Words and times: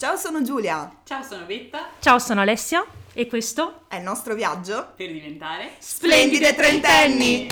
Ciao, 0.00 0.14
sono 0.14 0.42
Giulia. 0.42 0.88
Ciao, 1.02 1.24
sono 1.24 1.44
Betta. 1.44 1.88
Ciao, 1.98 2.20
sono 2.20 2.42
Alessia 2.42 2.86
e 3.12 3.26
questo 3.26 3.86
è 3.88 3.96
il 3.96 4.04
nostro 4.04 4.36
viaggio 4.36 4.92
per 4.94 5.10
diventare 5.10 5.72
splendide 5.78 6.54
trentenni. 6.54 7.48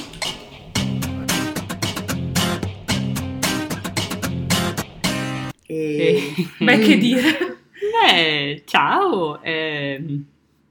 E... 5.67 6.35
Beh, 6.61 6.79
che 6.79 6.99
dire? 6.99 7.59
Beh, 8.01 8.63
ciao. 8.65 9.43
Eh... 9.43 10.21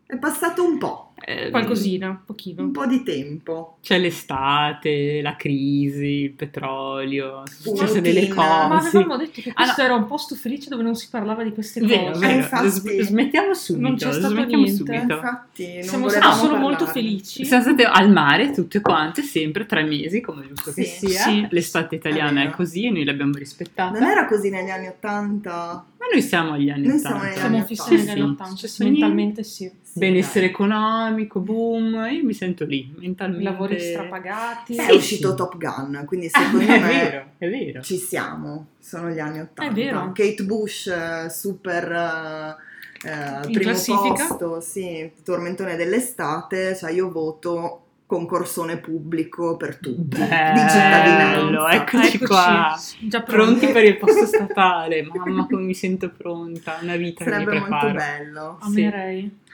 È 0.05 0.18
passato 0.18 0.64
un 0.64 0.78
po'. 0.78 1.04
Eh, 1.28 1.50
Qualcosina, 1.50 2.10
un 2.10 2.20
pochino. 2.23 2.62
Un 2.62 2.71
po' 2.71 2.86
di 2.86 3.02
tempo. 3.02 3.80
C'è 3.82 3.98
l'estate, 3.98 5.21
la 5.24 5.36
crisi, 5.36 6.05
il 6.05 6.32
petrolio, 6.34 7.42
sono 7.48 7.78
successe 7.78 8.00
delle 8.00 8.28
cose. 8.28 8.48
Ma 8.48 8.78
avevamo 8.78 9.18
detto 9.18 9.42
che 9.42 9.52
questo 9.52 9.82
no. 9.82 9.88
era 9.88 9.96
un 9.96 10.06
posto 10.06 10.36
felice 10.36 10.70
dove 10.70 10.84
non 10.84 10.93
si 10.93 11.07
parlava 11.10 11.43
di 11.43 11.52
queste 11.52 11.82
vero, 11.82 12.11
cose. 12.11 12.20
Vero, 12.20 12.32
eh, 12.32 12.36
infatti, 12.36 13.02
smettiamo 13.02 13.56
subito. 13.56 13.88
Non 13.88 13.96
c'è 13.96 14.11
stato 14.14 14.46
niente. 14.46 14.71
Subito. 14.71 15.14
Infatti, 15.14 15.83
siamo 15.83 16.10
stati 16.10 16.38
solo 16.38 16.56
molto 16.57 16.86
felici. 16.86 17.44
Siamo 17.44 17.64
state 17.64 17.86
al 17.86 18.11
mare 18.11 18.52
tutte 18.52 18.80
quante, 18.82 19.24
sempre 19.24 19.66
tre 19.66 19.82
mesi, 19.83 20.21
come 20.21 20.46
giusto 20.47 20.71
sì. 20.71 20.82
che 20.82 20.88
sia. 20.88 21.21
Sì. 21.21 21.47
L'estate 21.50 21.96
italiana 21.96 22.44
è, 22.44 22.50
è, 22.50 22.52
così 22.52 22.86
e 22.86 22.92
noi 22.92 23.04
l'abbiamo 23.04 23.33
rispettata. 23.33 23.97
Non 23.97 24.07
era 24.07 24.28
così 24.28 24.52
negli 24.52 24.69
anni 24.69 24.89
Ottanta? 24.89 25.83
Ma 25.97 26.05
noi 26.11 26.21
siamo 26.21 26.52
agli 26.52 26.69
anni 26.69 26.86
noi 26.86 27.00
80. 27.00 27.32
Siamo 27.32 27.64
fissi 27.64 27.96
negli 27.96 28.10
anni 28.10 28.21
80, 28.21 28.68
mentalmente 28.83 29.44
sì. 29.44 29.71
Benessere 29.97 30.47
economico, 30.47 31.39
boom, 31.39 32.05
io 32.11 32.25
mi 32.25 32.33
sento 32.33 32.66
lì, 32.66 32.94
mentalmente. 32.97 33.44
Lavori 33.44 33.80
strapagati. 33.80 34.75
È 34.75 34.91
uscito 34.91 35.35
Top 35.35 35.55
Gun, 35.55 36.03
quindi 36.05 36.27
secondo 36.27 36.58
me 36.66 36.75
è 36.75 36.81
vero, 36.81 37.25
è 37.38 37.49
vero. 37.49 37.81
ci 37.81 37.95
siamo, 37.95 38.67
sono 38.77 39.09
gli 39.09 39.19
anni 39.19 39.39
80. 39.39 39.63
È 39.63 39.73
vero. 39.73 40.11
Kate 40.13 40.44
Bush, 40.44 40.88
eh, 40.88 41.30
super... 41.30 42.63
Uh, 43.05 43.41
primo 43.41 43.59
classifica. 43.59 44.25
posto, 44.27 44.59
sì, 44.61 45.11
tormentone 45.23 45.75
dell'estate, 45.75 46.75
cioè 46.75 46.91
io 46.91 47.11
voto 47.11 47.81
concorsone 48.05 48.77
pubblico 48.77 49.57
per 49.57 49.77
tutti 49.77 50.17
Bello, 50.17 50.53
di 50.53 50.69
cittadinanza. 50.69 51.69
Eccoci, 51.71 52.05
eccoci 52.05 52.17
qua, 52.19 52.80
già 53.02 53.21
pronti. 53.21 53.67
per 53.67 53.83
il 53.83 53.97
posto 53.97 54.25
statale. 54.25 55.03
Mamma, 55.03 55.45
come 55.49 55.63
mi 55.63 55.73
sento 55.73 56.09
pronta, 56.09 56.80
una 56.81 56.95
vita 56.95 57.23
Sarebbe 57.23 57.52
che 57.52 57.59
mi 57.59 57.69
molto 57.69 57.91
bello. 57.91 58.57
Amerei. 58.61 59.21
Sì. 59.21 59.44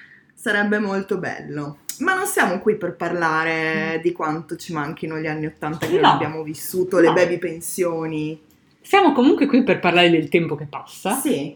Sarebbe 0.42 0.80
molto 0.80 1.20
bello. 1.20 1.78
Ma 2.00 2.16
non 2.16 2.26
siamo 2.26 2.58
qui 2.58 2.76
per 2.76 2.96
parlare 2.96 4.00
mm. 4.00 4.02
di 4.02 4.12
quanto 4.12 4.56
ci 4.56 4.74
manchino 4.74 5.20
gli 5.20 5.28
anni 5.28 5.46
Ottanta 5.46 5.86
che 5.86 6.00
no. 6.00 6.02
non 6.02 6.10
abbiamo 6.10 6.42
vissuto, 6.42 6.98
le 6.98 7.10
no. 7.10 7.14
baby 7.14 7.38
pensioni. 7.38 8.42
Siamo 8.82 9.12
comunque 9.12 9.46
qui 9.46 9.62
per 9.62 9.80
parlare 9.80 10.10
del 10.10 10.30
tempo 10.30 10.56
che 10.56 10.66
passa. 10.66 11.14
Sì. 11.20 11.56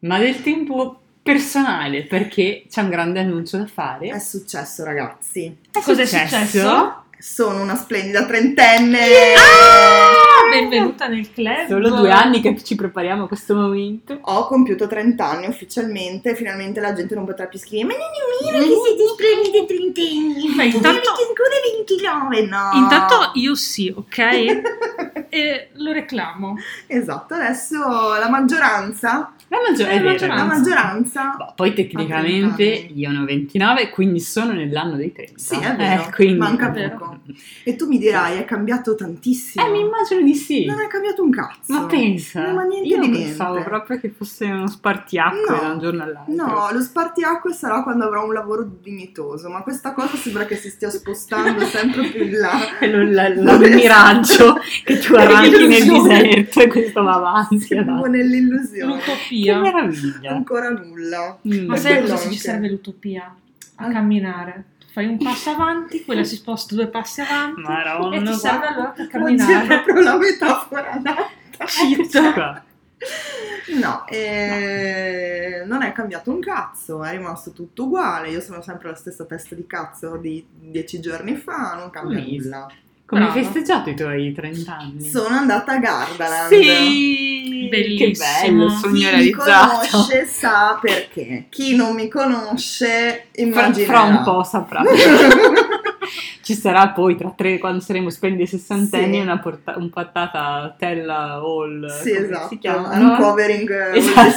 Ma 0.00 0.18
del 0.18 0.42
tempo 0.42 1.00
personale, 1.22 2.02
perché 2.04 2.66
c'è 2.68 2.82
un 2.82 2.90
grande 2.90 3.20
annuncio 3.20 3.56
da 3.56 3.66
fare. 3.66 4.08
È 4.08 4.18
successo, 4.18 4.84
ragazzi. 4.84 5.56
È 5.72 5.80
Cos'è 5.80 6.04
successo? 6.04 6.36
successo? 6.36 7.04
Sono 7.18 7.62
una 7.62 7.76
splendida 7.76 8.26
trentenne. 8.26 9.32
Ah, 9.34 10.50
benvenuta 10.52 11.06
nel 11.06 11.32
club. 11.32 11.66
Solo 11.66 11.88
due 11.88 12.10
anni 12.10 12.42
che 12.42 12.62
ci 12.62 12.74
prepariamo 12.74 13.24
a 13.24 13.26
questo 13.26 13.54
momento. 13.54 14.18
Ho 14.20 14.46
compiuto 14.46 14.86
30 14.86 15.24
anni 15.24 15.46
ufficialmente. 15.46 16.34
Finalmente 16.34 16.78
la 16.80 16.92
gente 16.92 17.14
non 17.14 17.24
potrà 17.24 17.46
più 17.46 17.58
scrivere: 17.58 17.88
Ma 17.88 17.94
non 17.94 18.54
è 18.54 18.58
mio 18.58 18.68
che 18.68 18.80
siete 18.84 19.02
splendide 19.14 19.66
trentenni. 19.66 20.54
Ma 20.54 20.64
intanto 20.64 21.08
ancora 21.08 21.56
29. 21.74 22.46
No. 22.46 22.70
Intanto 22.74 23.30
io 23.34 23.54
sì, 23.54 23.92
ok? 23.96 24.60
e 25.36 25.68
lo 25.74 25.92
reclamo. 25.92 26.56
Esatto. 26.86 27.34
Adesso 27.34 27.78
la 28.18 28.28
maggioranza 28.28 29.32
la, 29.48 29.58
maggior- 29.62 29.88
la 29.88 30.00
maggioranza. 30.00 30.34
La 30.34 30.44
maggioranza. 30.44 31.34
Boh, 31.36 31.52
poi 31.54 31.72
tecnicamente 31.72 32.64
io 32.64 33.10
ne 33.12 33.18
ho 33.18 33.24
29, 33.24 33.90
quindi 33.90 34.18
sono 34.18 34.52
nell'anno 34.52 34.96
dei 34.96 35.12
30. 35.12 35.32
Sì, 35.36 35.54
è 35.54 35.76
vero. 35.76 36.02
Eh, 36.02 36.12
quindi... 36.12 36.38
Manca 36.38 36.70
poco. 36.70 37.18
E 37.62 37.76
tu 37.76 37.86
mi 37.86 37.98
dirai, 37.98 38.38
è 38.38 38.44
cambiato 38.44 38.96
tantissimo. 38.96 39.64
Eh, 39.64 39.70
mi 39.70 39.80
immagino 39.80 40.20
di 40.22 40.34
sì. 40.34 40.64
Non 40.64 40.80
è 40.80 40.88
cambiato 40.88 41.22
un 41.22 41.30
cazzo. 41.30 41.72
Ma 41.72 41.86
pensa. 41.86 42.42
Non 42.46 42.54
ma 42.56 42.62
niente 42.64 42.88
io 42.88 42.98
di 43.00 43.08
pensavo 43.08 43.52
niente. 43.52 43.68
proprio 43.68 44.00
che 44.00 44.10
fosse 44.10 44.46
uno 44.46 44.66
spartiacque 44.66 45.54
no, 45.54 45.60
da 45.60 45.68
un 45.68 45.78
giorno 45.78 46.02
all'altro. 46.02 46.34
No, 46.34 46.68
lo 46.72 46.80
spartiacque 46.80 47.52
sarà 47.52 47.82
quando 47.84 48.04
avrò 48.04 48.24
un 48.24 48.32
lavoro 48.32 48.68
dignitoso, 48.82 49.48
ma 49.48 49.62
questa 49.62 49.92
cosa 49.92 50.16
sembra 50.16 50.44
che 50.44 50.56
si 50.56 50.70
stia 50.70 50.90
spostando 50.90 51.60
sempre 51.66 52.08
più 52.08 52.24
in 52.24 52.38
là. 52.38 52.78
È 52.80 52.88
lo, 52.88 53.04
la, 53.04 53.32
la, 53.32 53.54
il 53.54 53.74
miraggio 53.74 54.58
che 54.82 54.98
tu 54.98 55.14
arranchi 55.26 55.66
nel 55.66 55.86
deserto 55.86 56.60
e 56.60 56.66
questo 56.68 57.02
va 57.02 57.14
avanti. 57.14 57.60
Siamo 57.60 58.06
nell'illusione. 58.06 58.94
L'utopia 58.94 59.54
che 59.54 59.60
meraviglia! 59.60 60.30
Ancora 60.30 60.68
nulla. 60.70 61.38
Mm. 61.46 61.66
Ma 61.66 61.76
sai 61.76 62.00
cosa 62.00 62.16
ci 62.30 62.38
serve 62.38 62.68
l'utopia? 62.68 63.34
A 63.76 63.84
ah. 63.84 63.92
camminare. 63.92 64.64
Fai 64.92 65.06
un 65.06 65.18
passo 65.18 65.50
avanti, 65.50 66.04
quella 66.06 66.24
si 66.24 66.36
sposta 66.36 66.74
due 66.74 66.86
passi 66.86 67.20
avanti 67.20 67.60
Maronna, 67.60 68.16
e 68.16 68.22
ti 68.22 68.32
serve 68.32 68.66
allora 68.66 68.88
per 68.88 69.08
camminare. 69.08 69.54
Oggi 69.54 69.62
è 69.62 69.66
proprio 69.66 70.00
la 70.02 70.16
metafora 70.16 70.90
adatta. 70.92 71.64
Cheat. 71.66 72.62
No, 73.78 74.06
eh, 74.06 75.64
non 75.66 75.82
è 75.82 75.92
cambiato 75.92 76.30
un 76.30 76.40
cazzo, 76.40 77.02
è 77.02 77.10
rimasto 77.10 77.50
tutto 77.50 77.84
uguale. 77.84 78.30
Io 78.30 78.40
sono 78.40 78.62
sempre 78.62 78.88
la 78.88 78.94
stessa 78.94 79.24
testa 79.24 79.54
di 79.54 79.66
cazzo 79.66 80.16
di 80.16 80.46
dieci 80.50 81.00
giorni 81.00 81.36
fa, 81.36 81.74
non 81.74 81.90
cambia 81.90 82.22
Please. 82.22 82.44
nulla. 82.44 82.72
Come 83.06 83.24
hai 83.24 83.30
festeggiato 83.30 83.90
i 83.90 83.94
tuoi 83.94 84.32
30 84.32 84.76
anni? 84.76 85.08
Sono 85.08 85.36
andata 85.36 85.72
a 85.74 85.78
Gardaland. 85.78 86.48
Sì! 86.52 87.68
Bellissimo. 87.70 88.12
Che 88.12 88.46
bello, 88.48 88.68
sogno 88.68 88.94
Chi 88.94 89.04
realizzato. 89.04 89.80
mi 89.82 89.88
conosce 89.88 90.26
sa 90.26 90.78
perché. 90.80 91.44
Chi 91.48 91.76
non 91.76 91.94
mi 91.94 92.08
conosce 92.08 93.26
immaginerà. 93.36 93.92
Fra, 93.92 94.06
fra 94.06 94.16
un 94.16 94.22
po' 94.24 94.42
saprà. 94.42 94.82
Ci 96.46 96.54
sarà 96.54 96.90
poi 96.90 97.16
tra 97.16 97.32
tre, 97.36 97.58
quando 97.58 97.80
saremo 97.80 98.08
splendidi 98.08 98.46
sessantenni, 98.46 99.14
Sì. 99.16 99.20
una, 99.20 99.40
porta- 99.40 99.74
un 99.78 99.90
patata 99.90 100.72
Tella 100.78 101.40
Hall. 101.42 101.88
Sì, 101.88 102.12
esatto. 102.12 102.46
Si 102.50 102.58
chiama? 102.58 102.96
Uncovering 102.96 103.68
uh, 103.68 103.72
all 103.72 103.96
Esatto. 103.96 104.20
the 104.22 104.32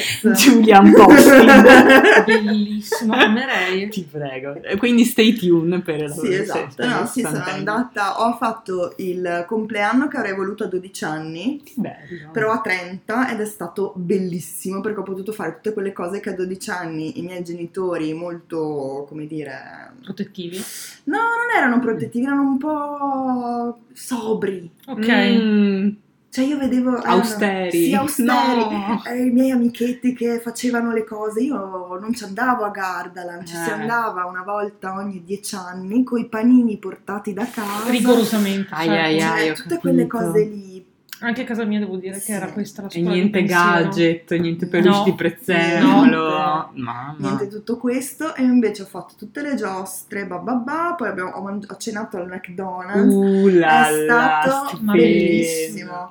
secrets. 0.00 0.20
Julian 0.42 0.90
Posting. 0.90 2.24
Bellissimo, 2.24 3.12
amerei. 3.12 3.90
Ti 3.90 4.08
prego. 4.10 4.54
E 4.62 4.78
Quindi 4.78 5.04
stay 5.04 5.34
tuned 5.34 5.82
per 5.82 6.00
la 6.00 6.08
Sì, 6.08 6.32
esatto. 6.32 6.86
No, 6.86 7.04
sì, 7.04 7.20
sono 7.20 7.44
andata. 7.44 8.22
Ho 8.26 8.36
fatto 8.38 8.94
il 8.96 9.44
compleanno 9.46 10.08
che 10.08 10.16
avrei 10.16 10.34
voluto 10.34 10.64
a 10.64 10.66
12 10.66 11.04
anni. 11.04 11.60
Che 11.62 11.72
bello. 11.76 12.30
Però 12.32 12.52
a 12.52 12.60
30 12.62 13.32
ed 13.32 13.40
è 13.40 13.44
stato 13.44 13.92
bellissimo 13.96 14.80
perché 14.80 15.00
ho 15.00 15.02
potuto 15.02 15.32
fare 15.32 15.56
tutte 15.56 15.74
quelle 15.74 15.92
cose 15.92 16.20
che 16.20 16.30
a 16.30 16.34
12 16.34 16.70
anni 16.70 17.18
i 17.18 17.22
miei 17.22 17.44
genitori 17.44 18.14
molto, 18.14 19.04
come 19.06 19.26
dire, 19.26 19.92
Protettivi. 20.02 20.56
no, 21.04 21.18
non 21.18 21.49
erano 21.56 21.78
protettivi, 21.80 22.24
erano 22.24 22.42
un 22.42 22.58
po' 22.58 23.78
sobri. 23.92 24.70
Ok. 24.86 25.08
Mm. 25.08 25.88
Cioè 26.32 26.44
io 26.44 26.58
vedevo 26.58 26.96
erano- 26.98 27.12
Austeri. 27.16 27.86
Sì, 27.86 27.92
austeri. 27.94 28.28
No. 28.28 29.02
Eh, 29.04 29.24
I 29.26 29.30
miei 29.30 29.50
amichetti 29.50 30.14
che 30.14 30.38
facevano 30.38 30.92
le 30.92 31.02
cose, 31.02 31.40
io 31.40 31.98
non 32.00 32.14
ci 32.14 32.22
andavo 32.22 32.62
a 32.64 32.70
Gardaland, 32.70 33.44
ci 33.44 33.56
si 33.56 33.68
Eh. 33.68 33.72
andava 33.72 34.26
una 34.26 34.44
volta 34.44 34.94
ogni 34.94 35.24
dieci 35.24 35.56
anni 35.56 36.04
con 36.04 36.20
i 36.20 36.26
panini 36.28 36.76
portati 36.76 37.32
da 37.32 37.44
casa. 37.50 37.90
Rigorosamente. 37.90 38.68
Ai, 38.72 38.86
certo. 38.86 39.02
ai, 39.02 39.18
Cioè, 39.20 39.28
ai, 39.28 39.50
ho 39.50 39.54
tutte 39.54 39.78
quelle 39.78 40.06
capito. 40.06 40.30
cose 40.30 40.44
lì. 40.44 40.79
Anche 41.22 41.42
a 41.42 41.44
casa 41.44 41.64
mia 41.64 41.78
devo 41.78 41.96
dire 41.96 42.14
Sì. 42.18 42.26
che 42.26 42.32
era 42.32 42.50
questa 42.50 42.80
la 42.82 42.88
E 42.88 42.90
scuola 42.92 43.08
di 43.10 43.14
niente 43.14 43.42
gadget, 43.44 44.34
niente 44.38 44.66
peluche 44.66 44.88
No. 44.98 45.04
di 45.04 45.14
prezzemolo. 45.14 46.28
Niente. 46.28 46.80
Mamma. 46.80 47.14
Niente 47.18 47.48
tutto 47.48 47.76
questo 47.76 48.34
e 48.34 48.42
invece 48.42 48.82
ho 48.82 48.86
fatto 48.86 49.14
tutte 49.18 49.42
le 49.42 49.54
giostre, 49.54 50.26
bababà, 50.26 50.94
poi 50.96 51.08
abbiamo, 51.08 51.30
ho, 51.32 51.42
mangi- 51.42 51.66
ho 51.70 51.76
cenato 51.76 52.16
al 52.16 52.26
McDonald's, 52.26 53.12
Uh, 53.14 53.48
la, 53.48 53.88
è 53.88 54.04
la, 54.06 54.40
stato 54.42 54.66
stupendo. 54.68 54.92
bellissimo. 54.92 56.10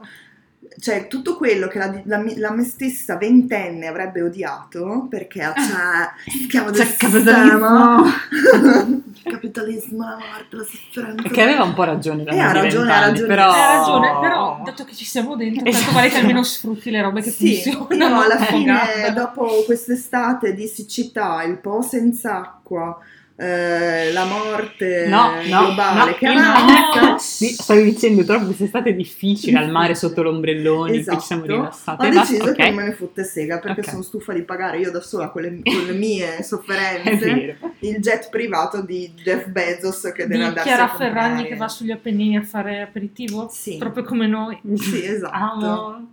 Cioè, 0.78 1.08
tutto 1.08 1.36
quello 1.36 1.68
che 1.68 1.78
la, 1.78 2.02
la, 2.06 2.24
la 2.38 2.52
me 2.52 2.64
stessa 2.64 3.18
ventenne 3.18 3.88
avrebbe 3.88 4.22
odiato, 4.22 5.08
perché 5.10 5.40
c'è 5.54 6.40
schiavo 6.46 6.72
del 6.72 6.82
C'è 6.82 6.86
sistema, 6.86 8.02
capitalismo. 8.32 9.04
il 9.14 9.22
capitalismo, 9.24 10.04
la 10.04 10.18
morte, 10.18 10.56
la 10.56 10.64
sofferenza. 10.64 11.30
Che 11.30 11.42
aveva 11.42 11.64
un 11.64 11.74
po' 11.74 11.84
ragione 11.84 12.24
da 12.24 12.32
Eh, 12.32 12.40
ha 12.40 12.52
ragione, 12.52 12.94
ha 12.94 13.00
ragione. 13.00 13.28
però... 13.28 13.52
Hai 13.52 13.78
ragione, 13.78 14.20
però 14.22 14.62
dato 14.64 14.84
che 14.86 14.96
ci 14.96 15.06
siamo 15.06 15.36
dentro, 15.36 15.64
tanto 15.64 15.78
Esatto. 15.78 15.94
vale 15.94 16.10
che 16.10 16.18
almeno 16.18 16.44
sfrutti 16.44 16.92
le 16.92 17.02
robe 17.02 17.22
che 17.22 17.32
Sì, 17.32 17.62
funzionano. 17.62 18.16
io 18.16 18.22
alla 18.22 18.40
Oh, 18.40 18.44
fine, 18.46 18.72
guarda. 18.72 19.10
dopo 19.22 19.64
quest'estate 19.66 20.54
di 20.54 20.68
siccità, 20.68 21.44
il 21.44 21.58
po' 21.58 21.82
senza 21.82 22.38
acqua, 22.38 22.98
eh, 23.40 24.12
la 24.12 24.26
morte 24.26 25.08
No, 25.08 25.32
no, 25.36 25.42
globale 25.44 26.12
no, 26.12 26.16
che 26.18 26.28
no. 26.34 26.40
avanza, 26.42 27.18
Sì, 27.24 27.48
stavi 27.54 27.84
dicendo 27.84 28.24
troppo 28.26 28.46
quest'estate 28.46 28.90
è 28.90 28.94
difficile 28.94 29.58
al 29.60 29.72
mare 29.72 29.96
sotto 29.96 30.22
l'ombrelloni, 30.24 31.04
qui 31.04 31.20
ci 31.20 31.26
siamo 31.26 31.44
Esatto. 31.46 31.60
rilassate. 31.62 32.08
Ho 32.08 32.12
Basta, 32.12 32.32
deciso 32.34 32.50
ok. 32.50 32.56
che 32.56 32.66
non 32.66 32.76
me 32.76 32.84
ne 32.84 32.92
fotte 32.94 33.24
sega 33.24 33.60
perché 33.60 33.80
Ok. 33.82 33.90
sono 33.90 34.02
stufa 34.02 34.34
di 34.34 34.42
pagare 34.44 34.80
io 34.80 34.92
da 34.92 35.02
sola 35.02 35.30
con 35.30 35.42
le, 35.44 35.60
con 35.64 35.86
le 35.86 35.94
mie 35.94 36.44
sofferenze 36.44 37.58
il 37.80 38.00
jet 38.00 38.30
privato 38.30 38.82
di 38.82 39.14
Jeff 39.16 39.46
Bezos 39.48 40.02
che 40.14 40.28
deve 40.28 40.36
Di 40.38 40.44
andarsi 40.44 40.68
Chiara. 40.70 40.88
Ferragni 40.90 41.46
che 41.46 41.56
va 41.56 41.68
sugli 41.70 41.92
Appennini 41.92 42.36
a 42.38 42.44
fare 42.44 42.82
aperitivo? 42.82 43.48
Sì. 43.52 43.78
Proprio 43.78 44.04
come 44.04 44.28
noi. 44.28 44.60
Sì, 44.76 45.06
esatto. 45.06 45.34
Amo, 45.34 46.08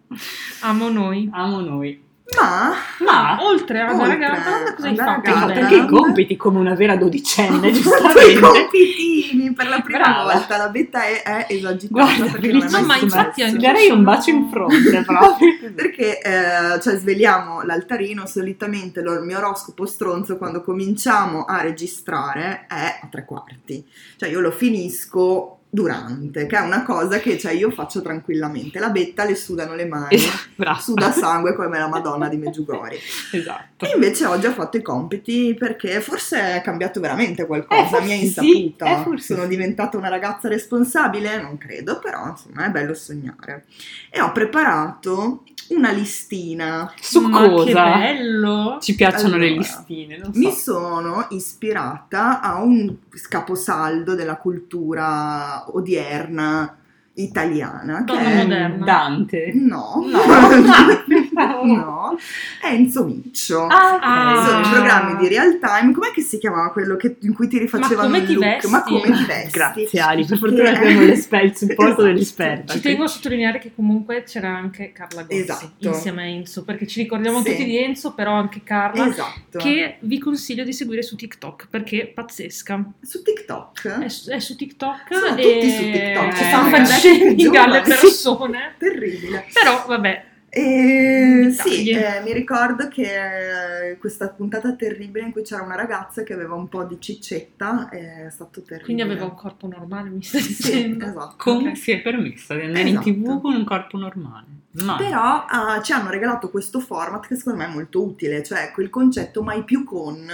Amo 0.60 0.88
noi. 0.90 1.28
amo 1.32 1.60
noi. 1.60 2.04
Ma, 2.34 2.74
ma 3.04 3.38
oltre 3.40 3.80
alla 3.80 3.92
oltre 3.92 4.18
ragazza, 4.18 4.74
cosa 4.74 4.88
hai 4.88 4.96
fatto? 4.96 5.30
Hai 5.30 5.36
fatto 5.36 5.60
anche 5.60 5.76
i 5.76 5.86
compiti 5.86 6.36
come 6.36 6.58
una 6.58 6.74
vera 6.74 6.96
dodicenne, 6.96 7.70
giustamente. 7.70 8.30
i 8.32 8.38
compitini 8.38 9.52
per 9.52 9.68
la 9.68 9.80
prima 9.80 9.98
Brava. 10.00 10.32
volta. 10.32 10.56
La 10.56 10.68
betta 10.68 11.04
è, 11.04 11.22
è 11.22 11.46
esagitata. 11.48 12.16
Guarda, 12.16 12.38
bellissima. 12.38 12.80
No, 12.80 12.86
ma 12.86 12.96
infatti 12.96 13.42
anche 13.42 13.58
darei 13.58 13.90
un 13.90 14.02
bacio 14.02 14.30
in 14.30 14.48
fronte 14.48 15.02
proprio. 15.06 15.72
perché 15.72 16.20
eh, 16.20 16.80
cioè, 16.80 16.96
sveliamo 16.96 17.62
l'altarino, 17.62 18.26
solitamente 18.26 19.00
il 19.00 19.20
mio 19.22 19.38
oroscopo 19.38 19.86
stronzo 19.86 20.36
quando 20.36 20.62
cominciamo 20.62 21.44
a 21.44 21.60
registrare 21.60 22.66
è 22.68 22.98
a 23.02 23.06
tre 23.08 23.24
quarti. 23.24 23.86
Cioè 24.16 24.28
io 24.28 24.40
lo 24.40 24.50
finisco 24.50 25.60
durante, 25.76 26.46
che 26.46 26.56
è 26.56 26.60
una 26.62 26.82
cosa 26.82 27.18
che 27.18 27.38
cioè, 27.38 27.52
io 27.52 27.70
faccio 27.70 28.00
tranquillamente. 28.00 28.78
La 28.78 28.88
betta 28.88 29.24
le 29.24 29.34
sudano 29.34 29.74
le 29.74 29.84
mani, 29.84 30.14
esatto. 30.16 30.80
suda 30.80 31.12
sangue 31.12 31.54
come 31.54 31.78
la 31.78 31.86
Madonna 31.86 32.28
di 32.30 32.38
Meggiugori. 32.38 32.96
Esatto. 33.32 33.84
E 33.84 33.92
invece 33.92 34.24
oggi 34.24 34.46
ho 34.46 34.52
fatto 34.52 34.78
i 34.78 34.82
compiti 34.82 35.54
perché 35.54 36.00
forse 36.00 36.56
è 36.56 36.62
cambiato 36.62 36.98
veramente 36.98 37.44
qualcosa, 37.44 37.98
eh, 37.98 38.04
mi 38.04 38.10
è 38.10 38.14
insaputa. 38.14 39.04
Sì, 39.04 39.12
eh, 39.12 39.20
Sono 39.20 39.42
sì. 39.42 39.48
diventata 39.48 39.98
una 39.98 40.08
ragazza 40.08 40.48
responsabile? 40.48 41.42
Non 41.42 41.58
credo, 41.58 41.98
però 41.98 42.28
insomma 42.30 42.64
è 42.64 42.70
bello 42.70 42.94
sognare. 42.94 43.66
E 44.08 44.22
ho 44.22 44.32
preparato 44.32 45.42
una 45.68 45.90
listina. 45.90 46.92
Su 47.00 47.20
Ma 47.20 47.48
cosa? 47.48 47.64
Che 47.64 47.72
bello! 47.72 48.78
Ci 48.80 48.94
piacciono 48.94 49.34
allora, 49.34 49.44
le 49.44 49.50
listine. 49.50 50.20
So. 50.22 50.30
Mi 50.34 50.52
sono 50.52 51.26
ispirata 51.30 52.40
a 52.40 52.60
un 52.62 52.94
caposaldo 53.28 54.14
della 54.14 54.36
cultura 54.36 55.64
odierna 55.72 56.76
italiana 57.14 58.04
che 58.04 58.18
è 58.18 58.42
moderna. 58.42 58.84
Dante. 58.84 59.50
No, 59.54 60.04
no, 60.04 60.18
no. 61.64 62.16
è 62.60 62.66
Enzo 62.66 63.04
Miccio. 63.04 63.66
Ah, 63.66 63.94
okay. 63.94 64.44
Sono 64.44 64.60
i 64.60 64.70
programmi 64.70 65.16
di 65.16 65.28
real 65.28 65.58
time. 65.58 65.92
Com'è 65.92 66.10
che 66.12 66.22
si 66.22 66.38
chiamava 66.38 66.70
quello 66.70 66.96
che, 66.96 67.16
in 67.20 67.34
cui 67.34 67.48
ti 67.48 67.58
rifacevano 67.58 68.08
Ma 68.08 68.18
come 68.18 68.30
il 68.30 68.32
look? 68.32 68.44
Vesti? 68.44 68.70
Ma 68.70 68.82
come 68.82 69.02
ti 69.02 69.24
vesti? 69.26 69.50
Grazie 69.50 70.00
Ali, 70.00 70.24
per 70.24 70.38
fortuna 70.38 70.70
abbiamo 70.70 71.02
il 71.02 71.16
supporto 71.16 71.84
esatto. 71.84 72.02
dell'esperto. 72.02 72.72
Ci 72.72 72.80
tengo 72.80 73.04
a 73.04 73.08
sottolineare 73.08 73.58
che 73.58 73.72
comunque 73.74 74.22
c'era 74.24 74.48
anche 74.48 74.92
Carla 74.92 75.22
Gozzi 75.22 75.40
esatto. 75.40 75.88
insieme 75.88 76.22
a 76.22 76.26
Enzo, 76.26 76.64
perché 76.64 76.86
ci 76.86 77.02
ricordiamo 77.02 77.42
sì. 77.42 77.50
tutti 77.50 77.64
di 77.64 77.78
Enzo, 77.78 78.14
però 78.14 78.32
anche 78.32 78.62
Carla, 78.62 79.06
esatto. 79.06 79.58
che 79.58 79.96
vi 80.00 80.18
consiglio 80.18 80.64
di 80.64 80.72
seguire 80.72 81.02
su 81.02 81.16
TikTok 81.16 81.68
perché 81.68 82.02
è 82.02 82.06
pazzesca. 82.06 82.92
Su 83.02 83.22
TikTok? 83.22 84.00
È 84.00 84.08
su, 84.08 84.30
è 84.30 84.38
su 84.38 84.56
TikTok. 84.56 85.14
Sono 85.14 85.36
e... 85.36 85.42
tutti 85.42 85.70
su 85.70 85.82
TikTok. 85.82 86.34
Ci 86.34 86.44
stanno 86.44 86.76
facendo 86.76 87.60
alle 87.60 87.80
persone. 87.82 88.74
Sì, 88.78 88.84
terribile. 88.84 89.46
Però 89.52 89.84
vabbè. 89.86 90.34
E, 90.56 91.50
sì, 91.50 91.90
eh, 91.90 92.22
mi 92.24 92.32
ricordo 92.32 92.88
che 92.88 93.90
eh, 93.90 93.98
questa 93.98 94.30
puntata 94.30 94.72
terribile 94.72 95.26
in 95.26 95.30
cui 95.30 95.42
c'era 95.42 95.60
una 95.60 95.74
ragazza 95.74 96.22
che 96.22 96.32
aveva 96.32 96.54
un 96.54 96.66
po' 96.66 96.84
di 96.84 96.96
ciccetta 96.98 97.90
è 97.90 98.28
stato 98.30 98.62
terribile. 98.62 98.84
Quindi 98.84 99.02
aveva 99.02 99.26
un 99.26 99.34
corpo 99.34 99.66
normale, 99.66 100.08
mi 100.08 100.22
stai 100.22 100.40
dicendo? 100.40 101.04
Sì, 101.04 101.10
esatto. 101.10 101.34
Come 101.36 101.60
okay. 101.60 101.76
si 101.76 101.90
è 101.90 102.00
permessa 102.00 102.54
di 102.54 102.62
andare 102.62 102.88
esatto. 102.88 103.06
in 103.06 103.22
tv 103.22 103.40
con 103.42 103.54
un 103.54 103.64
corpo 103.66 103.98
normale? 103.98 104.46
No. 104.70 104.96
Però 104.96 105.44
uh, 105.44 105.82
ci 105.82 105.92
hanno 105.92 106.08
regalato 106.08 106.48
questo 106.48 106.80
format 106.80 107.26
che 107.26 107.36
secondo 107.36 107.58
me 107.58 107.66
è 107.66 107.72
molto 107.74 108.02
utile, 108.02 108.42
cioè 108.42 108.70
quel 108.72 108.88
concetto 108.88 109.42
mai 109.42 109.62
più 109.62 109.84
con, 109.84 110.26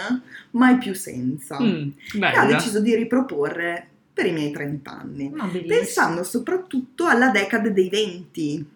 mai 0.51 0.79
più 0.79 0.95
senza. 0.95 1.61
Mm, 1.61 1.89
e 2.15 2.25
ha 2.27 2.47
deciso 2.47 2.79
di 2.79 2.95
riproporre 2.95 3.89
per 4.13 4.27
i 4.27 4.33
miei 4.33 4.53
30 4.53 4.89
anni, 4.89 5.31
no, 5.31 5.51
pensando 5.67 6.23
soprattutto 6.23 7.07
alla 7.07 7.31
decade 7.31 7.73
dei 7.73 7.89
20. 7.89 8.67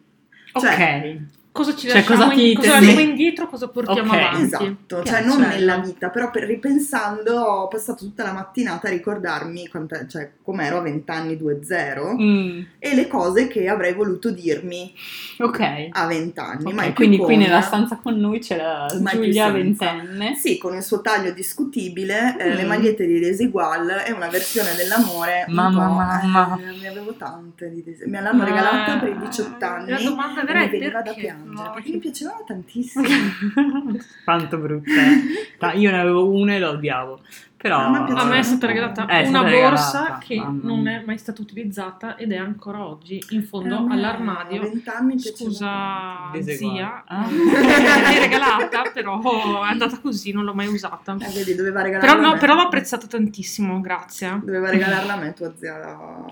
Cioè, 0.53 0.73
ok 0.73 1.35
cosa 1.57 1.75
ci 1.75 1.89
cioè, 1.89 1.97
lasciamo, 1.97 2.25
cosa, 2.25 2.35
ti, 2.35 2.51
in, 2.51 2.57
cosa 2.57 2.73
lasciamo 2.73 3.01
indietro, 3.01 3.49
cosa 3.49 3.69
portiamo 3.69 4.13
okay. 4.13 4.25
avanti. 4.25 4.43
Esatto, 4.43 5.03
cioè 5.03 5.25
non 5.25 5.41
nella 5.41 5.79
vita, 5.79 6.11
però 6.11 6.31
per, 6.31 6.45
ripensando 6.45 7.35
ho 7.35 7.69
passato 7.69 8.05
tutta 8.05 8.23
la 8.23 8.33
mattinata 8.33 8.89
a 8.89 8.91
ricordarmi 8.91 9.67
quanta, 9.69 10.07
cioè, 10.07 10.33
com'ero 10.43 10.79
a 10.79 10.81
20 10.83 11.11
anni 11.11 11.35
2-0 11.35 12.23
mm. 12.23 12.63
e 12.79 12.95
le 12.95 13.07
cose 13.09 13.49
che 13.49 13.69
avrei 13.69 13.95
voluto 13.95 14.31
dirmi 14.31 14.93
okay. 15.39 15.89
a 15.91 16.07
20 16.07 16.39
anni. 16.39 16.73
Okay, 16.73 16.93
quindi 16.93 17.17
qui 17.17 17.37
nella 17.37 17.63
stanza 17.63 17.99
con 18.03 18.19
noi 18.19 18.41
c'è 18.41 18.57
la 18.57 18.87
Giulia 19.11 19.51
ventenne. 19.51 20.35
Sì, 20.37 20.59
con 20.59 20.75
il 20.75 20.83
suo 20.83 21.01
taglio 21.01 21.31
discutibile, 21.31 22.35
mm. 22.35 22.41
eh, 22.41 22.55
le 22.55 22.65
mm. 22.65 22.69
magliette 22.69 23.07
di 23.07 23.19
Desigual 23.19 24.05
e 24.07 24.13
una 24.13 24.29
versione 24.29 24.75
dell'amore 24.75 25.47
mamma, 25.49 25.89
mamma. 25.89 26.59
Eh, 26.61 26.77
ne 26.81 26.89
avevo 26.89 27.15
tante 27.15 27.71
di 27.71 27.83
Desigual. 27.83 28.11
Me 28.11 28.21
l'hanno 28.21 28.45
regalata 28.45 28.99
per 28.99 29.09
i 29.09 29.19
18 29.19 29.65
anni. 29.65 29.91
La 29.91 30.01
domanda 30.01 30.45
vera 30.45 30.63
è 30.63 30.69
veniva 30.69 31.01
da 31.01 31.15
piangere 31.47 31.69
no. 31.69 31.75
perché 31.75 31.91
mi 31.93 31.99
piacevano 31.99 32.45
tantissimo. 32.47 33.05
Quanto 34.25 34.59
brutta. 34.59 35.73
Io 35.75 35.91
ne 35.91 36.01
avevo 36.01 36.31
una 36.31 36.55
e 36.55 36.59
la 36.59 36.71
odiavo. 36.71 37.21
Però 37.59 37.79
a 37.79 38.25
me 38.27 38.39
è 38.39 38.43
stata 38.43 38.67
regalata 38.67 39.07
è 39.07 39.27
una 39.27 39.41
stata 39.41 39.51
borsa 39.51 40.03
regalata. 40.03 40.19
che 40.19 40.45
non 40.63 40.87
è 40.87 41.03
mai 41.05 41.17
stata 41.17 41.41
utilizzata 41.41 42.17
ed 42.17 42.31
è 42.31 42.37
ancora 42.37 42.87
oggi 42.87 43.21
in 43.31 43.45
fondo 43.45 43.87
all'armadio. 43.91 44.61
20 44.61 44.89
anni 44.91 45.19
Scusa 45.19 46.31
zia, 46.43 47.05
ah. 47.07 47.27
è 48.13 48.19
regalata 48.21 48.83
però 48.93 49.65
è 49.65 49.69
andata 49.69 49.99
così, 49.99 50.33
non 50.33 50.45
l'ho 50.45 50.55
mai 50.55 50.67
usata. 50.67 51.17
Eh, 51.19 51.33
vedi, 51.33 51.55
doveva 51.55 51.81
regalarla 51.81 52.15
però, 52.15 52.29
no, 52.29 52.39
però 52.39 52.55
l'ho 52.55 52.63
apprezzata 52.63 53.07
tantissimo, 53.07 53.81
grazie. 53.81 54.39
Doveva 54.45 54.69
regalarla 54.71 55.15
a 55.15 55.17
me 55.17 55.33
tua 55.33 55.53
zia 55.57 55.77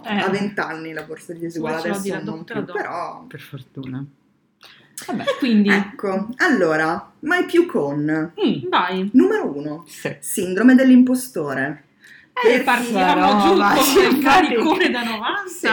eh. 0.05 0.19
a 0.19 0.29
20 0.29 0.61
anni 0.61 0.93
la 0.93 1.03
borsa 1.03 1.33
di 1.33 1.41
Desigual, 1.41 1.75
adesso 1.75 2.21
non 2.23 2.45
più, 2.45 2.65
però... 2.65 3.25
Per 3.27 3.41
fortuna. 3.41 4.07
Vabbè, 5.06 5.25
quindi... 5.38 5.69
Ecco, 5.69 6.29
allora, 6.37 7.12
mai 7.20 7.44
più 7.44 7.67
con... 7.67 8.32
Mm, 8.41 8.69
vai. 8.69 9.11
Numero 9.12 9.56
uno, 9.56 9.85
sì. 9.87 10.17
sindrome 10.20 10.75
dell'impostore. 10.75 11.85
Eh, 12.32 12.61
partiamo 12.61 13.41
giù 13.43 13.55
con 13.56 14.17
il 14.17 14.23
caricone 14.23 14.91
da 14.91 15.02
90. 15.02 15.49
Sì. 15.49 15.69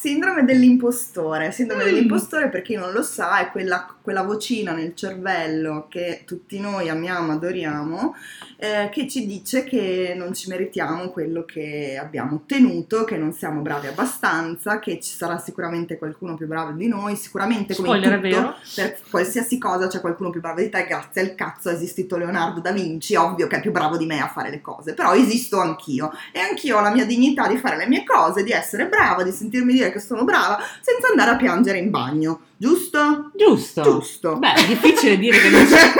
Sindrome 0.00 0.44
dell'impostore. 0.44 1.50
Sindrome 1.50 1.82
mm. 1.82 1.86
dell'impostore, 1.86 2.48
per 2.50 2.62
chi 2.62 2.76
non 2.76 2.92
lo 2.92 3.02
sa, 3.02 3.40
è 3.40 3.50
quella, 3.50 3.92
quella, 4.00 4.22
vocina 4.22 4.72
nel 4.72 4.94
cervello 4.94 5.86
che 5.88 6.22
tutti 6.24 6.60
noi 6.60 6.88
amiamo, 6.88 7.32
adoriamo, 7.32 8.14
eh, 8.58 8.90
che 8.92 9.08
ci 9.08 9.26
dice 9.26 9.64
che 9.64 10.14
non 10.16 10.34
ci 10.34 10.50
meritiamo 10.50 11.08
quello 11.08 11.44
che 11.44 11.98
abbiamo 12.00 12.36
ottenuto, 12.36 13.02
che 13.02 13.16
non 13.16 13.32
siamo 13.32 13.60
bravi 13.60 13.88
abbastanza, 13.88 14.78
che 14.78 15.00
ci 15.00 15.12
sarà 15.12 15.36
sicuramente 15.38 15.98
qualcuno 15.98 16.36
più 16.36 16.46
bravo 16.46 16.70
di 16.70 16.86
noi, 16.86 17.16
sicuramente 17.16 17.74
come 17.74 17.98
Spoiler, 17.98 18.20
tutto, 18.20 18.54
per 18.76 18.98
qualsiasi 19.10 19.58
cosa 19.58 19.88
c'è 19.88 20.00
qualcuno 20.00 20.30
più 20.30 20.40
bravo 20.40 20.60
di 20.60 20.68
te, 20.68 20.86
grazie 20.86 21.22
al 21.22 21.34
cazzo 21.34 21.70
è 21.70 21.72
esistito 21.72 22.16
Leonardo 22.16 22.60
da 22.60 22.70
Vinci, 22.70 23.16
ovvio 23.16 23.48
che 23.48 23.56
è 23.56 23.60
più 23.60 23.72
bravo 23.72 23.96
di 23.96 24.06
me 24.06 24.20
a 24.20 24.28
fare 24.28 24.50
le 24.50 24.60
cose, 24.60 24.94
però 24.94 25.12
esisto 25.12 25.58
anch'io 25.58 26.12
e 26.30 26.38
anch'io 26.38 26.78
ho 26.78 26.82
la 26.82 26.92
mia 26.92 27.04
dignità 27.04 27.48
di 27.48 27.56
fare 27.56 27.76
le 27.76 27.88
mie 27.88 28.04
cose, 28.04 28.44
di 28.44 28.52
essere 28.52 28.86
brava, 28.86 29.24
di 29.24 29.32
sentirmi 29.32 29.72
dire 29.72 29.86
che 29.90 30.00
sono 30.00 30.24
brava 30.24 30.58
senza 30.80 31.08
andare 31.08 31.30
a 31.30 31.36
piangere 31.36 31.78
in 31.78 31.90
bagno, 31.90 32.40
giusto? 32.56 33.30
Giusto. 33.34 33.82
Giusto. 33.82 34.36
Beh, 34.36 34.54
è 34.54 34.66
difficile 34.66 35.18
dire 35.18 35.40
che 35.40 35.48
non 35.48 35.66
c'è... 35.66 35.92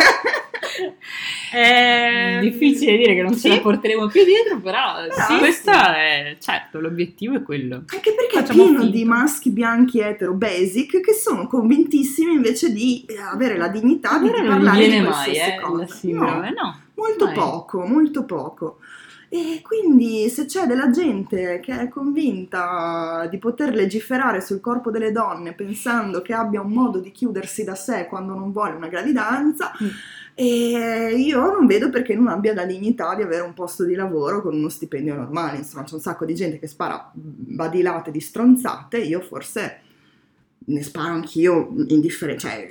È 1.50 2.38
difficile 2.42 2.96
dire 2.96 3.14
che 3.14 3.22
non 3.22 3.34
sì. 3.34 3.48
ce 3.48 3.56
la 3.56 3.60
porteremo 3.60 4.06
più 4.06 4.24
dietro, 4.24 4.60
però, 4.60 5.06
però 5.08 5.26
sì, 5.26 5.38
questo 5.38 5.72
sì. 5.72 5.78
è 5.78 6.36
certo, 6.40 6.80
l'obiettivo 6.80 7.36
è 7.36 7.42
quello. 7.42 7.84
Anche 7.86 8.14
perché 8.14 8.38
Facciamo 8.38 8.62
è 8.62 8.66
pieno 8.66 8.80
finta. 8.80 8.96
di 8.96 9.04
maschi 9.04 9.50
bianchi 9.50 10.00
etero 10.00 10.34
basic 10.34 11.00
che 11.00 11.12
sono 11.14 11.46
convintissimi 11.46 12.32
invece 12.32 12.72
di 12.72 13.06
avere 13.32 13.56
la 13.56 13.68
dignità 13.68 14.18
di 14.18 14.30
parlare 14.30 14.62
non 14.62 14.76
viene 14.76 15.00
di 15.00 15.08
mai, 15.08 15.36
eh, 15.36 15.58
cosa. 15.60 15.86
La 16.02 16.12
no. 16.12 16.50
no 16.50 16.80
molto 16.98 17.26
mai. 17.26 17.34
poco, 17.34 17.86
molto 17.86 18.24
poco. 18.24 18.78
E 19.28 19.60
quindi 19.62 20.28
se 20.30 20.46
c'è 20.46 20.66
della 20.66 20.90
gente 20.90 21.60
che 21.60 21.78
è 21.78 21.88
convinta 21.88 23.26
di 23.30 23.38
poter 23.38 23.74
legiferare 23.74 24.40
sul 24.40 24.60
corpo 24.60 24.90
delle 24.90 25.12
donne 25.12 25.52
pensando 25.52 26.22
che 26.22 26.32
abbia 26.32 26.62
un 26.62 26.72
modo 26.72 26.98
di 26.98 27.12
chiudersi 27.12 27.62
da 27.62 27.74
sé 27.74 28.06
quando 28.06 28.34
non 28.34 28.52
vuole 28.52 28.74
una 28.74 28.88
gravidanza, 28.88 29.72
mm. 29.82 29.88
E 30.40 31.14
io 31.16 31.50
non 31.50 31.66
vedo 31.66 31.90
perché 31.90 32.14
non 32.14 32.28
abbia 32.28 32.54
la 32.54 32.64
dignità 32.64 33.12
di 33.16 33.22
avere 33.22 33.42
un 33.42 33.54
posto 33.54 33.82
di 33.82 33.96
lavoro 33.96 34.40
con 34.40 34.54
uno 34.54 34.68
stipendio 34.68 35.16
normale. 35.16 35.56
Insomma, 35.56 35.82
c'è 35.82 35.94
un 35.94 36.00
sacco 36.00 36.24
di 36.24 36.36
gente 36.36 36.60
che 36.60 36.68
spara 36.68 37.10
badilate 37.12 38.12
di 38.12 38.20
stronzate. 38.20 38.98
Io 38.98 39.20
forse 39.20 39.80
ne 40.68 40.82
sparo 40.82 41.14
anch'io 41.14 41.74
indifferente. 41.88 42.40
Cioè, 42.40 42.70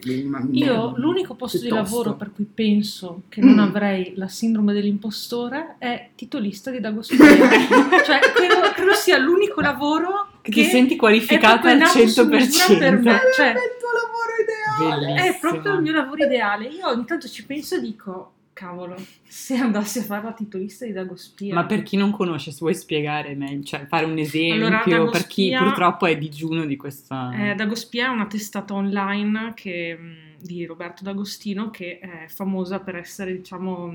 io 0.51 0.93
l'unico 0.97 1.35
posto 1.35 1.59
piuttosto. 1.59 1.83
di 1.83 1.89
lavoro 1.89 2.15
per 2.15 2.31
cui 2.33 2.45
penso 2.45 3.23
che 3.29 3.41
non 3.41 3.55
mm. 3.55 3.59
avrei 3.59 4.13
la 4.15 4.27
sindrome 4.27 4.73
dell'impostore 4.73 5.75
è 5.79 6.09
titolista 6.15 6.69
di 6.69 6.79
Dagospia. 6.79 7.17
cioè, 8.05 8.19
credo, 8.33 8.71
credo, 8.73 8.93
sia 8.93 9.17
l'unico 9.17 9.61
lavoro 9.61 10.29
che, 10.41 10.51
che 10.51 10.63
ti 10.63 10.69
senti 10.69 10.95
qualificata 10.95 11.69
al 11.69 11.79
100%. 11.79 12.77
Per 12.77 12.97
me. 12.99 13.19
Cioè, 13.35 13.53
è 13.53 13.57
il 13.57 13.77
tuo 13.79 13.91
lavoro 13.93 14.33
ideale. 14.41 15.05
Bellissimo. 15.05 15.35
È 15.35 15.39
proprio 15.39 15.73
il 15.73 15.81
mio 15.81 15.93
lavoro 15.93 16.23
ideale. 16.23 16.67
Io 16.67 16.87
ogni 16.87 17.05
tanto 17.05 17.27
ci 17.27 17.45
penso 17.45 17.75
e 17.75 17.81
dico 17.81 18.33
cavolo, 18.57 18.95
se 19.27 19.55
andassi 19.55 19.99
a 19.99 20.03
fare 20.03 20.23
la 20.23 20.33
titolista 20.33 20.83
di 20.85 20.91
Dagospia. 20.91 21.53
Ma 21.53 21.67
per 21.67 21.83
chi 21.83 21.95
non 21.95 22.09
conosce, 22.09 22.49
se 22.49 22.57
vuoi 22.61 22.73
spiegare 22.73 23.35
meglio, 23.35 23.61
cioè 23.61 23.85
fare 23.85 24.05
un 24.05 24.17
esempio 24.17 24.65
allora, 24.65 24.83
Dagospia, 24.83 25.09
per 25.11 25.27
chi 25.27 25.55
purtroppo 25.55 26.07
è 26.07 26.17
digiuno 26.17 26.65
di 26.65 26.75
questa... 26.75 27.51
Eh, 27.51 27.53
Dagospia 27.53 28.07
è 28.07 28.09
una 28.09 28.25
testata 28.25 28.73
online 28.73 29.53
che 29.55 29.97
di 30.41 30.65
Roberto 30.65 31.03
D'Agostino 31.03 31.69
che 31.69 31.99
è 31.99 32.27
famosa 32.27 32.79
per 32.79 32.95
essere, 32.95 33.31
diciamo, 33.37 33.93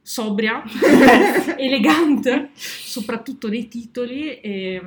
sobria, 0.00 0.62
elegante, 1.58 2.50
soprattutto 2.54 3.48
nei 3.48 3.68
titoli 3.68 4.40
e, 4.40 4.80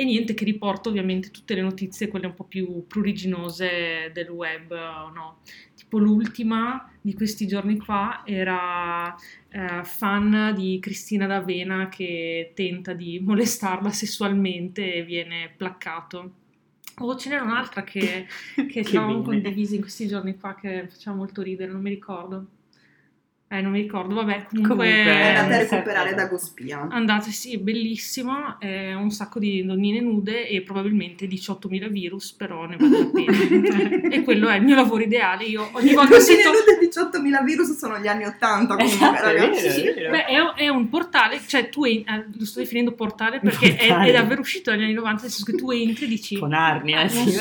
e, 0.00 0.04
niente 0.04 0.32
che 0.32 0.46
riporta 0.46 0.88
ovviamente 0.88 1.30
tutte 1.30 1.54
le 1.54 1.60
notizie, 1.60 2.08
quelle 2.08 2.26
un 2.26 2.34
po' 2.34 2.44
più 2.44 2.86
pruriginose 2.86 4.10
del 4.14 4.30
web, 4.30 4.70
no? 5.12 5.40
Tipo 5.74 5.98
l'ultima 5.98 6.90
di 7.02 7.12
questi 7.12 7.46
giorni 7.46 7.76
qua 7.76 8.22
era 8.24 9.14
eh, 9.50 9.84
fan 9.84 10.54
di 10.56 10.78
Cristina 10.80 11.26
D'Avena 11.26 11.90
che 11.90 12.52
tenta 12.54 12.94
di 12.94 13.20
molestarla 13.20 13.90
sessualmente 13.90 14.94
e 14.94 15.04
viene 15.04 15.52
placcato. 15.54 16.32
O 16.96 17.04
oh, 17.04 17.16
ce 17.16 17.28
n'era 17.28 17.42
un'altra 17.42 17.84
che, 17.84 18.26
che, 18.56 18.66
che 18.66 18.84
stavamo 18.84 19.20
condivisi 19.20 19.74
in 19.74 19.82
questi 19.82 20.06
giorni 20.06 20.38
qua 20.38 20.54
che 20.54 20.86
faceva 20.88 21.14
molto 21.14 21.42
ridere, 21.42 21.70
non 21.70 21.82
mi 21.82 21.90
ricordo. 21.90 22.46
Eh, 23.52 23.60
non 23.62 23.72
mi 23.72 23.80
ricordo, 23.80 24.14
vabbè, 24.14 24.46
comunque... 24.48 24.76
comunque 24.76 25.34
andate 25.34 25.54
a 25.54 25.58
recuperare 25.58 26.14
da 26.14 26.26
Gospia. 26.26 26.86
Andate, 26.88 27.32
sì, 27.32 27.58
bellissimo, 27.58 28.60
è 28.60 28.94
un 28.94 29.10
sacco 29.10 29.40
di 29.40 29.64
donnine 29.64 29.98
nude 29.98 30.46
e 30.46 30.62
probabilmente 30.62 31.26
18.000 31.26 31.90
virus, 31.90 32.30
però 32.30 32.66
ne 32.66 32.76
vale 32.76 32.98
la 32.98 33.10
pena. 33.12 34.06
e 34.08 34.22
quello 34.22 34.48
è 34.50 34.54
il 34.54 34.62
mio 34.62 34.76
lavoro 34.76 35.02
ideale, 35.02 35.46
io 35.46 35.68
ogni 35.72 35.94
volta 35.94 36.14
che 36.14 36.20
sento... 36.20 36.50
nude 36.50 36.78
18.000 36.80 37.44
virus 37.44 37.76
sono 37.76 37.98
gli 37.98 38.06
anni 38.06 38.24
80 38.24 38.76
comunque, 38.76 38.84
esatto, 38.84 39.24
ragazzi. 39.24 39.66
È 39.66 39.82
vero, 39.82 39.90
è 39.90 39.94
vero. 39.94 40.10
Beh, 40.10 40.24
è, 40.26 40.64
è, 40.66 40.68
un 40.68 40.88
portale, 40.88 41.40
cioè 41.44 41.68
tu, 41.70 41.84
eh, 41.86 42.04
lo 42.06 42.44
sto 42.44 42.60
definendo 42.60 42.92
portale 42.92 43.40
perché 43.40 43.74
portale. 43.74 44.06
È, 44.06 44.10
è, 44.10 44.12
davvero 44.12 44.42
uscito 44.42 44.70
negli 44.70 44.84
anni 44.84 44.92
90, 44.92 45.22
nel 45.22 45.30
senso 45.32 45.50
che 45.50 45.58
tu 45.58 45.72
entri 45.72 46.04
e 46.04 46.08
dici... 46.08 46.36
Fonarni, 46.36 46.92
eh, 46.92 47.08
sì, 47.08 47.36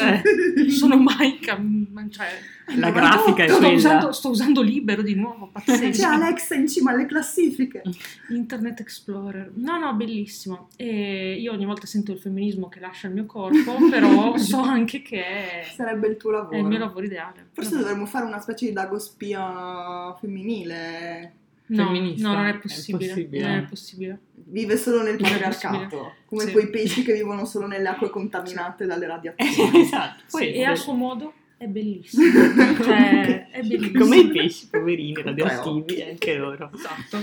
non 0.56 0.70
sono 0.72 0.98
mai... 0.98 1.38
Cam- 1.38 2.10
cioè, 2.10 2.30
la 2.76 2.92
grafica 2.92 3.44
è 3.44 3.48
sto 3.48 3.58
quella. 3.58 3.74
Usando, 3.74 4.12
sto 4.12 4.30
usando 4.30 4.62
libero 4.62 5.02
di 5.02 5.16
nuovo, 5.16 5.50
pazzesco. 5.52 5.90
C'è 5.90 6.08
Alexa 6.08 6.56
in 6.56 6.68
cima 6.68 6.92
alle 6.92 7.06
classifiche. 7.06 7.82
Internet 8.30 8.80
Explorer. 8.80 9.52
No, 9.56 9.78
no, 9.78 9.94
bellissimo. 9.94 10.70
E 10.76 11.34
io 11.40 11.52
ogni 11.52 11.66
volta 11.66 11.86
sento 11.86 12.12
il 12.12 12.20
femminismo 12.20 12.70
che 12.70 12.80
lascia 12.80 13.08
il 13.08 13.14
mio 13.14 13.26
corpo, 13.26 13.76
però 13.90 14.38
so 14.38 14.60
anche 14.60 15.02
che 15.02 15.66
sarebbe 15.76 16.08
il 16.08 16.18
tuo 16.18 16.32
lavoro. 16.32 16.56
È 16.56 16.60
il 16.60 16.66
mio 16.66 16.80
lavoro 16.80 17.06
ideale. 17.06 17.48
Forse 17.52 17.76
no. 17.76 17.82
dovremmo 17.82 18.06
fare 18.06 18.26
una 18.26 18.40
specie 18.40 18.68
di 18.68 18.74
dagospia 18.74 20.16
femminile. 20.20 21.34
No, 21.68 21.92
no, 21.92 22.34
non 22.34 22.46
è 22.48 22.58
possibile. 22.58 23.14
È 23.14 23.40
non 23.42 23.52
è 23.52 23.64
possibile. 23.64 24.20
Vive 24.34 24.76
solo 24.76 25.04
nel 25.04 25.18
patriarcato, 25.18 26.16
come 26.26 26.46
sì. 26.46 26.52
quei 26.52 26.70
pesci 26.70 27.04
che 27.04 27.14
vivono 27.14 27.46
solo 27.46 27.68
nelle 27.68 27.88
acque 27.88 28.10
contaminate 28.10 28.88
dalle 28.88 29.06
radiazioni. 29.06 29.82
esatto. 29.82 30.24
Sì, 30.26 30.52
e 30.54 30.64
a 30.64 30.76
suo 30.76 30.94
modo 30.94 31.34
è 31.60 31.68
bellissimo. 31.68 32.24
cioè, 32.82 33.50
è 33.50 33.62
bellissimo. 33.62 34.00
Come 34.00 34.18
i 34.18 34.30
pesci, 34.30 34.68
poverini, 34.70 35.22
radioattivi, 35.22 36.02
anche 36.02 36.38
loro. 36.38 36.72
Esatto. 36.74 37.20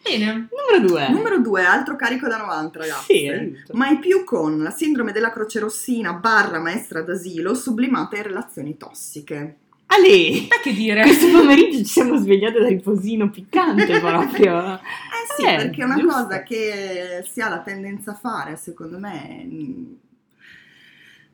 Bene. 0.00 0.48
Numero 0.48 0.86
due. 0.86 1.08
Numero 1.10 1.40
due, 1.40 1.64
altro 1.64 1.96
carico 1.96 2.28
da 2.28 2.36
90, 2.36 2.78
ragazzi. 2.78 3.04
Sì, 3.18 3.28
aiuto. 3.28 3.72
Mai 3.74 3.98
più 3.98 4.22
con 4.22 4.62
la 4.62 4.70
sindrome 4.70 5.10
della 5.10 5.32
croce 5.32 5.58
rossina 5.58 6.12
barra 6.12 6.60
maestra 6.60 7.02
d'asilo 7.02 7.52
sublimata 7.54 8.16
in 8.16 8.22
relazioni 8.22 8.76
tossiche. 8.76 9.56
Ale! 9.86 10.46
Ma 10.48 10.60
che 10.62 10.72
dire? 10.72 11.02
Questo 11.02 11.30
pomeriggio 11.30 11.78
ci 11.78 11.84
siamo 11.84 12.16
svegliate 12.16 12.60
da 12.60 12.68
riposino 12.68 13.28
piccante 13.28 13.98
proprio. 13.98 14.74
eh 14.74 14.78
sì, 15.36 15.46
eh, 15.46 15.56
perché 15.56 15.82
è 15.82 15.84
una 15.84 15.96
giusto. 15.96 16.22
cosa 16.22 16.42
che 16.44 17.24
si 17.28 17.40
ha 17.40 17.48
la 17.48 17.60
tendenza 17.60 18.12
a 18.12 18.14
fare, 18.14 18.56
secondo 18.56 18.98
me, 18.98 19.46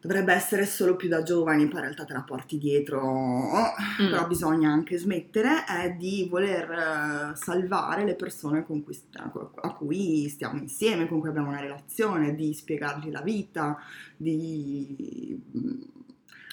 dovrebbe 0.00 0.32
essere 0.32 0.64
solo 0.64 0.96
più 0.96 1.08
da 1.08 1.22
giovani, 1.22 1.66
poi 1.66 1.76
in 1.76 1.84
realtà 1.84 2.04
te 2.04 2.14
la 2.14 2.22
porti 2.22 2.56
dietro, 2.56 3.00
mm. 3.02 4.10
però 4.10 4.26
bisogna 4.26 4.70
anche 4.70 4.96
smettere, 4.96 5.64
è 5.66 5.94
di 5.98 6.26
voler 6.28 6.70
uh, 6.70 7.36
salvare 7.36 8.04
le 8.04 8.14
persone 8.14 8.64
cui, 8.64 8.82
a 9.12 9.74
cui 9.74 10.28
stiamo 10.30 10.58
insieme, 10.58 11.06
con 11.06 11.20
cui 11.20 11.28
abbiamo 11.28 11.48
una 11.48 11.60
relazione, 11.60 12.34
di 12.34 12.54
spiegargli 12.54 13.10
la 13.10 13.20
vita, 13.20 13.78
di 14.16 15.38
mm, 15.56 15.80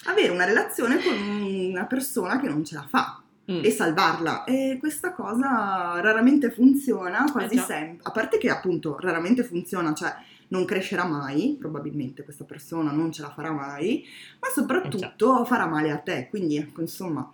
avere 0.07 0.33
una 0.33 0.45
relazione 0.45 1.01
con 1.01 1.13
una 1.15 1.85
persona 1.85 2.39
che 2.41 2.49
non 2.49 2.65
ce 2.65 2.75
la 2.75 2.85
fa. 2.87 3.21
Mm. 3.49 3.63
e 3.63 3.71
salvarla. 3.71 4.43
E 4.43 4.75
questa 4.77 5.13
cosa 5.13 6.01
raramente 6.01 6.51
funziona, 6.51 7.23
quasi 7.31 7.55
eh 7.55 7.59
sempre. 7.59 8.03
A 8.03 8.11
parte 8.11 8.37
che 8.37 8.49
appunto 8.49 8.97
raramente 8.99 9.41
funziona, 9.45 9.93
cioè 9.93 10.13
non 10.49 10.65
crescerà 10.65 11.05
mai, 11.05 11.55
probabilmente 11.59 12.23
questa 12.23 12.45
persona 12.45 12.91
non 12.91 13.11
ce 13.11 13.21
la 13.21 13.31
farà 13.31 13.51
mai, 13.51 14.05
ma 14.39 14.47
soprattutto 14.53 15.43
farà 15.45 15.65
male 15.65 15.91
a 15.91 15.97
te, 15.97 16.27
quindi 16.29 16.57
ecco, 16.57 16.81
insomma, 16.81 17.29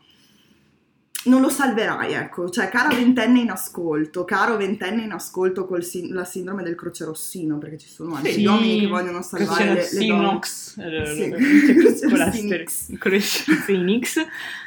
non 1.25 1.41
lo 1.41 1.49
salverai, 1.49 2.13
ecco, 2.13 2.49
cioè 2.49 2.69
cara 2.69 2.89
ventenne 2.89 3.39
in 3.39 3.49
ascolto, 3.49 4.25
caro 4.25 4.57
ventenne 4.57 5.03
in 5.03 5.11
ascolto 5.11 5.65
con 5.65 5.81
sin- 5.81 6.13
la 6.13 6.25
sindrome 6.25 6.63
del 6.63 6.75
croce 6.75 7.05
rossino, 7.05 7.57
perché 7.57 7.77
ci 7.77 7.87
sono 7.87 8.15
anche 8.15 8.31
sì, 8.31 8.41
gli 8.41 8.45
uomini 8.45 8.79
che 8.81 8.87
vogliono 8.87 9.21
salvare 9.21 9.73
le, 9.73 9.89
le 9.91 10.05
donne. 10.05 10.39
Sì, 10.43 11.29
croce 11.79 12.07
rossino. 12.09 12.47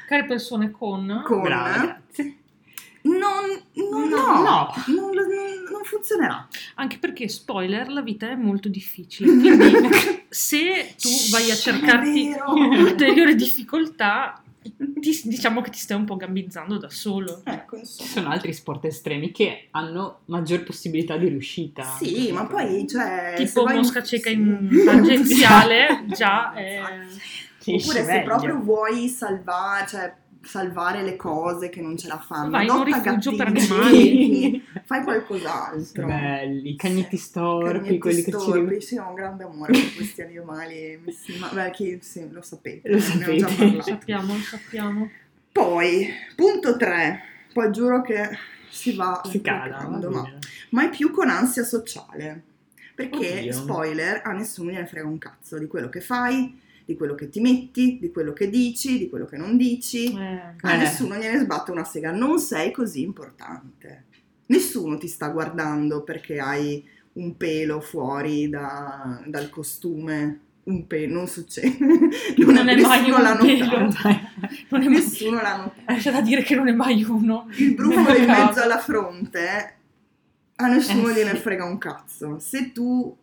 Care 0.07 0.25
persone 0.25 0.71
con... 0.71 1.23
Con... 1.27 1.43
Brava, 1.43 1.79
grazie 1.79 2.37
non, 3.07 3.63
non, 3.91 4.09
no, 4.09 4.43
no. 4.43 4.69
Non, 4.87 5.15
non, 5.15 5.85
funzionerà. 5.85 6.49
Anche 6.75 6.99
perché, 6.99 7.29
spoiler, 7.29 7.89
la 7.89 8.03
vita 8.03 8.31
è 8.31 8.35
molto 8.35 8.69
difficile. 8.69 9.31
Quindi 9.31 10.25
se 10.29 10.95
tu 10.99 11.09
vai 11.31 11.51
a 11.51 11.55
cercarti 11.55 12.35
ulteriori 12.51 13.35
difficoltà, 13.35 14.43
ti, 15.01 15.21
diciamo 15.25 15.61
che 15.61 15.71
ti 15.71 15.79
stai 15.79 15.97
un 15.97 16.05
po' 16.05 16.17
gambizzando 16.17 16.79
da 16.79 16.91
solo. 16.91 17.43
Ecco, 17.45 17.79
Ci 17.79 18.05
sono 18.05 18.31
altri 18.31 18.53
sport 18.53 18.85
estremi 18.87 19.31
che 19.31 19.69
hanno 19.71 20.21
maggior 20.27 20.65
possibilità 20.65 21.17
di 21.17 21.29
riuscita. 21.29 21.85
Sì, 21.85 22.33
ma 22.33 22.47
poi, 22.47 22.87
cioè... 22.89 23.35
Tipo 23.37 23.67
mosca 23.67 24.03
cieca 24.03 24.31
sì. 24.31 24.37
in 24.37 24.83
tangenziale, 24.85 26.05
già 26.09 26.53
è... 26.53 26.81
Oppure 27.69 28.05
se 28.05 28.23
proprio 28.23 28.61
vuoi 28.61 29.09
salvare, 29.09 29.87
cioè 29.89 30.15
salvare 30.47 31.03
le 31.03 31.17
cose 31.17 31.69
che 31.69 31.81
non 31.81 31.97
ce 31.97 32.09
la 32.09 32.19
fanno. 32.19 32.51
Vai 32.51 32.67
in 32.67 32.71
un 32.71 32.85
rifugio 32.85 33.35
per 33.35 33.49
animali. 33.49 34.65
Fai 34.85 35.03
qualcos'altro. 35.03 36.07
Belli, 36.07 36.71
i 36.71 36.77
cagneti 36.77 37.17
storpi, 37.17 37.99
quelli 37.99 38.23
storpi. 38.23 38.75
che 38.75 38.81
ci... 38.81 38.87
Sì, 38.87 38.97
ho 38.99 39.09
un 39.09 39.15
grande 39.15 39.45
amore 39.45 39.73
per 39.73 39.95
questi 39.95 40.23
animali. 40.23 41.03
Sì, 41.09 41.39
ma 41.39 41.49
beh, 41.53 41.71
chi, 41.73 41.99
sì, 42.01 42.31
lo 42.31 42.43
sapete. 42.43 42.89
Lo 42.89 43.01
sapete. 43.01 43.83
Sappiamo, 43.83 44.35
sappiamo. 44.37 45.11
Poi, 45.53 46.09
punto 46.35 46.77
3. 46.77 47.23
Poi 47.53 47.73
giuro 47.73 48.03
che 48.03 48.29
si 48.69 48.95
va... 48.95 49.21
Si 49.25 49.41
cala. 49.41 49.89
Ma 49.89 50.31
mai 50.71 50.89
più 50.91 51.11
con 51.11 51.29
ansia 51.29 51.65
sociale. 51.65 52.43
Perché, 52.95 53.39
Oddio. 53.39 53.53
spoiler, 53.53 54.23
a 54.25 54.33
nessuno 54.33 54.71
gliene 54.71 54.87
frega 54.87 55.07
un 55.07 55.19
cazzo 55.19 55.59
di 55.59 55.67
quello 55.67 55.89
che 55.89 56.01
fai, 56.01 56.59
di 56.87 56.97
quello 56.97 57.17
che 57.17 57.29
ti 57.29 57.41
metti, 57.41 57.99
di 58.01 58.13
quello 58.13 58.33
che 58.33 58.49
dici, 58.49 58.97
di 58.97 59.09
quello 59.11 59.27
che 59.27 59.37
non 59.37 59.57
dici. 59.57 60.15
Eh, 60.15 60.55
a 60.61 60.73
eh. 60.73 60.77
nessuno 60.77 61.17
gliene 61.17 61.41
sbatte 61.41 61.73
una 61.73 61.85
sega, 61.85 62.13
non 62.13 62.39
sei 62.39 62.71
così 62.71 63.03
importante. 63.03 64.05
Nessuno 64.47 64.97
ti 64.97 65.09
sta 65.09 65.29
guardando 65.29 66.05
perché 66.05 66.39
hai 66.39 66.83
un 67.15 67.37
pelo 67.37 67.81
fuori 67.81 68.49
da, 68.49 69.21
dal 69.27 69.51
costume. 69.51 70.41
Un 70.67 70.87
pelo, 70.87 71.15
non 71.15 71.27
succede. 71.27 71.77
Non, 72.39 72.55
non 72.55 72.69
è 72.69 72.81
mai 72.81 73.11
un 73.11 73.21
l'ha 73.21 73.37
pelo. 73.37 73.93
Non 74.69 74.83
è 74.83 74.87
nessuno 74.89 75.41
l'ha 75.41 75.57
notato. 75.57 75.99
C'è 75.99 76.13
da 76.13 76.21
dire 76.21 76.43
che 76.43 76.55
non 76.55 76.69
è 76.69 76.73
mai 76.73 77.03
uno. 77.03 77.49
Il 77.57 77.75
brufolo 77.75 78.17
in 78.17 78.27
mezzo 78.27 78.63
alla 78.63 78.79
fronte 78.79 79.75
a 80.55 80.69
nessuno 80.69 81.09
eh, 81.09 81.15
gliene 81.15 81.35
sì. 81.35 81.37
frega 81.39 81.65
un 81.65 81.79
cazzo. 81.79 82.39
Se 82.39 82.71
tu 82.71 83.17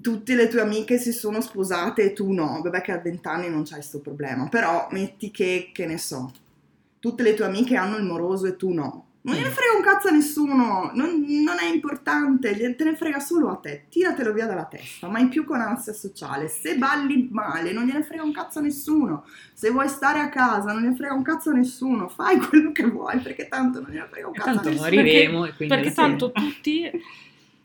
tutte 0.00 0.34
le 0.34 0.48
tue 0.48 0.60
amiche 0.60 0.98
si 0.98 1.12
sono 1.12 1.40
sposate 1.40 2.02
e 2.02 2.12
tu 2.12 2.32
no, 2.32 2.60
vabbè 2.62 2.80
che 2.80 2.92
a 2.92 2.98
20 2.98 3.28
anni 3.28 3.48
non 3.48 3.62
c'hai 3.62 3.78
questo 3.78 4.00
problema, 4.00 4.48
però 4.48 4.88
metti 4.90 5.30
che, 5.30 5.70
che 5.72 5.86
ne 5.86 5.98
so, 5.98 6.32
tutte 6.98 7.22
le 7.22 7.34
tue 7.34 7.44
amiche 7.44 7.76
hanno 7.76 7.96
il 7.96 8.04
moroso 8.04 8.46
e 8.46 8.56
tu 8.56 8.72
no. 8.72 9.06
Non 9.24 9.36
gliene 9.36 9.48
frega 9.48 9.74
un 9.74 9.82
cazzo 9.82 10.08
a 10.08 10.10
nessuno, 10.10 10.90
non, 10.92 11.24
non, 11.26 11.56
è 11.58 11.64
importante, 11.72 12.54
te 12.74 12.84
ne 12.84 12.94
frega 12.94 13.20
solo 13.20 13.48
a 13.48 13.54
te, 13.56 13.86
tiratelo 13.88 14.34
via 14.34 14.44
dalla 14.44 14.66
testa, 14.66 15.08
mai 15.08 15.28
più 15.28 15.44
con 15.44 15.62
ansia 15.62 15.94
sociale. 15.94 16.48
Se 16.48 16.76
balli 16.76 17.30
male, 17.30 17.72
non 17.72 17.86
gliene 17.86 18.02
frega 18.02 18.22
un 18.22 18.32
cazzo 18.32 18.58
a 18.58 18.62
nessuno. 18.62 19.24
Se 19.54 19.70
vuoi 19.70 19.88
stare 19.88 20.18
a 20.18 20.28
casa, 20.28 20.72
non 20.72 20.82
gliene 20.82 20.94
frega 20.94 21.14
un 21.14 21.22
cazzo 21.22 21.48
a 21.48 21.54
nessuno. 21.54 22.08
Fai 22.08 22.36
quello 22.36 22.70
che 22.72 22.84
vuoi, 22.84 23.18
perché 23.20 23.48
tanto 23.48 23.80
non 23.80 23.92
gliene 23.92 24.08
frega 24.10 24.26
un 24.26 24.32
cazzo 24.34 24.44
tanto 24.44 24.68
a 24.68 24.70
nessuno. 24.72 24.90
moriremo 24.90 25.40
perché, 25.40 25.66
perché 25.68 25.92
tanto 25.92 26.30
tutti 26.30 26.90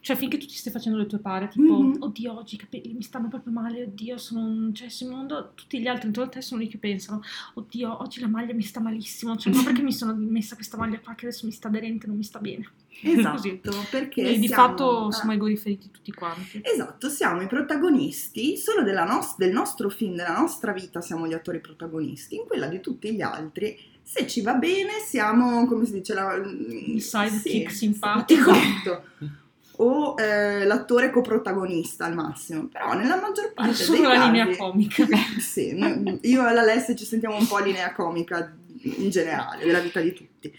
Cioè, 0.09 0.17
finché 0.17 0.39
tu 0.39 0.47
ti 0.47 0.55
stai 0.55 0.73
facendo 0.73 0.97
le 0.97 1.05
tue 1.05 1.19
pare, 1.19 1.49
tipo, 1.49 1.83
mm-hmm. 1.83 2.01
oddio, 2.01 2.35
oggi 2.35 2.55
i 2.55 2.57
capelli 2.57 2.93
mi 2.93 3.03
stanno 3.03 3.27
proprio 3.27 3.53
male, 3.53 3.83
oddio, 3.83 4.17
sono 4.17 4.39
un... 4.39 4.73
Cioè, 4.73 4.89
sul 4.89 5.09
mondo, 5.09 5.51
tutti 5.53 5.79
gli 5.79 5.85
altri 5.85 6.07
intorno 6.07 6.31
a 6.31 6.33
te 6.33 6.41
sono 6.41 6.61
lì 6.61 6.67
che 6.67 6.79
pensano, 6.79 7.21
oddio, 7.53 8.01
oggi 8.01 8.19
la 8.19 8.27
maglia 8.27 8.55
mi 8.55 8.63
sta 8.63 8.79
malissimo, 8.79 9.37
cioè, 9.37 9.53
ma 9.53 9.61
perché 9.61 9.83
mi 9.83 9.93
sono 9.93 10.15
messa 10.15 10.55
questa 10.55 10.77
maglia 10.77 10.99
qua 10.99 11.13
che 11.13 11.27
adesso 11.27 11.45
mi 11.45 11.51
sta 11.51 11.67
aderente, 11.67 12.07
non 12.07 12.17
mi 12.17 12.23
sta 12.23 12.39
bene? 12.39 12.67
Esatto, 13.03 13.85
perché 13.91 14.33
e 14.33 14.39
di 14.39 14.47
fatto 14.47 15.11
siamo 15.11 15.33
egoriferiti 15.33 15.91
tutti 15.91 16.11
quanti. 16.11 16.59
Esatto, 16.63 17.07
siamo 17.07 17.43
i 17.43 17.47
protagonisti, 17.47 18.57
solo 18.57 18.81
no- 18.81 19.35
del 19.37 19.51
nostro 19.51 19.89
film, 19.89 20.15
della 20.15 20.35
nostra 20.35 20.71
vita 20.71 21.01
siamo 21.01 21.27
gli 21.27 21.33
attori 21.33 21.59
protagonisti, 21.59 22.33
in 22.33 22.45
quella 22.47 22.65
di 22.65 22.79
tutti 22.79 23.13
gli 23.13 23.21
altri 23.21 23.77
se 24.01 24.25
ci 24.25 24.41
va 24.41 24.55
bene 24.55 24.93
siamo, 25.05 25.67
come 25.67 25.85
si 25.85 25.91
dice, 25.91 26.15
la, 26.15 26.33
il 26.33 26.99
sidekick 26.99 27.69
sì, 27.69 27.77
simpatico. 27.77 28.49
Esatto. 28.49 29.03
o 29.81 30.15
eh, 30.17 30.65
l'attore 30.65 31.09
coprotagonista 31.09 32.05
al 32.05 32.13
massimo, 32.13 32.67
però 32.67 32.93
nella 32.93 33.15
maggior 33.15 33.53
parte 33.53 33.73
Solo 33.75 33.99
dei 33.99 34.07
la 34.07 34.13
casi... 34.15 34.31
linea 34.31 34.57
comica. 34.57 35.05
sì, 35.39 36.19
io 36.21 36.47
e 36.47 36.53
l'Alessia 36.53 36.95
ci 36.95 37.05
sentiamo 37.05 37.37
un 37.37 37.47
po' 37.47 37.59
linea 37.59 37.93
comica 37.93 38.55
in 38.81 39.09
generale, 39.09 39.65
della 39.65 39.79
vita 39.79 40.01
di 40.01 40.13
tutti. 40.13 40.53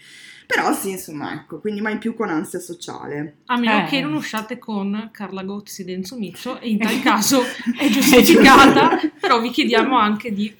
Però 0.47 0.73
sì, 0.73 0.89
insomma, 0.89 1.33
ecco, 1.33 1.59
quindi 1.59 1.81
mai 1.81 1.97
più 1.97 2.15
con 2.15 2.29
ansia 2.29 2.59
sociale. 2.59 3.37
A 3.45 3.57
meno 3.57 3.85
eh. 3.85 3.89
che 3.89 4.01
non 4.01 4.13
usciate 4.13 4.57
con 4.57 5.09
Carla 5.11 5.43
Gozzi 5.43 5.83
e 5.83 5.91
Enzo 5.93 6.17
Miccio, 6.17 6.59
e 6.59 6.69
in 6.69 6.79
tal 6.79 6.99
caso 7.01 7.43
è 7.77 7.87
giustificata, 7.89 8.99
però 9.19 9.39
vi 9.39 9.51
chiediamo 9.51 9.97
anche 9.97 10.33
di 10.33 10.53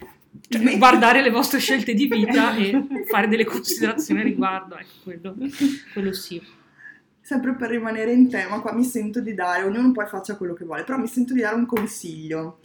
cioè, 0.47 0.77
guardare 0.77 1.23
le 1.23 1.31
vostre 1.31 1.59
scelte 1.59 1.95
di 1.95 2.07
vita 2.07 2.55
e 2.55 3.05
fare 3.09 3.27
delle 3.27 3.43
considerazioni 3.43 4.19
a 4.19 4.23
riguardo, 4.23 4.77
ecco, 4.77 4.93
quello, 5.03 5.35
quello 5.93 6.13
sì 6.13 6.59
sempre 7.31 7.55
per 7.55 7.69
rimanere 7.69 8.11
in 8.11 8.29
tema, 8.29 8.59
qua 8.59 8.73
mi 8.73 8.83
sento 8.83 9.21
di 9.21 9.33
dare, 9.33 9.63
ognuno 9.63 9.93
poi 9.93 10.05
faccia 10.05 10.35
quello 10.35 10.53
che 10.53 10.65
vuole, 10.65 10.83
però 10.83 10.97
mi 10.97 11.07
sento 11.07 11.33
di 11.33 11.39
dare 11.39 11.55
un 11.55 11.65
consiglio. 11.65 12.59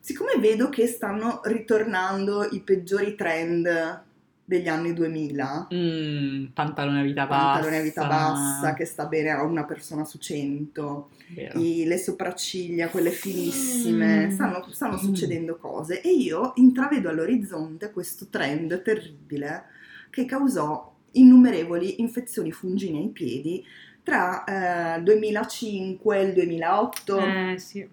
Siccome 0.00 0.32
vedo 0.40 0.68
che 0.68 0.88
stanno 0.88 1.40
ritornando 1.44 2.48
i 2.50 2.62
peggiori 2.62 3.14
trend 3.14 4.02
degli 4.44 4.66
anni 4.66 4.92
2000, 4.92 5.68
mm, 5.72 6.46
pantalone 6.46 6.98
a 6.98 7.02
vita 7.04 7.26
bassa, 7.26 7.44
pantalone 7.44 7.78
a 7.78 7.82
vita 7.82 8.06
bassa 8.08 8.74
che 8.74 8.84
sta 8.84 9.06
bene 9.06 9.30
a 9.30 9.44
una 9.44 9.64
persona 9.64 10.04
su 10.04 10.18
cento, 10.18 11.10
i, 11.54 11.84
le 11.84 11.96
sopracciglia, 11.96 12.88
quelle 12.88 13.10
finissime, 13.10 14.26
mm. 14.26 14.30
stanno, 14.30 14.66
stanno 14.68 14.96
mm. 14.96 14.98
succedendo 14.98 15.56
cose 15.58 16.02
e 16.02 16.10
io 16.10 16.54
intravedo 16.56 17.08
all'orizzonte 17.08 17.92
questo 17.92 18.26
trend 18.28 18.82
terribile 18.82 19.66
che 20.10 20.24
causò 20.24 20.90
innumerevoli 21.12 22.00
infezioni 22.00 22.52
fungine 22.52 22.98
ai 22.98 23.08
piedi 23.08 23.64
tra 24.02 24.44
eh, 24.44 24.98
il 24.98 25.04
2005 25.04 26.18
e 26.18 26.22
il 26.22 26.32
2008. 26.32 27.18
Eh, 27.18 27.58
sì. 27.58 27.88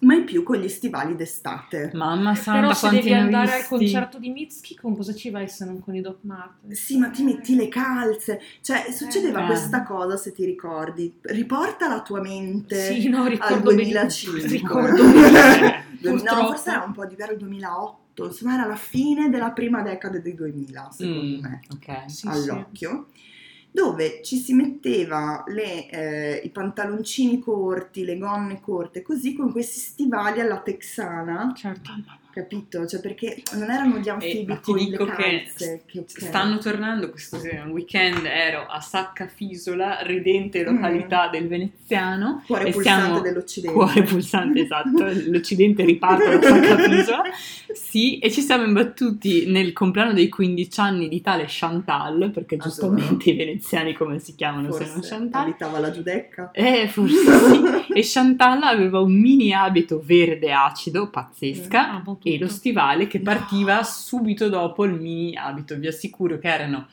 Mai 0.00 0.24
più 0.24 0.42
con 0.42 0.56
gli 0.56 0.68
stivali 0.68 1.14
d'estate. 1.14 1.90
Mamma 1.92 2.34
santa, 2.34 2.60
Però 2.60 2.72
se 2.72 2.88
devi 2.88 3.12
andare 3.12 3.56
visti? 3.56 3.60
al 3.60 3.68
concerto 3.68 4.18
di 4.18 4.30
Mitski, 4.30 4.74
con 4.74 4.96
cosa 4.96 5.14
ci 5.14 5.28
vai 5.28 5.46
se 5.46 5.66
non 5.66 5.80
con 5.80 5.94
i 5.94 6.00
Doc 6.00 6.18
Martens? 6.22 6.82
Sì, 6.82 6.96
ma 6.96 7.10
ti 7.10 7.22
metti 7.22 7.54
le 7.54 7.68
calze. 7.68 8.40
Cioè, 8.62 8.92
succedeva 8.92 9.42
eh. 9.42 9.46
questa 9.46 9.82
cosa, 9.82 10.16
se 10.16 10.32
ti 10.32 10.46
ricordi. 10.46 11.18
Riporta 11.20 11.86
la 11.86 12.00
tua 12.00 12.22
mente 12.22 12.94
sì, 12.94 13.08
no, 13.10 13.24
al 13.24 13.60
2005. 13.60 14.46
Ricordo 14.46 15.02
no, 15.04 16.46
forse 16.46 16.70
era 16.70 16.84
un 16.84 16.92
po' 16.92 17.04
diverso 17.04 17.32
il 17.32 17.38
2008. 17.38 18.24
Insomma, 18.24 18.54
era 18.54 18.66
la 18.66 18.76
fine 18.76 19.28
della 19.28 19.50
prima 19.50 19.82
decade 19.82 20.22
dei 20.22 20.34
2000, 20.34 20.90
secondo 20.92 21.20
mm, 21.20 21.42
me. 21.42 21.60
Ok. 21.74 22.10
Sì, 22.10 22.26
all'occhio. 22.26 23.06
Sì 23.12 23.28
dove 23.70 24.22
ci 24.22 24.36
si 24.36 24.52
metteva 24.52 25.44
le, 25.46 25.88
eh, 25.88 26.40
i 26.44 26.50
pantaloncini 26.50 27.38
corti, 27.38 28.04
le 28.04 28.18
gonne 28.18 28.60
corte, 28.60 29.02
così 29.02 29.34
con 29.34 29.52
questi 29.52 29.78
stivali 29.78 30.40
alla 30.40 30.60
texana. 30.60 31.52
Certo 31.56 31.92
capito? 32.32 32.86
Cioè 32.86 33.00
perché 33.00 33.42
non 33.54 33.70
erano 33.70 33.98
gli 33.98 34.08
anfibi 34.08 34.52
eh, 34.52 34.60
ti 34.60 34.72
dico 34.72 35.04
calze, 35.04 35.82
che, 35.86 36.04
che 36.04 36.20
stanno 36.20 36.58
tornando 36.58 37.10
questo 37.10 37.38
weekend 37.68 38.24
ero 38.24 38.66
a 38.66 38.80
Sacca 38.80 39.26
Fisola 39.26 40.00
ridente 40.02 40.62
località 40.62 41.28
mm. 41.28 41.30
del 41.30 41.48
veneziano 41.48 42.42
cuore 42.46 42.68
e 42.68 42.70
pulsante 42.72 43.02
siamo, 43.02 43.20
dell'Occidente. 43.20 43.76
cuore 43.76 44.02
pulsante 44.02 44.60
esatto 44.60 45.04
l'Occidente 45.26 45.84
riparte 45.84 46.38
da 46.38 46.42
Sacca 46.42 46.76
Fisola. 46.76 47.22
Sì 47.72 48.18
e 48.18 48.32
ci 48.32 48.40
siamo 48.40 48.64
imbattuti 48.64 49.46
nel 49.46 49.72
compleanno 49.72 50.12
dei 50.12 50.28
15 50.28 50.80
anni 50.80 51.08
di 51.08 51.20
tale 51.20 51.44
Chantal 51.46 52.30
perché 52.32 52.56
giustamente 52.56 53.30
i 53.30 53.36
veneziani 53.36 53.92
come 53.94 54.18
si 54.18 54.34
chiamano 54.34 54.72
forse 54.72 54.86
sono 54.86 55.02
Chantal? 55.02 55.42
abitava 55.42 55.78
la 55.78 55.90
giudecca. 55.90 56.50
Eh 56.52 56.88
forse 56.88 57.14
sì. 57.14 57.92
E 57.92 58.00
Chantal 58.02 58.62
aveva 58.62 59.00
un 59.00 59.12
mini 59.12 59.52
abito 59.52 60.00
verde 60.04 60.52
acido 60.52 61.10
pazzesca. 61.10 61.92
Mm 61.92 62.18
e 62.22 62.38
lo 62.38 62.48
stivale 62.48 63.06
che 63.06 63.20
partiva 63.20 63.76
no. 63.76 63.84
subito 63.84 64.48
dopo 64.48 64.84
il 64.84 64.92
mini 64.92 65.36
abito. 65.36 65.76
Vi 65.76 65.86
assicuro 65.86 66.38
che 66.38 66.48
erano 66.48 66.88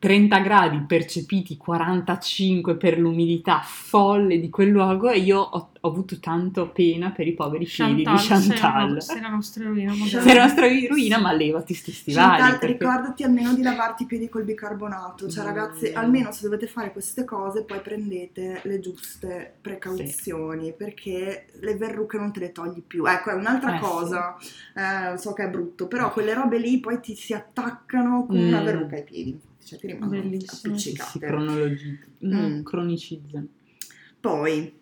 30 0.00 0.38
gradi 0.38 0.80
percepiti, 0.80 1.58
45 1.58 2.78
per 2.78 2.98
l'umidità 2.98 3.60
folle 3.62 4.40
di 4.40 4.48
quel 4.48 4.70
luogo 4.70 5.10
e 5.10 5.18
io 5.18 5.38
ho, 5.38 5.72
ho 5.78 5.88
avuto 5.88 6.18
tanto 6.18 6.70
pena 6.70 7.10
per 7.10 7.26
i 7.26 7.34
poveri 7.34 7.66
figli 7.66 7.96
di 7.96 8.04
Chantal. 8.04 9.02
Sei 9.02 9.20
la 9.20 9.28
nostra 9.28 9.62
eroina. 9.62 9.92
Sei 9.92 10.34
la 10.34 10.42
nostra 10.44 10.66
eroina, 10.66 11.18
ma 11.18 11.32
levati 11.32 11.74
sti 11.74 11.92
stivali. 11.92 12.40
Chantal, 12.40 12.58
perché... 12.58 12.78
ricordati 12.78 13.24
almeno 13.24 13.52
di 13.52 13.60
lavarti 13.60 14.04
i 14.04 14.06
piedi 14.06 14.30
col 14.30 14.44
bicarbonato. 14.44 15.28
Cioè, 15.28 15.44
mm. 15.44 15.46
ragazzi, 15.46 15.92
almeno 15.92 16.32
se 16.32 16.44
dovete 16.44 16.66
fare 16.66 16.92
queste 16.92 17.24
cose, 17.24 17.64
poi 17.64 17.80
prendete 17.80 18.62
le 18.64 18.80
giuste 18.80 19.54
precauzioni, 19.60 20.64
sì. 20.64 20.74
perché 20.78 21.48
le 21.60 21.76
verruche 21.76 22.16
non 22.16 22.32
te 22.32 22.40
le 22.40 22.52
togli 22.52 22.82
più. 22.82 23.04
Ecco, 23.04 23.32
è 23.32 23.34
un'altra 23.34 23.76
eh, 23.76 23.80
cosa, 23.80 24.34
sì. 24.40 24.50
eh, 24.76 25.18
so 25.18 25.34
che 25.34 25.44
è 25.44 25.50
brutto, 25.50 25.88
però 25.88 26.10
quelle 26.10 26.32
robe 26.32 26.56
lì 26.56 26.80
poi 26.80 27.00
ti 27.00 27.14
si 27.14 27.34
attaccano 27.34 28.24
con 28.24 28.38
mm. 28.38 28.48
una 28.48 28.62
verruca 28.62 28.96
ai 28.96 29.04
piedi 29.04 29.48
cioè 29.64 29.78
ti 29.78 29.86
rimangono 29.86 30.22
Bellissimo. 30.22 30.74
appiccicate. 30.74 31.10
Si 31.10 31.18
cronologi- 31.18 31.98
mm. 32.26 32.62
cronicizzano. 32.62 33.48
Poi, 34.20 34.72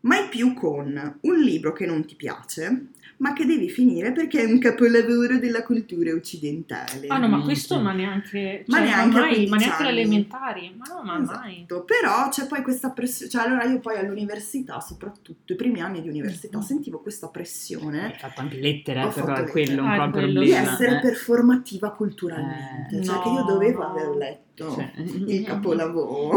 mai 0.00 0.28
più 0.28 0.54
con 0.54 1.18
un 1.20 1.40
libro 1.40 1.72
che 1.72 1.86
non 1.86 2.04
ti 2.04 2.14
piace, 2.14 2.88
ma 3.18 3.32
che 3.32 3.44
devi 3.46 3.68
finire 3.68 4.12
perché 4.12 4.42
è 4.42 4.44
un 4.44 4.58
capolavoro 4.58 5.38
della 5.38 5.62
cultura 5.62 6.12
occidentale. 6.12 7.06
Ah 7.08 7.18
no, 7.18 7.28
ma 7.28 7.40
questo 7.42 7.80
ma 7.80 7.92
neanche, 7.92 8.64
ma 8.66 8.76
cioè, 8.78 8.86
neanche, 8.86 9.18
ma 9.18 9.20
mai, 9.26 9.46
ma 9.46 9.56
neanche 9.56 9.86
elementari, 9.88 10.74
ma 10.76 10.84
no, 10.94 11.02
ma 11.02 11.20
esatto. 11.22 11.38
mai. 11.38 11.64
Però 11.66 12.28
c'è 12.30 12.46
poi 12.46 12.62
questa 12.62 12.90
pressione, 12.90 13.30
cioè 13.30 13.44
allora 13.44 13.64
io 13.64 13.78
poi 13.80 13.96
all'università, 13.98 14.80
soprattutto 14.80 15.52
i 15.52 15.56
primi 15.56 15.80
anni 15.80 16.00
di 16.02 16.08
università, 16.08 16.58
Mm. 16.58 16.62
sentivo 16.62 17.00
questa 17.00 17.28
pressione 17.28 18.06
Hai 18.12 18.18
fatto 18.18 18.40
anche 18.40 18.58
lettere, 18.58 19.02
Ho 19.04 19.08
però 19.10 19.34
è 19.34 19.44
quello 19.44 19.82
un 19.82 19.88
lettere. 19.88 19.96
po' 19.96 20.02
Ah, 20.02 20.04
il 20.06 20.10
quello 20.12 20.26
di 20.40 20.48
problema. 20.50 20.72
essere 20.72 20.96
eh. 20.96 21.00
performativa 21.00 21.90
culturalmente, 21.92 22.96
Eh, 22.98 23.04
cioè 23.04 23.14
no, 23.16 23.22
che 23.22 23.28
io 23.28 23.42
dovevo 23.44 23.78
no. 23.82 23.90
aver 23.90 24.08
letto 24.16 24.40
Cioè, 24.74 24.92
il 24.96 25.42
capolavoro. 25.46 26.36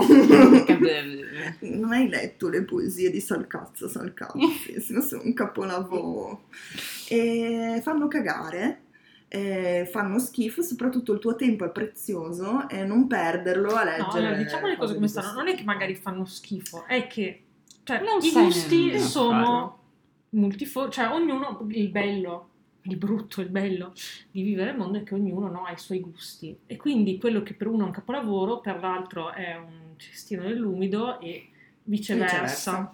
Cap- 0.65 0.83
Non 1.61 1.91
hai 1.91 2.07
letto 2.09 2.49
le 2.49 2.63
poesie 2.63 3.09
di 3.11 3.19
Salcazzo 3.19 3.87
Salcazzi, 3.87 4.79
sono 5.01 5.21
un 5.23 5.33
capolavoro. 5.33 6.43
E 7.07 7.79
fanno 7.83 8.07
cagare, 8.07 8.81
eh, 9.27 9.87
fanno 9.91 10.19
schifo, 10.19 10.61
soprattutto 10.61 11.13
il 11.13 11.19
tuo 11.19 11.35
tempo 11.35 11.65
è 11.65 11.69
prezioso 11.69 12.67
e 12.69 12.83
non 12.85 13.07
perderlo 13.07 13.73
a 13.75 13.83
No, 13.83 13.89
leggere. 13.89 14.17
allora, 14.27 14.35
diciamo 14.35 14.67
le 14.67 14.77
cose 14.77 14.93
come 14.95 15.07
stanno, 15.07 15.33
non 15.33 15.47
è 15.47 15.55
che 15.55 15.63
magari 15.63 15.95
fanno 15.95 16.25
schifo, 16.25 16.85
è 16.85 17.07
che 17.07 17.41
cioè, 17.83 17.99
Non 18.01 18.19
i 18.21 18.31
gusti 18.31 18.85
nemmeno 18.85 19.05
sono 19.05 19.79
multiformi, 20.29 20.91
cioè 20.91 21.07
ognuno, 21.11 21.65
il 21.69 21.89
bello, 21.89 22.49
il 22.83 22.97
brutto, 22.97 23.41
il 23.41 23.49
bello 23.49 23.93
di 24.31 24.41
vivere 24.41 24.71
il 24.71 24.77
mondo 24.77 24.97
è 24.97 25.03
che 25.03 25.13
ognuno 25.13 25.49
no, 25.49 25.65
ha 25.65 25.71
i 25.71 25.77
suoi 25.77 25.99
gusti 25.99 26.57
e 26.65 26.77
quindi 26.77 27.19
quello 27.19 27.43
che 27.43 27.53
per 27.53 27.67
uno 27.67 27.83
è 27.83 27.85
un 27.85 27.91
capolavoro, 27.91 28.59
per 28.59 28.79
l'altro 28.79 29.31
è 29.31 29.55
un 29.55 29.93
cestino 29.97 30.43
nell'umido 30.43 31.19
e 31.19 31.47
viceversa. 31.83 32.35
Viceversa. 32.41 32.93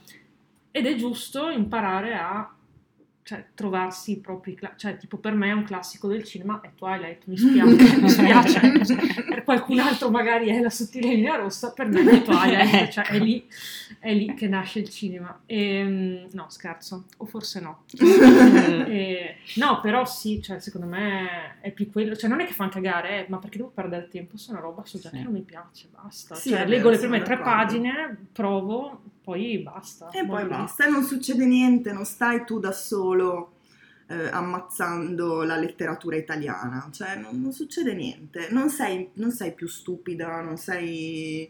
Ed 0.72 0.86
è 0.86 0.96
giusto 0.96 1.50
imparare 1.50 2.16
a 2.16 2.54
cioè, 3.32 3.46
trovarsi 3.54 4.12
i 4.12 4.18
propri 4.20 4.56
cla- 4.56 4.74
cioè 4.76 4.98
tipo 4.98 5.16
per 5.18 5.32
me 5.34 5.48
è 5.50 5.54
un 5.54 5.64
classico 5.64 6.10
del 6.10 6.24
cinema 6.26 6.60
è 6.60 6.72
Twilight, 6.76 7.22
mi 7.28 7.38
spiace, 7.38 8.00
mi 8.02 8.10
spiace 8.10 8.60
per 9.30 9.44
qualcun 9.46 9.80
altro 9.80 10.10
magari 10.10 10.50
è 10.50 10.60
la 10.60 10.70
sottile 10.70 11.08
linea 11.16 11.38
rossa, 11.38 11.72
per 11.72 11.88
me 11.88 12.02
è 12.02 12.22
Twilight, 12.24 12.90
cioè 12.90 13.06
è 13.06 13.20
lì, 13.20 13.48
è 14.00 14.14
lì 14.14 14.34
che 14.34 14.48
nasce 14.50 14.80
il 14.80 14.90
cinema. 14.90 15.40
E, 15.46 16.28
no, 16.30 16.46
scherzo, 16.50 17.06
o 17.18 17.26
forse 17.26 17.62
no. 17.62 17.84
E- 18.88 19.36
no, 19.56 19.80
però 19.82 20.06
sì, 20.06 20.42
cioè, 20.42 20.60
secondo 20.60 20.88
me 20.88 21.60
è 21.62 21.72
più 21.72 21.90
quello, 21.90 22.16
cioè 22.16 22.30
non 22.30 22.42
è 22.42 22.46
che 22.46 22.54
fanno 22.54 22.70
cagare, 22.72 23.26
eh, 23.26 23.30
ma 23.30 23.38
perché 23.40 23.58
devo 23.58 23.70
perdere 23.74 24.08
tempo 24.10 24.36
su 24.38 24.52
una 24.52 24.60
roba 24.60 24.84
so 24.86 25.00
già 25.00 25.10
Sì. 25.10 25.18
che 25.18 25.24
non 25.24 25.32
mi 25.34 25.42
piace, 25.42 25.88
basta. 25.92 26.36
Sì, 26.36 26.50
cioè, 26.50 26.66
leggo 26.66 26.90
vero, 26.90 26.92
le 26.92 26.98
prime 26.98 27.22
tre 27.22 27.36
d'accordo. 27.38 27.56
pagine, 27.56 28.18
provo, 28.34 29.02
poi 29.24 29.60
basta. 29.60 30.10
E 30.10 30.26
poi 30.26 30.46
basta, 30.46 30.86
e 30.86 30.90
non 30.90 31.04
succede 31.04 31.46
niente, 31.46 31.92
non 31.92 32.06
stai 32.06 32.44
tu 32.46 32.60
da 32.60 32.72
solo 32.72 33.54
eh, 34.08 34.28
ammazzando 34.30 35.44
la 35.44 35.58
letteratura 35.58 36.16
italiana, 36.18 36.90
cioè 36.92 37.16
non, 37.16 37.42
non 37.42 37.52
succede 37.54 37.94
niente, 37.94 38.50
non 38.52 38.70
sei, 38.70 39.10
non 39.14 39.32
sei 39.32 39.54
più 39.54 39.68
stupida, 39.68 40.42
non 40.42 40.58
sei 40.58 41.50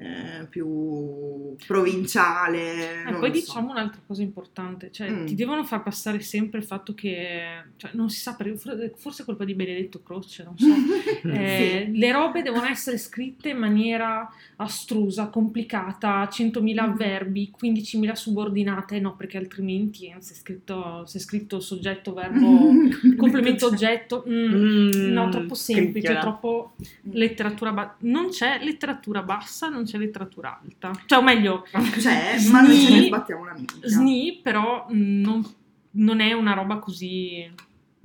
eh, 0.00 0.46
più 0.48 1.54
provinciale. 1.66 3.02
E 3.06 3.10
non 3.10 3.20
poi 3.20 3.28
so. 3.28 3.34
diciamo 3.40 3.70
un'altra 3.72 4.00
cosa 4.06 4.22
importante, 4.22 4.90
cioè 4.90 5.08
Mm. 5.10 5.26
ti 5.26 5.34
devono 5.34 5.64
far 5.64 5.82
passare 5.82 6.20
sempre 6.20 6.58
il 6.60 6.64
fatto 6.64 6.94
che, 6.94 7.62
cioè, 7.76 7.90
non 7.94 8.08
si 8.08 8.20
sa, 8.20 8.34
per- 8.34 8.56
forse 8.96 9.22
è 9.22 9.24
colpa 9.24 9.44
di 9.44 9.54
Benedetto 9.54 10.00
Croce, 10.02 10.44
non 10.44 10.56
so, 10.56 10.66
Eh, 11.28 11.90
le 11.92 12.12
robe 12.12 12.42
devono 12.42 12.66
essere 12.66 12.96
scritte 12.98 13.50
in 13.50 13.58
maniera 13.58 14.28
astrusa, 14.56 15.26
complicata, 15.28 16.26
100.000 16.30 16.86
Mm. 16.86 16.90
avverbi, 16.90 17.50
15.000 17.50 18.14
subordinate, 18.14 19.00
no, 19.00 19.16
perché 19.16 19.36
altrimenti 19.38 20.06
eh, 20.06 20.16
se 20.20 20.32
è 20.32 20.36
scritto, 20.36 21.04
se 21.06 21.18
è 21.18 21.20
scritto 21.20 21.60
soggetto, 21.60 22.14
verbo, 22.14 22.70
complemento, 23.16 23.66
oggetto, 23.66 24.24
mm, 24.28 24.48
Mm, 24.50 25.12
no, 25.12 25.28
troppo 25.28 25.54
semplice, 25.54 26.16
troppo 26.20 26.72
letteratura 27.12 27.72
bassa. 27.72 27.96
Non 28.00 28.28
c'è 28.28 28.60
letteratura 28.62 29.22
bassa, 29.22 29.68
non 29.68 29.84
c'è 29.84 29.89
letteratura 29.98 30.60
alta. 30.62 30.92
Cioè, 31.06 31.18
o 31.18 31.22
meglio, 31.22 31.62
C'è, 31.98 32.36
ma 32.50 32.60
noi 32.62 32.76
ce 32.78 32.90
ne 32.90 32.96
Sni- 32.96 33.06
sbattiamo 33.06 33.42
una 33.42 33.52
minchia. 33.54 33.88
SNI 33.88 34.40
però 34.42 34.86
non, 34.90 35.44
non 35.92 36.20
è 36.20 36.32
una 36.32 36.54
roba 36.54 36.78
così 36.78 37.50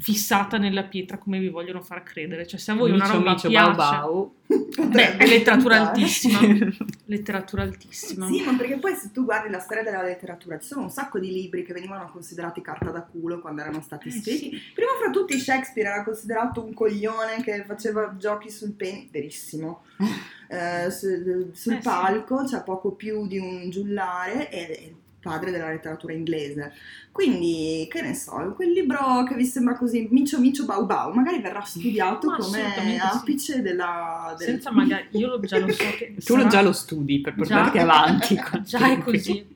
fissata 0.05 0.59
nella 0.59 0.83
pietra 0.83 1.17
come 1.17 1.39
vi 1.39 1.49
vogliono 1.49 1.81
far 1.81 2.03
credere. 2.03 2.45
Cioè 2.45 2.59
se 2.59 2.69
a 2.69 2.75
voi 2.75 2.91
una 2.91 3.05
Micio, 3.05 3.17
roba 3.17 3.31
micio, 3.31 3.47
piace... 3.49 3.75
bau, 3.75 4.01
bau. 4.45 4.87
Beh, 4.91 5.17
è 5.17 5.25
letteratura 5.25 5.87
altissima. 5.87 6.39
Letteratura 7.05 7.63
altissima. 7.63 8.27
Sì, 8.27 8.43
ma 8.43 8.53
perché 8.53 8.77
poi 8.77 8.93
se 8.93 9.09
tu 9.11 9.23
guardi 9.25 9.49
la 9.49 9.57
storia 9.57 9.81
della 9.81 10.03
letteratura, 10.03 10.59
ci 10.59 10.67
sono 10.67 10.81
un 10.83 10.91
sacco 10.91 11.17
di 11.17 11.31
libri 11.31 11.63
che 11.65 11.73
venivano 11.73 12.07
considerati 12.11 12.61
carta 12.61 12.91
da 12.91 13.01
culo 13.01 13.39
quando 13.39 13.61
erano 13.61 13.81
stati 13.81 14.09
Eh, 14.09 14.11
scritti. 14.11 14.37
sì. 14.37 14.49
Prima 14.75 14.91
fra 15.01 15.09
tutti 15.09 15.39
Shakespeare 15.39 15.89
era 15.89 16.03
considerato 16.03 16.63
un 16.63 16.75
coglione 16.75 17.41
che 17.41 17.63
faceva 17.65 18.15
giochi 18.15 18.51
sul 18.51 18.73
pene, 18.73 19.07
verissimo, 19.11 19.81
Eh, 20.47 20.91
su- 20.91 21.49
sul 21.53 21.73
Eh, 21.73 21.75
sì. 21.77 21.81
palco, 21.81 22.43
c'è 22.43 22.61
poco 22.61 22.91
più 22.91 23.25
di 23.25 23.39
un 23.39 23.71
giullare 23.71 24.47
il 24.51 24.95
padre 25.25 25.49
della 25.51 25.69
letteratura 25.69 26.13
inglese. 26.13 26.71
Quindi, 27.11 27.87
che 27.89 28.01
ne 28.01 28.13
so, 28.13 28.53
quel 28.55 28.71
libro 28.71 29.23
che 29.27 29.35
vi 29.35 29.45
sembra 29.45 29.75
così 29.75 30.07
micio 30.11 30.39
micio 30.39 30.65
bau 30.65 30.85
bau, 30.85 31.11
magari 31.13 31.39
verrà 31.41 31.61
studiato 31.61 32.27
Ma 32.27 32.35
come 32.37 32.59
assolutamente 32.61 33.07
sì. 33.09 33.17
apice 33.17 33.61
della... 33.61 34.35
del- 34.37 34.47
Senza 34.47 34.71
magari... 34.71 35.07
Io 35.11 35.27
lo- 35.27 35.39
già 35.39 35.57
lo 35.57 35.71
so 35.71 35.83
che... 35.97 36.13
Tu 36.23 36.33
lo 36.35 36.41
sarà- 36.41 36.47
già 36.49 36.61
lo 36.61 36.73
studi 36.73 37.21
per 37.21 37.33
Già- 37.35 37.39
portarti 37.41 37.77
avanti. 37.79 38.35
con 38.49 38.63
Già 38.63 38.91
è 38.91 38.97
così. 38.99 39.53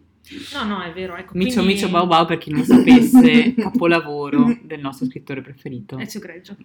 No, 0.53 0.63
no, 0.63 0.81
è 0.83 0.91
vero. 0.93 1.15
Ecco, 1.17 1.31
Micio 1.35 1.55
quindi- 1.55 1.73
Micio 1.73 1.89
Bau 1.89 2.07
Bau 2.07 2.25
per 2.25 2.37
chi 2.37 2.51
non 2.51 2.63
sapesse, 2.63 3.53
capolavoro 3.55 4.57
del 4.63 4.79
nostro 4.79 5.05
scrittore 5.07 5.41
preferito. 5.41 5.97
Ezio 5.97 6.19
Greggio, 6.19 6.55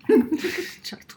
certo. 0.83 1.15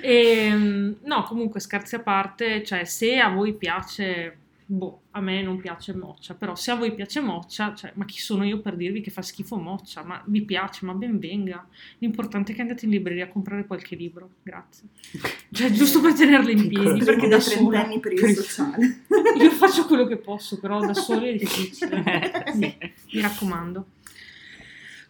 Ehm, 0.00 0.96
no, 1.04 1.22
comunque 1.24 1.60
scherzi 1.60 1.96
a 1.96 2.00
parte, 2.00 2.62
cioè 2.64 2.84
se 2.84 3.18
a 3.18 3.28
voi 3.30 3.54
piace, 3.54 4.36
boh, 4.74 5.02
a 5.10 5.20
me 5.20 5.42
non 5.42 5.58
piace 5.60 5.94
Moccia, 5.94 6.34
però 6.34 6.54
se 6.54 6.70
a 6.70 6.76
voi 6.76 6.94
piace 6.94 7.20
Moccia, 7.20 7.74
cioè, 7.74 7.92
ma 7.94 8.06
chi 8.06 8.18
sono 8.18 8.42
io 8.44 8.60
per 8.60 8.74
dirvi 8.76 9.02
che 9.02 9.10
fa 9.10 9.20
schifo 9.20 9.56
Moccia? 9.56 10.02
Ma 10.02 10.22
vi 10.26 10.42
piace, 10.42 10.86
ma 10.86 10.94
ben 10.94 11.18
venga. 11.18 11.66
L'importante 11.98 12.52
è 12.52 12.54
che 12.54 12.62
andate 12.62 12.86
in 12.86 12.90
libreria 12.92 13.24
a 13.24 13.28
comprare 13.28 13.66
qualche 13.66 13.94
libro, 13.96 14.30
grazie. 14.42 14.88
Cioè, 15.52 15.70
giusto 15.70 16.00
per 16.00 16.14
tenerle 16.14 16.52
in 16.52 16.68
piedi, 16.68 16.84
Perché 16.84 17.04
perché 17.04 17.28
da 17.28 17.38
sola 17.40 17.68
trentenni 17.80 18.00
per 18.00 18.12
il 18.14 18.34
sociale. 18.34 19.00
io 19.38 19.50
faccio 19.50 19.84
quello 19.84 20.06
che 20.06 20.16
posso, 20.16 20.58
però 20.58 20.80
da 20.80 20.94
soli 20.94 21.28
è 21.28 21.36
difficile. 21.36 22.02
Eh, 22.46 22.52
sì. 22.52 22.76
Mi 23.16 23.20
raccomando. 23.20 23.86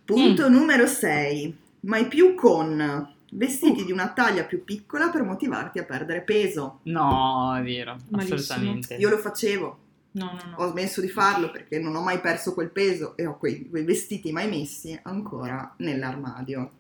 Punto 0.05 0.49
Mm. 0.49 0.53
numero 0.53 0.87
6. 0.89 1.57
Mai 1.83 2.09
più 2.09 2.35
con 2.35 3.15
vestiti 3.35 3.85
di 3.85 3.93
una 3.93 4.13
taglia 4.13 4.45
più 4.45 4.63
piccola 4.65 5.09
per 5.11 5.23
motivarti 5.23 5.79
a 5.79 5.85
perdere 5.85 6.21
peso. 6.23 6.81
No, 6.85 7.55
è 7.57 7.63
vero, 7.63 7.97
Malissimo. 8.09 8.39
assolutamente. 8.39 8.95
Io 8.97 9.09
lo 9.09 9.19
facevo, 9.19 9.79
No, 10.13 10.25
no, 10.27 10.51
no. 10.51 10.57
ho 10.65 10.71
smesso 10.71 11.01
di 11.01 11.09
farlo 11.09 11.51
perché 11.51 11.79
non 11.79 11.95
ho 11.97 12.03
mai 12.03 12.21
perso 12.21 12.53
quel 12.53 12.71
peso 12.71 13.17
e 13.17 13.27
ho 13.27 13.39
quei, 13.39 13.69
quei 13.69 13.85
vestiti 13.85 14.33
mai 14.33 14.49
messi 14.49 14.99
ancora 15.05 15.75
nell'armadio. 15.79 16.73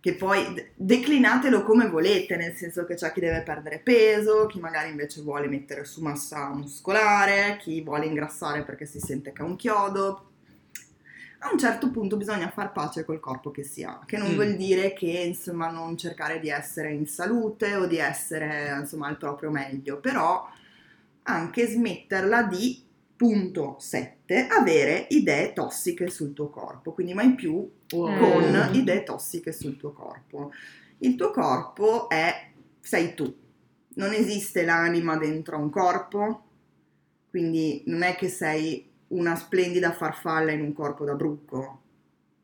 Che 0.00 0.14
poi 0.14 0.54
de- 0.54 0.70
declinatelo 0.76 1.62
come 1.64 1.88
volete, 1.88 2.36
nel 2.36 2.54
senso 2.54 2.84
che 2.86 2.94
c'è 2.94 3.12
chi 3.12 3.20
deve 3.20 3.42
perdere 3.42 3.80
peso, 3.80 4.46
chi 4.46 4.60
magari 4.60 4.90
invece 4.90 5.20
vuole 5.22 5.48
mettere 5.48 5.84
su 5.84 6.00
massa 6.00 6.48
muscolare, 6.54 7.58
chi 7.60 7.82
vuole 7.82 8.06
ingrassare 8.06 8.62
perché 8.62 8.86
si 8.86 9.00
sente 9.00 9.32
che 9.32 9.42
ha 9.42 9.44
un 9.44 9.56
chiodo. 9.56 10.27
A 11.40 11.50
un 11.52 11.58
certo 11.58 11.90
punto 11.90 12.16
bisogna 12.16 12.50
far 12.50 12.72
pace 12.72 13.04
col 13.04 13.20
corpo 13.20 13.50
che 13.52 13.62
si 13.62 13.84
ha, 13.84 14.00
che 14.04 14.16
non 14.16 14.32
Mm. 14.32 14.34
vuol 14.34 14.56
dire 14.56 14.92
che 14.92 15.06
insomma 15.06 15.70
non 15.70 15.96
cercare 15.96 16.40
di 16.40 16.48
essere 16.50 16.92
in 16.92 17.06
salute 17.06 17.74
o 17.76 17.86
di 17.86 17.98
essere 17.98 18.76
insomma 18.80 19.06
al 19.06 19.16
proprio 19.18 19.50
meglio, 19.50 19.98
però 20.00 20.46
anche 21.22 21.66
smetterla 21.66 22.42
di 22.42 22.82
punto 23.16 23.76
7 23.78 24.46
avere 24.48 25.06
idee 25.10 25.52
tossiche 25.52 26.08
sul 26.10 26.32
tuo 26.32 26.48
corpo, 26.50 26.92
quindi 26.92 27.14
mai 27.14 27.34
più 27.34 27.70
Wow. 27.90 28.18
con 28.18 28.54
Eh. 28.74 28.76
idee 28.76 29.02
tossiche 29.04 29.52
sul 29.52 29.76
tuo 29.76 29.92
corpo. 29.92 30.52
Il 30.98 31.14
tuo 31.14 31.30
corpo 31.30 32.08
è 32.08 32.50
sei 32.80 33.14
tu. 33.14 33.32
Non 33.94 34.12
esiste 34.12 34.64
l'anima 34.64 35.16
dentro 35.16 35.56
un 35.58 35.70
corpo, 35.70 36.42
quindi 37.30 37.82
non 37.86 38.02
è 38.02 38.14
che 38.16 38.28
sei 38.28 38.87
una 39.08 39.34
splendida 39.36 39.92
farfalla 39.92 40.52
in 40.52 40.60
un 40.62 40.72
corpo 40.72 41.04
da 41.04 41.14
bruco. 41.14 41.82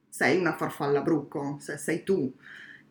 Sei 0.09 0.37
una 0.39 0.55
farfalla 0.57 1.01
bruco, 1.03 1.57
se- 1.61 1.77
sei 1.79 2.03
tu. 2.05 2.33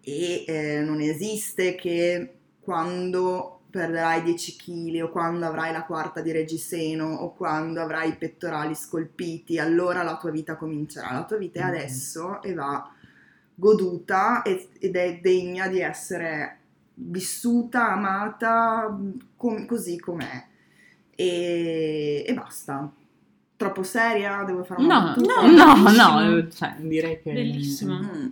E 0.02 0.44
eh, 0.48 0.82
non 0.82 1.00
esiste 1.02 1.76
che 1.76 2.34
quando 2.62 3.62
perderai 3.70 4.22
10 4.24 4.56
kg 4.56 5.02
o 5.02 5.10
quando 5.10 5.46
avrai 5.46 5.72
la 5.72 5.84
quarta 5.86 6.22
di 6.22 6.32
reggiseno 6.32 7.06
o 7.08 7.34
quando 7.34 7.82
avrai 7.82 8.10
i 8.10 8.16
pettorali 8.18 8.76
scolpiti, 8.76 9.58
allora 9.60 10.04
la 10.04 10.18
tua 10.18 10.32
vita 10.32 10.56
comincerà. 10.58 11.12
La 11.14 11.26
tua 11.26 11.38
vita 11.38 11.62
è 11.62 11.64
Mhm. 11.64 11.70
adesso 11.70 12.42
e 12.44 12.54
va 12.54 12.88
goduta 13.56 14.42
ed 14.44 14.96
è 14.96 15.20
degna 15.22 15.68
di 15.68 15.80
essere 15.80 16.58
vissuta, 16.96 17.92
amata 17.92 18.98
com- 19.38 19.66
così 19.66 20.00
com'è. 20.00 20.46
E, 21.16 22.26
e 22.28 22.34
basta. 22.34 22.92
Troppo 23.64 23.84
seria? 23.84 24.44
Devo 24.44 24.64
fare 24.64 24.82
una 24.84 25.00
No, 25.00 25.06
battuta? 25.06 25.42
no, 25.48 25.76
no, 25.92 26.30
no, 26.30 26.48
cioè, 26.50 26.76
direi 26.80 27.22
che 27.22 27.32
Bellissima. 27.34 28.00
Mm. 28.00 28.28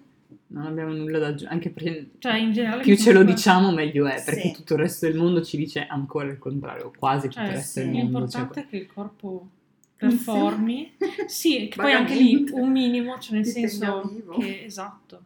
non 0.48 0.66
abbiamo 0.66 0.92
nulla 0.94 1.20
da 1.20 1.28
aggiungere, 1.28 1.52
anche 1.54 1.70
perché 1.70 2.10
Cioè, 2.18 2.36
in 2.36 2.52
generale... 2.52 2.82
più 2.82 2.96
ce 2.98 3.14
lo 3.14 3.24
diciamo 3.24 3.72
meglio 3.72 4.06
è, 4.08 4.22
perché 4.24 4.42
Sì. 4.50 4.52
tutto 4.52 4.74
il 4.74 4.80
resto 4.80 5.06
del 5.08 5.16
mondo 5.16 5.42
ci 5.44 5.56
dice 5.58 5.86
ancora 5.88 6.28
il 6.30 6.38
contrario, 6.38 6.92
quasi 6.98 7.28
tutto 7.30 7.40
il 7.42 7.46
Cioè, 7.48 7.56
resto 7.56 7.80
sì, 7.80 7.86
del 7.86 7.94
mondo. 7.96 8.28
cioè, 8.28 8.40
L'importante 8.42 8.60
è 8.62 8.68
che 8.70 8.76
il 8.78 8.88
corpo 8.94 9.48
performi. 9.96 10.94
Sì, 11.28 11.68
che 11.70 11.76
poi 11.82 11.94
anche 11.94 12.16
lì 12.16 12.46
un 12.52 12.72
minimo, 12.72 13.18
cioè 13.20 13.36
nel 13.36 13.46
senso 13.46 14.14
che 14.38 14.64
esatto, 14.66 15.22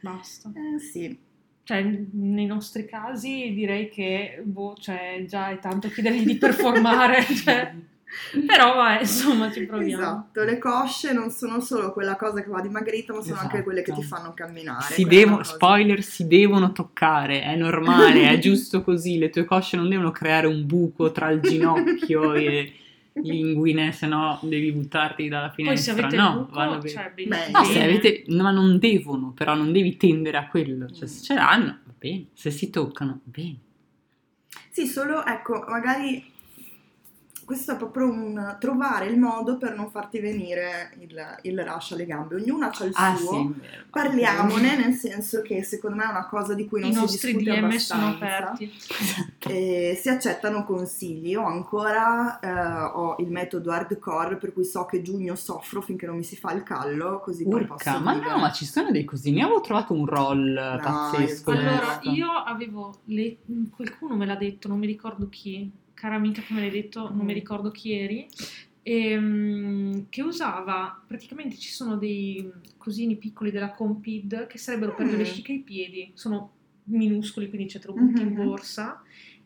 basta. 0.00 0.50
Eh, 0.54 0.78
sì. 0.80 1.18
Cioè, 1.62 1.82
nei 2.12 2.46
nostri 2.46 2.86
casi 2.86 3.52
direi 3.52 3.88
che 3.90 4.40
boh, 4.42 4.74
cioè, 4.80 5.24
già 5.28 5.50
è 5.50 5.58
tanto 5.58 5.88
chiedergli 5.88 6.24
di 6.24 6.36
performare, 6.36 7.22
cioè, 7.44 7.74
però 8.46 8.74
vai, 8.74 9.00
insomma 9.00 9.50
ci 9.52 9.64
proviamo. 9.66 10.02
Esatto, 10.02 10.42
le 10.44 10.58
cosce 10.58 11.12
non 11.12 11.30
sono 11.30 11.60
solo 11.60 11.92
quella 11.92 12.16
cosa 12.16 12.42
che 12.42 12.48
va 12.48 12.60
dimagrita, 12.60 13.12
ma 13.12 13.20
sono 13.20 13.34
anche 13.34 13.46
Esatto. 13.46 13.62
quelle 13.64 13.82
che 13.82 13.92
ti 13.92 14.02
fanno 14.02 14.32
camminare. 14.34 14.94
Si 14.94 15.04
devo- 15.04 15.42
spoiler, 15.42 16.02
si 16.02 16.26
devono 16.26 16.72
toccare, 16.72 17.42
è 17.42 17.54
normale, 17.56 18.28
è 18.30 18.38
giusto 18.40 18.82
così, 18.82 19.18
le 19.18 19.30
tue 19.30 19.44
cosce 19.44 19.76
non 19.76 19.88
devono 19.88 20.10
creare 20.10 20.46
un 20.46 20.66
buco 20.66 21.12
tra 21.12 21.30
il 21.30 21.40
ginocchio 21.40 22.34
e 22.34 22.72
l'inguine, 23.20 23.90
se 23.92 24.06
no 24.06 24.38
devi 24.42 24.70
buttarti 24.72 25.28
dalla 25.28 25.48
Poi 25.54 25.76
se 25.76 25.92
finestra. 25.92 26.06
avete 26.06 26.16
no, 26.16 26.32
buco, 26.44 26.54
vanno 26.54 26.78
bene. 26.78 26.88
cioè, 26.88 27.12
benissimo. 27.14 27.58
No, 27.58 27.64
se 27.64 27.72
bene. 27.72 27.84
avete, 27.84 28.24
no, 28.28 28.42
ma 28.42 28.50
non 28.52 28.78
devono, 28.78 29.32
però 29.32 29.54
non 29.54 29.72
devi 29.72 29.96
tendere 29.96 30.36
a 30.36 30.46
quello. 30.46 30.88
Cioè, 30.90 31.08
se 31.08 31.22
ce 31.24 31.34
l'hanno, 31.34 31.78
va 31.84 31.92
bene. 31.98 32.26
Se 32.32 32.50
si 32.50 32.70
toccano, 32.70 33.20
va 33.24 33.30
bene. 33.32 33.56
Sì, 34.70 34.86
solo 34.86 35.24
ecco, 35.26 35.64
magari 35.68 36.24
questo 37.48 37.72
è 37.72 37.76
proprio 37.78 38.10
un 38.10 38.56
trovare 38.60 39.06
il 39.06 39.18
modo 39.18 39.56
per 39.56 39.74
non 39.74 39.88
farti 39.90 40.20
venire 40.20 40.92
il, 41.00 41.18
il 41.44 41.58
rush 41.64 41.92
alle 41.92 42.04
gambe. 42.04 42.34
Ognuno 42.34 42.66
ha 42.66 42.84
il 42.84 42.90
Ah, 42.92 43.16
suo. 43.16 43.30
sì. 43.32 43.54
Parliamone, 43.88 44.76
nel 44.76 44.92
senso 44.92 45.40
che 45.40 45.62
secondo 45.62 45.96
me 45.96 46.04
è 46.04 46.08
una 46.10 46.26
cosa 46.26 46.52
di 46.52 46.66
cui 46.68 46.80
non 46.80 46.90
I 46.90 46.92
si 46.92 46.98
nostri 47.00 47.32
discute 47.36 47.58
DM 47.60 47.76
sono 47.76 48.06
abbastanza. 48.08 48.50
aperti. 48.52 48.72
E 49.48 49.98
si 49.98 50.08
accettano 50.10 50.64
consigli. 50.64 51.28
Io 51.30 51.42
ancora 51.42 52.38
eh, 52.38 52.82
ho 52.92 53.16
il 53.20 53.30
metodo 53.30 53.70
hardcore 53.70 54.36
per 54.36 54.52
cui 54.52 54.64
so 54.66 54.84
che 54.84 55.00
giugno 55.00 55.34
soffro 55.34 55.80
finché 55.80 56.04
non 56.04 56.16
mi 56.16 56.24
si 56.24 56.36
fa 56.36 56.52
il 56.52 56.62
callo, 56.62 57.20
così 57.20 57.44
poi 57.44 57.62
Urca, 57.62 57.74
posso 57.76 58.00
ma 58.04 58.12
vivere. 58.12 58.30
no, 58.32 58.38
ma 58.40 58.52
ci 58.52 58.66
sono 58.66 58.90
dei 58.90 59.04
cosini. 59.04 59.40
Avevo 59.40 59.62
trovato 59.62 59.94
un 59.94 60.04
roll 60.04 60.54
pazzesco. 60.54 61.52
io- 61.52 61.58
Allora, 61.58 61.98
io 62.02 62.30
avevo, 62.30 62.98
le- 63.04 63.38
qualcuno 63.74 64.16
me 64.16 64.26
l'ha 64.26 64.36
detto, 64.36 64.68
non 64.68 64.78
mi 64.78 64.86
ricordo 64.86 65.28
chi, 65.30 65.70
cara 65.98 66.14
amica 66.14 66.40
che 66.42 66.54
me 66.54 66.62
l'ha 66.62 66.70
detto, 66.70 67.08
non 67.12 67.26
mi 67.26 67.32
Mm. 67.32 67.36
ricordo 67.36 67.70
chi 67.72 67.92
eri, 67.92 68.28
ehm, 68.82 70.06
che 70.08 70.22
usava, 70.22 71.02
praticamente 71.06 71.56
ci 71.56 71.70
sono 71.70 71.96
dei 71.96 72.50
cosini 72.76 73.16
piccoli 73.16 73.50
della 73.50 73.72
Compid 73.72 74.46
che 74.46 74.58
sarebbero 74.58 74.94
per 74.94 75.06
le 75.06 75.14
Mm. 75.14 75.18
vesciche 75.18 75.52
e 75.52 75.56
i 75.56 75.60
piedi, 75.62 76.10
sono 76.14 76.52
minuscoli, 76.84 77.48
quindi 77.48 77.66
te 77.66 77.80
lo 77.84 77.92
butti 77.94 78.22
in 78.22 78.28
Mhm. 78.28 78.44
borsa 78.44 79.02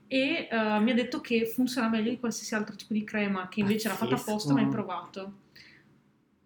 e 0.07 0.47
eh, 0.51 0.81
mi 0.81 0.91
ha 0.91 0.95
detto 0.95 1.21
che 1.23 1.47
funziona 1.47 1.89
meglio 1.89 2.11
di 2.11 2.19
qualsiasi 2.21 2.55
altro 2.55 2.77
tipo 2.77 2.93
di 2.93 3.03
crema 3.03 3.49
che 3.49 3.61
invece 3.61 3.89
era 3.89 3.97
fatta 3.97 4.11
Pazzesco. 4.11 4.31
apposta, 4.31 4.53
ma 4.53 4.61
hai 4.61 4.69
provato. 4.69 5.33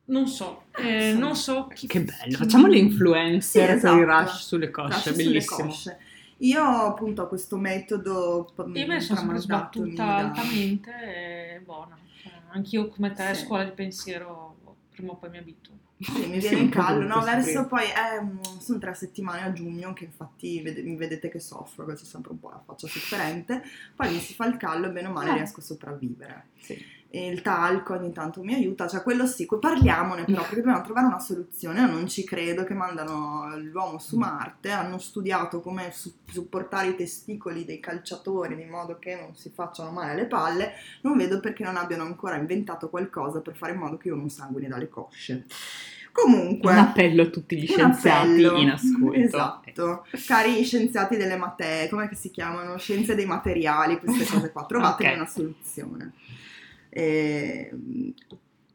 Non 0.09 0.29
so, 0.29 0.67
eh, 0.77 1.15
non 1.15 1.35
so 1.35 1.67
chi 1.67 1.89
Che 1.89 2.01
bello, 2.01 2.29
chi- 2.29 2.35
facciamo 2.37 2.69
le 2.69 2.79
influencer 2.79 3.43
Sì, 3.71 3.75
esatto. 3.75 4.05
rush 4.05 4.47
sulle 4.47 4.71
cosce, 4.71 5.11
sulle 5.13 5.25
bellissimo. 5.25 5.67
cosce. 5.69 5.99
Io 6.41 6.63
appunto 6.63 7.23
ho 7.23 7.29
questo 7.29 7.57
metodo 7.57 8.51
p- 8.55 8.59
Io 8.77 8.87
me 8.87 8.87
ne 8.87 9.01
sono 9.01 9.39
sbattuta 9.39 10.17
altamente 10.17 11.55
e 11.55 11.61
buona. 11.65 11.97
Cioè, 12.23 12.33
anch'io 12.51 12.89
come 12.89 13.13
te, 13.13 13.35
Sì. 13.35 13.45
scuola 13.45 13.65
di 13.65 13.71
pensiero, 13.73 14.77
prima 14.91 15.13
o 15.13 15.17
poi 15.17 15.31
mi 15.31 15.39
abituo. 15.39 15.75
Sì, 15.99 16.27
mi 16.27 16.39
viene 16.39 16.59
in 16.59 16.69
callo, 16.69 17.07
no? 17.07 17.23
Verso 17.23 17.67
poi, 17.67 17.85
eh, 17.85 18.21
mm, 18.23 18.59
sono 18.59 18.79
tre 18.79 18.95
settimane 18.95 19.45
a 19.45 19.53
giugno 19.53 19.95
che 19.95 20.05
infatti 20.05 20.61
vede- 20.61 20.83
mi 20.83 20.95
vedete 20.97 21.31
che 21.31 21.41
soffro, 21.41 21.87
che 21.87 21.95
c'è 21.95 22.05
sempre 22.05 22.33
un 22.33 22.39
po' 22.41 22.51
la 22.51 22.63
faccia 22.63 22.87
sofferente, 22.87 23.63
poi 23.95 24.13
mi 24.13 24.19
si 24.21 24.35
fa 24.35 24.45
il 24.47 24.59
callo 24.59 24.89
e 24.89 24.91
bene 24.91 25.09
o 25.09 25.13
male 25.13 25.31
Ah. 25.31 25.35
riesco 25.35 25.61
a 25.61 25.63
sopravvivere. 25.63 26.49
Sì. 26.61 26.85
Il 27.19 27.41
talco 27.41 27.95
ogni 27.95 28.13
tanto 28.13 28.43
mi 28.43 28.53
aiuta, 28.55 28.87
cioè 28.89 29.03
quello 29.03 29.27
sì, 29.27 29.47
parliamone 29.61 30.25
però, 30.25 30.41
perché 30.43 30.57
dobbiamo 30.57 30.83
trovare 30.83 31.07
una 31.07 31.19
soluzione, 31.19 31.81
io 31.81 31.87
non 31.87 32.07
ci 32.09 32.25
credo 32.25 32.65
che 32.65 32.75
mandano 32.75 33.57
l'uomo 33.57 33.99
su 33.99 34.17
Marte, 34.19 34.71
hanno 34.71 34.99
studiato 34.99 35.61
come 35.61 35.91
su- 35.93 36.13
supportare 36.31 36.89
i 36.89 36.95
testicoli 36.95 37.65
dei 37.65 37.81
calciatori 37.81 38.61
in 38.61 38.69
modo 38.69 38.99
che 38.99 39.15
non 39.15 39.35
si 39.35 39.51
facciano 39.55 39.91
male 39.93 40.13
alle 40.13 40.27
palle, 40.27 40.73
non 41.03 41.17
vedo 41.17 41.41
perché 41.41 41.65
non 41.65 41.77
abbiano 41.77 42.03
ancora 42.03 42.37
inventato 42.37 42.91
qualcosa 42.91 43.41
per 43.41 43.57
fare 43.57 43.73
in 43.73 43.79
modo 43.79 43.97
che 43.97 44.09
io 44.09 44.15
non 44.17 44.29
sanguini 44.29 44.69
dalle 44.69 44.89
cosce. 44.89 45.47
Comunque, 46.13 46.73
Un 46.73 46.79
appello 46.79 47.23
a 47.23 47.27
tutti 47.27 47.57
gli 47.61 47.67
scienziati 47.67 48.45
appello. 48.45 48.57
in 48.57 48.71
ascolto. 48.71 49.13
Esatto, 49.19 50.07
cari 50.27 50.65
scienziati 50.65 51.17
delle 51.17 51.37
materie, 51.37 51.89
come 51.91 52.09
si 52.15 52.31
chiamano? 52.31 52.79
Scienze 52.79 53.15
dei 53.15 53.27
materiali, 53.27 53.99
queste 53.99 54.25
cose 54.25 54.51
qua, 54.51 54.65
trovatemi 54.69 55.11
Ok. 55.11 55.17
una 55.17 55.27
soluzione. 55.27 56.13
Ehm, 56.97 58.15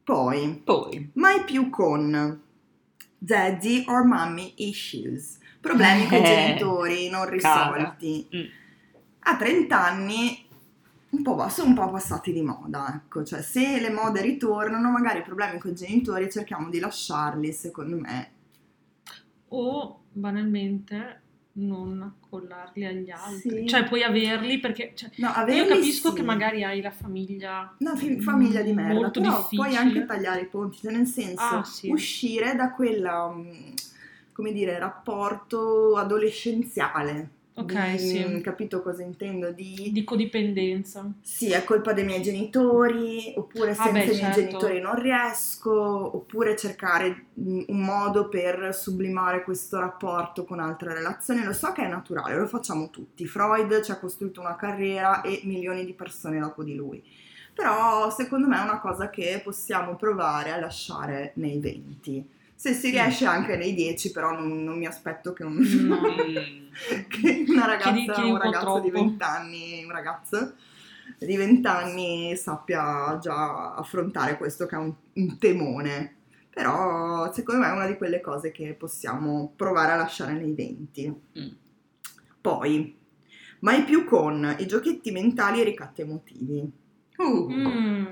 poi, 0.03 0.61
Poi, 0.63 1.09
mai 1.13 1.43
più 1.43 1.71
con 1.71 2.39
daddy 3.17 3.85
or 3.87 4.03
mommy 4.03 4.53
issues, 4.57 5.39
problemi 5.59 6.07
con 6.07 6.19
i 6.19 6.21
Eh, 6.21 6.25
genitori 6.25 7.09
non 7.09 7.27
risolti. 7.27 8.27
Mm. 8.35 8.43
A 9.21 9.37
30 9.37 9.83
anni 9.83 10.45
un 11.09 11.23
po', 11.23 11.49
sono 11.49 11.69
un 11.69 11.75
po' 11.75 11.89
passati 11.89 12.31
di 12.31 12.41
moda, 12.43 12.93
ecco, 12.95 13.23
cioè 13.23 13.41
se 13.41 13.79
le 13.79 13.89
mode 13.89 14.21
ritornano, 14.21 14.91
magari 14.91 15.19
i 15.19 15.23
problemi 15.23 15.57
con 15.57 15.71
i 15.71 15.75
genitori 15.75 16.31
cerchiamo 16.31 16.69
di 16.69 16.79
lasciarli, 16.79 17.51
secondo 17.51 17.97
me. 17.97 18.31
O 19.49 20.01
banalmente 20.11 21.21
non 21.53 22.01
accollarli 22.01 22.85
agli 22.85 23.09
altri. 23.09 23.61
Sì. 23.61 23.67
Cioè 23.67 23.83
puoi 23.83 24.03
averli 24.03 24.59
perché... 24.59 24.93
cioè, 24.95 25.09
No, 25.17 25.27
io 25.27 25.33
averli 25.33 25.67
capisco 25.67 26.09
sì. 26.09 26.15
che 26.15 26.21
magari 26.23 26.63
hai 26.63 26.81
la 26.81 26.91
famiglia... 26.91 27.75
No, 27.79 27.95
famiglia 28.19 28.61
di 28.61 28.73
merda, 28.73 28.93
Molto 28.93 29.19
però 29.21 29.35
difficile. 29.37 29.61
puoi 29.61 29.75
anche 29.75 30.05
tagliare 30.05 30.41
i 30.41 30.45
ponti, 30.47 30.77
cioè 30.81 30.91
nel 30.93 31.07
senso 31.07 31.41
Ah, 31.43 31.63
sì. 31.63 31.89
uscire 31.89 32.55
da 32.55 32.71
quella, 32.71 33.29
mm, 33.29 33.73
come 34.31 34.51
dire, 34.53 34.79
rapporto 34.79 35.97
adolescenziale. 35.97 37.29
Ok, 37.53 37.91
Di- 37.91 37.97
sì. 37.99 38.41
Capito 38.41 38.81
cosa 38.81 39.03
intendo? 39.03 39.51
Di, 39.51 39.89
Di 39.91 40.03
codipendenza. 40.05 41.11
sì, 41.21 41.51
è 41.51 41.63
colpa 41.65 41.91
dei 41.91 42.05
miei 42.05 42.21
genitori, 42.21 43.33
oppure 43.35 43.71
Ah, 43.71 43.75
senza 43.75 43.91
beh, 43.91 44.03
i 44.03 44.05
miei 44.05 44.15
certo. 44.15 44.39
genitori 44.39 44.79
non 44.79 44.95
riesco, 44.95 45.71
oppure 46.15 46.55
cercare 46.55 47.25
mm, 47.39 47.63
un 47.67 47.79
modo 47.81 48.29
per 48.29 48.73
sublimare 48.73 49.43
questo 49.43 49.79
rapporto 49.79 50.45
con 50.45 50.59
altre 50.59 50.93
relazioni. 50.93 51.43
Lo 51.43 51.53
so 51.53 51.71
che 51.73 51.83
è 51.83 51.87
naturale, 51.89 52.37
lo 52.37 52.47
facciamo 52.47 52.89
tutti. 52.89 53.27
Freud 53.27 53.81
ci 53.81 53.91
ha 53.91 53.99
costruito 53.99 54.39
una 54.39 54.55
carriera 54.55 55.21
e 55.21 55.41
milioni 55.43 55.83
di 55.85 55.93
persone 55.93 56.39
dopo 56.39 56.63
di 56.63 56.73
lui. 56.75 57.03
Però 57.53 58.09
secondo 58.11 58.47
me 58.47 58.57
è 58.59 58.63
una 58.63 58.79
cosa 58.79 59.09
che 59.09 59.41
possiamo 59.43 59.95
provare 59.97 60.51
a 60.51 60.59
lasciare 60.59 61.33
nei 61.35 61.59
20. 61.59 62.25
Se 62.61 62.73
si 62.73 62.91
riesce 62.91 63.25
anche 63.25 63.57
nei 63.57 63.73
10, 63.73 64.11
però 64.11 64.31
non, 64.37 64.63
non 64.63 64.77
mi 64.77 64.85
aspetto 64.85 65.33
che, 65.33 65.43
un- 65.43 65.55
mm, 65.55 66.71
che 67.09 67.45
una 67.47 67.65
ragazza 67.65 67.91
Chiedi- 67.91 68.11
chiedi 68.11 68.29
un 68.29 68.35
un 68.35 68.41
ragazzo 68.41 68.79
di 68.81 68.89
troppo. 68.91 69.05
20 69.05 69.23
anni, 69.23 69.83
un 69.83 69.91
ragazzo 69.91 70.53
di 71.17 71.35
20 71.35 71.67
anni 71.67 72.35
sappia 72.37 73.17
già 73.19 73.73
affrontare 73.73 74.37
questo 74.37 74.67
che 74.67 74.75
è 74.75 74.77
un, 74.77 74.93
un 75.13 75.37
temone. 75.39 76.15
Però 76.53 77.33
secondo 77.33 77.61
me 77.61 77.67
è 77.69 77.71
una 77.71 77.87
di 77.87 77.95
quelle 77.97 78.21
cose 78.21 78.51
che 78.51 78.75
possiamo 78.77 79.53
provare 79.55 79.93
a 79.93 79.95
lasciare 79.95 80.33
nei 80.33 80.53
20. 80.53 81.21
Mm. 81.39 81.47
Poi, 82.41 82.95
mai 83.61 83.83
più 83.85 84.05
con 84.05 84.55
i 84.59 84.67
giochetti 84.67 85.09
mentali 85.11 85.61
e 85.61 85.63
ricatti 85.63 86.01
emotivi. 86.01 86.71
uh, 87.17 87.49
Mm. 87.49 88.05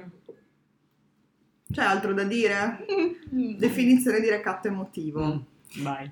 C'è 1.72 1.84
altro 1.84 2.14
da 2.14 2.24
dire? 2.24 2.86
mm, 3.34 3.58
Definizione 3.58 4.20
di 4.20 4.30
ricatto 4.30 4.68
emotivo. 4.68 5.24
mm, 5.24 5.40
Vai. 5.84 6.12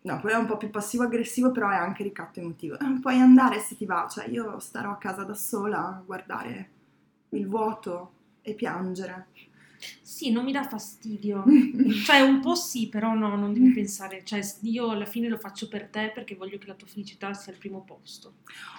No, 0.00 0.20
quello 0.20 0.36
è 0.36 0.38
un 0.40 0.46
po' 0.46 0.56
più 0.56 0.70
passivo-aggressivo, 0.70 1.50
però 1.50 1.68
è 1.70 1.74
anche 1.76 2.02
ricatto 2.02 2.40
emotivo. 2.40 2.78
Eh, 2.78 2.98
Puoi 3.00 3.18
andare 3.20 3.60
se 3.60 3.76
ti 3.76 3.84
va, 3.84 4.06
cioè 4.10 4.26
io 4.28 4.58
starò 4.58 4.92
a 4.92 4.96
casa 4.96 5.24
da 5.24 5.34
sola 5.34 5.78
a 5.88 6.02
guardare 6.04 6.70
il 7.30 7.46
vuoto 7.46 8.12
e 8.42 8.54
piangere. 8.54 9.26
Sì, 10.02 10.30
non 10.32 10.44
mi 10.44 10.52
dà 10.52 10.64
fastidio. 10.64 11.44
Cioè, 12.04 12.20
un 12.20 12.40
po' 12.40 12.54
sì, 12.54 12.88
però 12.88 13.14
no, 13.14 13.36
non 13.36 13.52
devi 13.52 13.70
pensare. 13.70 14.22
Cioè, 14.24 14.40
io 14.62 14.90
alla 14.90 15.04
fine 15.04 15.28
lo 15.28 15.38
faccio 15.38 15.68
per 15.68 15.86
te 15.88 16.10
perché 16.14 16.34
voglio 16.34 16.58
che 16.58 16.66
la 16.66 16.74
tua 16.74 16.86
felicità 16.88 17.32
sia 17.34 17.52
al 17.52 17.58
primo 17.58 17.84
posto. 17.84 18.34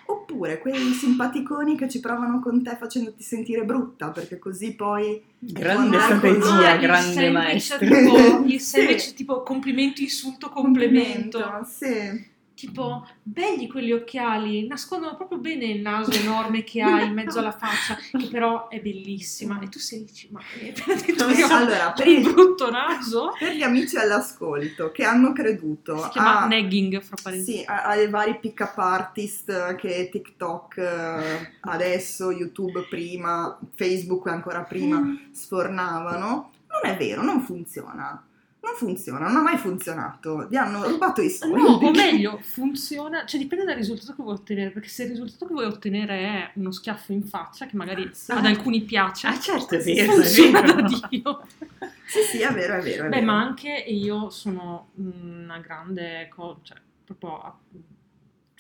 Oppure 0.08 0.58
quei 0.60 0.92
simpaticoni 0.94 1.78
che 1.78 1.88
ci 1.88 2.00
provano 2.00 2.40
con 2.40 2.64
te 2.64 2.76
facendoti 2.76 3.22
sentire 3.24 3.64
brutta, 3.64 4.10
perché 4.10 4.38
così 4.40 4.74
poi... 4.74 5.22
Grande 5.40 6.00
strategia, 6.00 6.72
Ah, 6.72 6.78
grande 6.78 7.30
maestro. 7.30 7.78
Tipo, 7.78 8.44
il 8.46 8.60
Sì. 8.60 8.66
semplice 8.80 9.14
tipo 9.14 9.44
complimento, 9.44 10.02
insulto, 10.02 10.50
complemento. 10.50 11.40
Sì. 11.66 12.38
Tipo, 12.60 13.08
belli 13.24 13.68
quegli 13.70 13.94
occhiali, 13.94 14.68
nascondono 14.68 15.16
proprio 15.16 15.38
bene 15.38 15.64
il 15.64 15.80
naso 15.80 16.12
enorme 16.12 16.66
che 16.66 16.82
hai 16.82 17.08
in 17.08 17.14
mezzo 17.14 17.40
alla 17.40 17.54
faccia, 17.54 17.96
che 17.96 18.28
però 18.30 18.68
è 18.68 18.82
bellissima. 18.82 19.58
E 19.62 19.70
tu 19.70 19.80
sei 19.80 20.04
dici, 20.04 20.28
ma 20.30 20.42
io 20.60 21.48
so, 21.48 21.54
allora, 21.54 21.94
per 21.94 22.08
il 22.08 22.22
brutto 22.22 22.70
naso? 22.70 23.34
Per 23.40 23.54
gli 23.54 23.62
amici 23.62 23.96
all'ascolto 23.96 24.92
che 24.92 25.06
hanno 25.06 25.32
creduto 25.32 26.04
Si 26.04 26.10
chiama 26.10 26.42
a- 26.42 26.48
nagging, 26.48 27.02
fra 27.02 27.16
parentesi. 27.24 27.60
Sì, 27.60 27.64
a- 27.66 27.84
ai 27.86 28.10
vari 28.10 28.38
pick-up 28.40 28.78
artist 28.78 29.76
che 29.76 30.10
TikTok 30.12 30.78
eh, 30.78 31.52
adesso, 31.62 32.30
YouTube 32.32 32.88
prima, 32.90 33.58
Facebook 33.76 34.28
ancora 34.28 34.64
prima 34.64 35.02
sfornavano, 35.32 36.52
non 36.68 36.92
è 36.92 36.98
vero, 36.98 37.22
non 37.24 37.42
funziona. 37.42 38.22
Non 38.70 38.78
funziona, 38.78 39.28
non 39.28 39.38
ha 39.38 39.42
mai 39.42 39.58
funzionato. 39.58 40.48
Vi 40.48 40.56
hanno 40.58 40.88
rubato 40.88 41.22
i 41.22 41.30
soldi. 41.30 41.62
No, 41.62 41.70
o 41.70 41.92
meglio, 41.92 42.40
funziona, 42.44 43.26
cioè 43.26 43.40
dipende 43.40 43.66
dal 43.66 43.76
risultato 43.76 44.14
che 44.16 44.22
vuoi 44.22 44.36
ottenere, 44.36 44.70
perché 44.70 44.90
se 44.90 45.04
il 45.04 45.10
risultato 45.10 45.48
che 45.48 45.54
vuoi 45.54 45.66
ottenere 45.66 46.18
è 46.20 46.52
uno 46.56 46.72
schiaffo 46.72 47.12
in 47.12 47.24
faccia, 47.24 47.66
che 47.66 47.76
magari 47.76 48.10
Sì. 48.14 48.32
ad 48.32 48.46
alcuni 48.46 48.82
piace, 48.84 49.28
Ah, 49.28 49.40
certo, 49.40 49.76
è 49.76 49.80
vero, 49.80 50.14
è 50.14 50.52
vero. 50.52 50.88
Dio. 51.10 51.42
Sì, 52.10 52.22
sì, 52.24 52.40
è 52.42 52.52
vero, 52.52 52.76
è 52.76 52.82
vero. 52.82 53.06
È 53.06 53.10
Beh, 53.10 53.16
vero. 53.20 53.26
ma 53.32 53.40
anche 53.40 53.70
io 53.72 54.30
sono 54.32 54.90
una 54.96 55.60
grande, 55.60 56.28
co- 56.34 56.60
cioè 56.64 56.78
proprio 57.06 57.60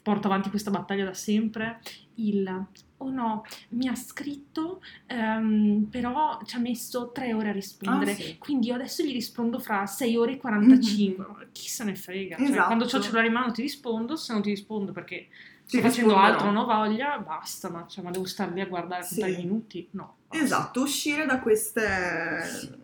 porto 0.09 0.25
avanti 0.27 0.49
questa 0.49 0.71
battaglia 0.71 1.05
da 1.05 1.13
sempre, 1.13 1.79
il 2.15 2.65
oh 3.01 3.09
no, 3.11 3.43
mi 3.69 3.87
ha 3.87 3.95
scritto, 3.95 4.81
ehm, 5.05 5.87
però 5.89 6.39
ci 6.45 6.55
ha 6.55 6.59
messo 6.59 7.11
tre 7.13 7.33
ore 7.33 7.49
a 7.49 7.51
rispondere, 7.51 8.11
Ah, 8.11 8.15
sì. 8.15 8.37
quindi 8.39 8.67
io 8.67 8.73
adesso 8.73 9.03
gli 9.03 9.11
rispondo 9.13 9.59
fra 9.59 9.85
6 9.85 10.17
ore 10.17 10.33
e 10.33 10.37
45. 10.37 11.25
Mhm. 11.25 11.47
Chi 11.51 11.69
se 11.69 11.83
ne 11.83 11.95
frega? 11.95 12.37
Cioè, 12.37 12.45
Esatto. 12.47 12.65
quando 12.65 12.83
ho 12.85 12.87
il 12.97 13.03
cellulare 13.03 13.27
in 13.27 13.33
mano 13.33 13.51
ti 13.51 13.61
rispondo, 13.61 14.15
se 14.15 14.33
non 14.33 14.41
ti 14.41 14.49
rispondo 14.49 14.91
perché 14.91 15.27
sto 15.63 15.77
Ti 15.77 15.81
facendo 15.83 16.09
risponderò. 16.13 16.19
altro, 16.33 16.51
non 16.51 16.57
ho 16.57 16.65
voglia, 16.65 17.19
basta, 17.19 17.69
ma, 17.69 17.85
cioè, 17.87 18.03
ma 18.03 18.09
devo 18.11 18.25
star 18.25 18.51
lì 18.51 18.61
a 18.61 18.65
guardare 18.65 19.03
Sì. 19.03 19.19
tre 19.21 19.37
minuti? 19.37 19.87
No. 19.91 20.15
basta. 20.27 20.43
Esatto, 20.43 20.81
uscire 20.81 21.25
da 21.25 21.39
queste, 21.39 22.79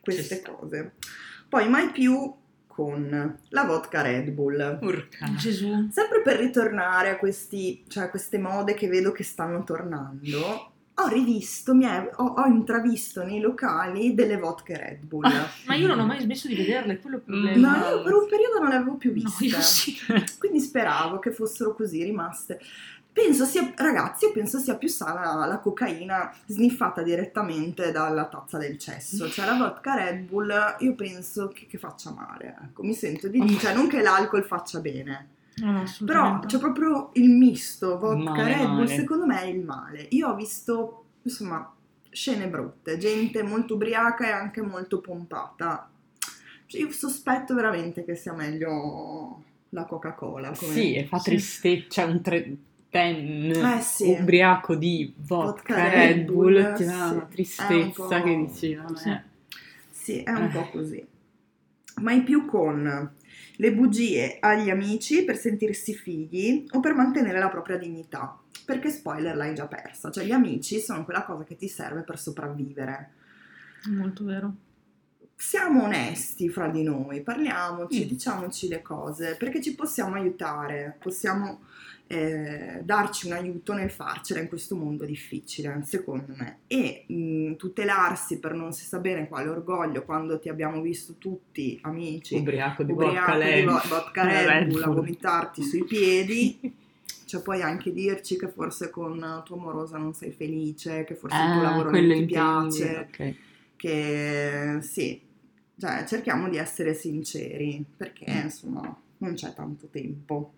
queste 0.00 0.40
cose. 0.42 0.94
Poi 1.48 1.68
mai 1.68 1.90
più 1.90 2.32
con 2.78 3.36
la 3.48 3.64
vodka 3.64 4.02
Red 4.02 4.30
Bull. 4.30 4.78
Urca. 4.80 5.26
Gesù. 5.36 5.88
Sempre 5.90 6.22
per 6.22 6.36
ritornare 6.38 7.08
a 7.10 7.16
questi, 7.16 7.82
cioè 7.88 8.04
a 8.04 8.08
queste 8.10 8.38
mode 8.38 8.74
che 8.74 8.86
vedo 8.86 9.10
che 9.10 9.24
stanno 9.24 9.64
tornando, 9.64 10.70
ho 10.94 11.08
rivisto, 11.08 11.74
mi 11.74 11.84
è- 11.86 12.08
ho, 12.18 12.24
ho 12.24 12.46
intravisto 12.46 13.24
nei 13.24 13.40
locali 13.40 14.14
delle 14.14 14.36
vodka 14.36 14.76
Red 14.76 15.02
Bull. 15.06 15.24
Ma 15.66 15.74
io 15.74 15.88
non 15.88 15.98
ho 15.98 16.06
mai 16.06 16.20
smesso 16.20 16.46
di 16.46 16.54
vederle, 16.54 17.00
quello 17.00 17.16
è 17.16 17.18
il 17.18 17.24
problema. 17.24 17.78
No, 17.78 17.88
io 17.96 18.02
per 18.04 18.12
un 18.14 18.28
periodo 18.28 18.58
non 18.60 18.68
le 18.68 18.74
avevo 18.76 18.94
più 18.96 19.10
No, 19.10 19.14
viste. 19.38 19.44
io 19.44 19.60
sì. 19.60 19.96
Quindi 20.38 20.60
speravo 20.60 21.18
che 21.18 21.32
fossero 21.32 21.74
così 21.74 22.04
rimaste. 22.04 22.60
Penso 23.20 23.44
sia, 23.46 23.72
ragazzi, 23.74 24.26
io 24.26 24.32
penso 24.32 24.58
sia 24.58 24.76
più 24.76 24.86
sana 24.88 25.44
la 25.44 25.58
cocaina 25.58 26.32
sniffata 26.46 27.02
direttamente 27.02 27.90
dalla 27.90 28.26
tazza 28.26 28.58
del 28.58 28.78
cesso. 28.78 29.28
Cioè 29.28 29.44
la 29.44 29.56
vodka 29.56 29.94
Red 29.96 30.20
Bull, 30.28 30.52
io 30.78 30.94
penso 30.94 31.48
che, 31.48 31.66
che 31.66 31.78
faccia 31.78 32.12
male. 32.12 32.56
Ecco, 32.62 32.84
mi 32.84 32.94
sento 32.94 33.26
di 33.26 33.40
dire, 33.40 33.58
cioè 33.58 33.74
non 33.74 33.88
che 33.88 34.02
l'alcol 34.02 34.44
faccia 34.44 34.78
bene. 34.78 35.30
No, 35.56 35.82
Però 36.06 36.38
c'è 36.46 36.58
proprio 36.58 37.10
il 37.14 37.28
misto, 37.30 37.98
vodka, 37.98 38.30
Male, 38.30 38.44
Red 38.44 38.66
Bull, 38.66 38.74
male. 38.84 38.94
secondo 38.94 39.26
me 39.26 39.40
è 39.42 39.46
il 39.46 39.64
male. 39.64 40.06
Io 40.10 40.28
ho 40.28 40.36
visto, 40.36 41.04
insomma, 41.22 41.74
scene 42.10 42.46
brutte, 42.46 42.98
gente 42.98 43.42
molto 43.42 43.74
ubriaca 43.74 44.28
e 44.28 44.30
anche 44.30 44.62
molto 44.62 45.00
pompata. 45.00 45.90
Cioè, 46.66 46.80
io 46.82 46.92
sospetto 46.92 47.52
veramente 47.54 48.04
che 48.04 48.14
sia 48.14 48.32
meglio 48.32 49.42
la 49.70 49.84
Coca-Cola. 49.86 50.52
come- 50.56 50.72
Sì, 50.72 50.94
e 50.94 51.04
fa 51.06 51.18
Sì. 51.18 51.30
tristezza, 51.30 51.86
c'è 51.88 52.04
un 52.04 52.22
tre- 52.22 52.56
ten 52.90 53.50
Eh, 53.50 53.80
sì. 53.80 54.16
ubriaco 54.18 54.74
di 54.74 55.12
vodka, 55.16 55.74
Vodka, 55.74 55.88
Red 55.90 56.24
Bull, 56.24 56.62
Bull, 56.62 56.74
ti 56.74 56.84
dà 56.84 57.08
sì. 57.08 57.14
una 57.14 57.26
tristezza 57.30 58.16
un 58.16 58.22
che 58.22 58.36
dici, 58.36 58.74
vabbè. 58.74 58.96
Sì. 58.96 59.20
Sì, 59.90 60.22
è 60.22 60.30
un 60.30 60.48
po' 60.50 60.68
così. 60.70 61.06
Mai 61.96 62.22
più 62.22 62.46
con 62.46 63.12
le 63.60 63.72
bugie 63.74 64.38
agli 64.40 64.70
amici 64.70 65.24
per 65.24 65.36
sentirsi 65.36 65.94
fighi 65.94 66.66
o 66.70 66.80
per 66.80 66.94
mantenere 66.94 67.38
la 67.38 67.48
propria 67.48 67.76
dignità. 67.76 68.38
Perché 68.64 68.90
spoiler 68.90 69.34
l'hai 69.36 69.54
già 69.54 69.66
persa, 69.66 70.10
cioè 70.10 70.24
gli 70.24 70.32
amici 70.32 70.78
sono 70.78 71.04
quella 71.04 71.24
cosa 71.24 71.44
che 71.44 71.56
ti 71.56 71.68
serve 71.68 72.02
per 72.02 72.18
sopravvivere. 72.18 73.10
Molto 73.88 74.24
vero. 74.24 74.54
Siamo 75.40 75.84
onesti 75.84 76.48
fra 76.48 76.66
di 76.68 76.82
noi, 76.82 77.22
parliamoci, 77.22 78.04
Mm. 78.04 78.08
diciamoci 78.08 78.66
le 78.68 78.82
cose, 78.82 79.36
perché 79.38 79.62
ci 79.62 79.74
possiamo 79.76 80.16
aiutare, 80.16 80.96
possiamo 81.00 81.60
eh, 82.10 82.80
darci 82.82 83.26
un 83.26 83.32
aiuto 83.34 83.72
nel 83.74 83.90
farcela 83.90 84.40
in 84.40 84.48
questo 84.48 84.74
mondo 84.74 85.04
difficile, 85.04 85.82
secondo 85.84 86.34
me. 86.36 86.60
E 86.66 87.04
mh, 87.06 87.54
tutelarsi 87.56 88.38
per 88.40 88.54
non 88.54 88.72
si 88.72 88.84
sa 88.86 88.98
bene 88.98 89.28
quale 89.28 89.48
orgoglio 89.48 90.04
quando 90.04 90.38
ti 90.40 90.48
abbiamo 90.48 90.80
visto 90.80 91.16
tutti 91.18 91.78
amici 91.82 92.34
Ubriaco 92.34 92.82
di 92.82 92.92
vodka, 92.92 93.34
ubriaco 93.34 93.88
vodka 93.88 94.22
Red 94.24 94.68
Bull 94.68 94.82
a 94.82 94.88
vomitarti 94.88 95.62
sui 95.62 95.84
piedi. 95.86 96.58
Cioè 97.26 97.42
puoi 97.42 97.60
anche 97.62 97.92
dirci 97.92 98.36
che 98.38 98.48
forse 98.48 98.88
con 98.90 99.42
tua 99.44 99.56
amorosa 99.56 99.98
non 99.98 100.14
sei 100.14 100.32
felice, 100.32 101.04
che 101.04 101.14
forse 101.14 101.42
il 101.42 101.50
tuo 101.50 101.60
Ah, 101.60 101.62
lavoro 101.62 101.90
non 101.90 102.08
ti 102.08 102.16
intendi, 102.16 102.26
piace, 102.26 102.96
ok. 102.96 103.34
che 103.76 104.78
sì, 104.80 105.20
cioè 105.78 106.04
cerchiamo 106.06 106.48
di 106.48 106.56
essere 106.56 106.94
sinceri, 106.94 107.84
perché 107.96 108.24
Mm. 108.30 108.44
insomma 108.44 109.00
non 109.18 109.34
c'è 109.34 109.52
tanto 109.54 109.88
tempo. 109.90 110.52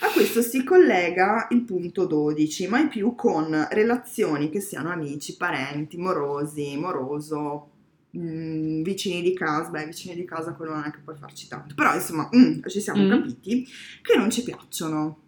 A 0.00 0.08
questo 0.12 0.42
si 0.42 0.64
collega 0.64 1.46
il 1.50 1.62
punto 1.62 2.06
12, 2.06 2.66
mai 2.66 2.88
più 2.88 3.14
con 3.14 3.68
relazioni 3.70 4.50
che 4.50 4.60
siano 4.60 4.90
amici, 4.90 5.36
parenti, 5.36 5.96
morosi, 5.96 6.76
moroso, 6.76 7.70
mm, 8.16 8.82
vicini 8.82 9.22
di 9.22 9.32
casa, 9.32 9.70
beh 9.70 9.86
vicini 9.86 10.16
di 10.16 10.24
casa 10.24 10.54
quello 10.54 10.74
non 10.74 10.84
è 10.84 10.90
che 10.90 10.98
puoi 11.04 11.16
farci 11.16 11.46
tanto, 11.46 11.74
però 11.76 11.94
insomma 11.94 12.28
mm, 12.34 12.62
ci 12.66 12.80
siamo 12.80 13.04
Mm. 13.04 13.10
capiti 13.10 13.64
che 14.02 14.16
non 14.16 14.28
ci 14.30 14.42
piacciono. 14.42 15.18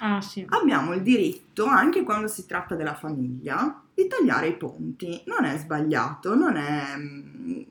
Ah, 0.00 0.20
sì. 0.20 0.44
Abbiamo 0.48 0.94
il 0.94 1.02
diritto, 1.02 1.66
anche 1.66 2.02
quando 2.02 2.26
si 2.26 2.44
tratta 2.46 2.74
della 2.74 2.94
famiglia, 2.96 3.82
di 3.94 4.08
tagliare 4.08 4.48
i 4.48 4.56
ponti. 4.56 5.22
Non 5.26 5.44
è 5.44 5.56
sbagliato, 5.58 6.34
non 6.34 6.56
è... 6.56 7.66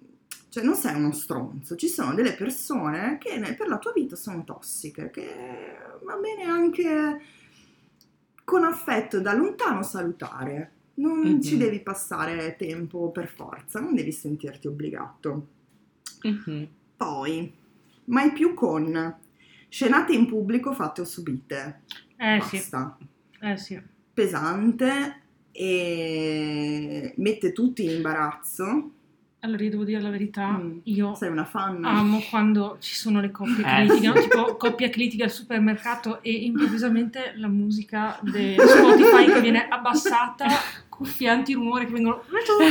cioè 0.52 0.64
non 0.66 0.76
sei 0.76 0.96
uno 0.96 1.14
stronzo. 1.14 1.78
Ci 1.78 1.88
sono 1.88 2.14
delle 2.14 2.34
persone 2.34 3.18
che 3.20 3.40
per 3.58 3.70
la 3.70 3.78
tua 3.78 3.94
vita 3.94 4.18
sono 4.18 4.44
tossiche, 4.44 5.10
che 5.10 5.78
va 6.04 6.16
bene 6.18 6.44
anche 6.44 7.22
con 8.44 8.66
affetto 8.66 9.22
da 9.22 9.34
lontano 9.34 9.82
salutare. 9.82 10.72
Non 10.96 11.20
Mhm. 11.20 11.42
ci 11.42 11.56
devi 11.56 11.80
passare 11.80 12.58
tempo 12.58 13.12
per 13.12 13.30
forza, 13.30 13.80
non 13.80 13.96
devi 13.96 14.12
sentirti 14.12 14.68
obbligato. 14.68 15.48
Mhm. 16.24 16.68
Poi, 16.98 17.54
mai 18.06 18.34
più 18.34 18.54
con 18.54 19.18
scenate 19.70 20.14
in 20.14 20.26
pubblico 20.28 20.74
fatte 20.74 21.00
o 21.00 21.06
subite. 21.06 21.84
Eh, 22.18 22.42
sì. 22.42 22.58
Basta 22.58 22.98
Eh, 23.40 23.56
sì. 23.58 23.82
pesante 24.14 25.22
e 25.54 27.14
mette 27.16 27.54
tutti 27.54 27.86
in 27.86 27.92
imbarazzo. 27.92 28.92
Allora, 29.44 29.64
io 29.64 29.72
devo 29.72 29.84
dire 29.86 30.00
la 30.00 30.12
verità, 30.12 30.50
Mm. 30.52 30.78
io 30.84 31.16
Sei 31.16 31.30
una 31.30 31.46
fan? 31.46 31.84
amo 31.84 32.22
quando 32.30 32.78
ci 32.80 32.94
sono 32.94 33.20
le 33.22 33.32
coppie 33.32 33.64
che 33.64 33.76
Eh, 33.76 33.84
litigano, 33.86 34.22
sì. 34.22 34.30
tipo 34.30 34.56
coppia 34.56 34.88
che 34.90 35.00
litiga 35.00 35.24
al 35.24 35.32
supermercato 35.32 36.22
e 36.22 36.32
improvvisamente 36.32 37.34
la 37.38 37.48
musica 37.48 38.20
di 38.22 38.56
Spotify 38.60 39.26
che 39.34 39.42
viene 39.42 39.68
abbassata, 39.68 40.46
cuffie 40.90 41.28
antirumore 41.28 41.86
che 41.88 41.92
vengono 41.92 42.22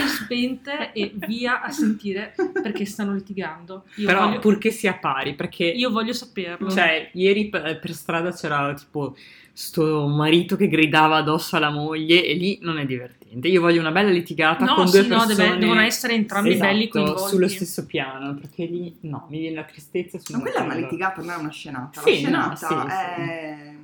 spente 0.07 0.93
e 0.93 1.11
via 1.17 1.61
a 1.61 1.71
sentire 1.71 2.35
perché 2.63 2.85
stanno 2.85 3.15
litigando. 3.15 3.83
Io, 3.97 4.07
Però 4.07 4.27
voglio, 4.27 4.39
purché 4.39 4.71
sia 4.71 4.95
pari, 4.95 5.35
perché 5.35 5.65
io 5.65 5.91
voglio 5.91 6.13
saperlo. 6.13 6.71
Cioè, 6.71 7.11
ieri 7.15 7.49
per, 7.49 7.81
per 7.81 7.93
strada 7.93 8.31
c'era 8.31 8.73
tipo 8.75 9.17
sto 9.53 10.07
marito 10.07 10.55
che 10.55 10.69
gridava 10.69 11.17
addosso 11.17 11.57
alla 11.57 11.71
moglie 11.71 12.25
e 12.25 12.35
lì 12.35 12.59
non 12.63 12.79
è 12.79 12.87
divertente. 12.87 13.20
Io 13.43 13.61
voglio 13.61 13.81
una 13.81 13.93
bella 13.93 14.11
litigata 14.11 14.65
no, 14.65 14.75
con 14.75 14.89
sì, 14.89 14.99
due 14.99 15.09
no, 15.09 15.17
persone 15.19 15.35
deve- 15.35 15.59
devono 15.59 15.81
essere 15.83 16.15
entrambi 16.15 16.51
Esatto, 16.51 16.67
belli 16.69 16.89
coinvolti. 16.89 17.29
sullo 17.29 17.49
stesso 17.49 17.87
piano, 17.87 18.35
perché 18.35 18.65
lì 18.65 18.97
no, 19.03 19.27
mi 19.31 19.39
viene 19.39 19.55
la 19.57 19.63
tristezza 19.65 20.19
Ma 20.33 20.41
quella 20.41 20.59
è 20.59 20.63
una 20.63 20.75
litigata, 20.75 21.21
non 21.21 21.31
è 21.31 21.37
una 21.37 21.51
scenata. 21.51 22.01
Sì, 22.03 22.23
la 22.23 22.29
no, 22.49 22.57
scenata 22.57 22.89
sì, 22.89 22.91
sì. 22.91 23.21
è... 23.29 23.75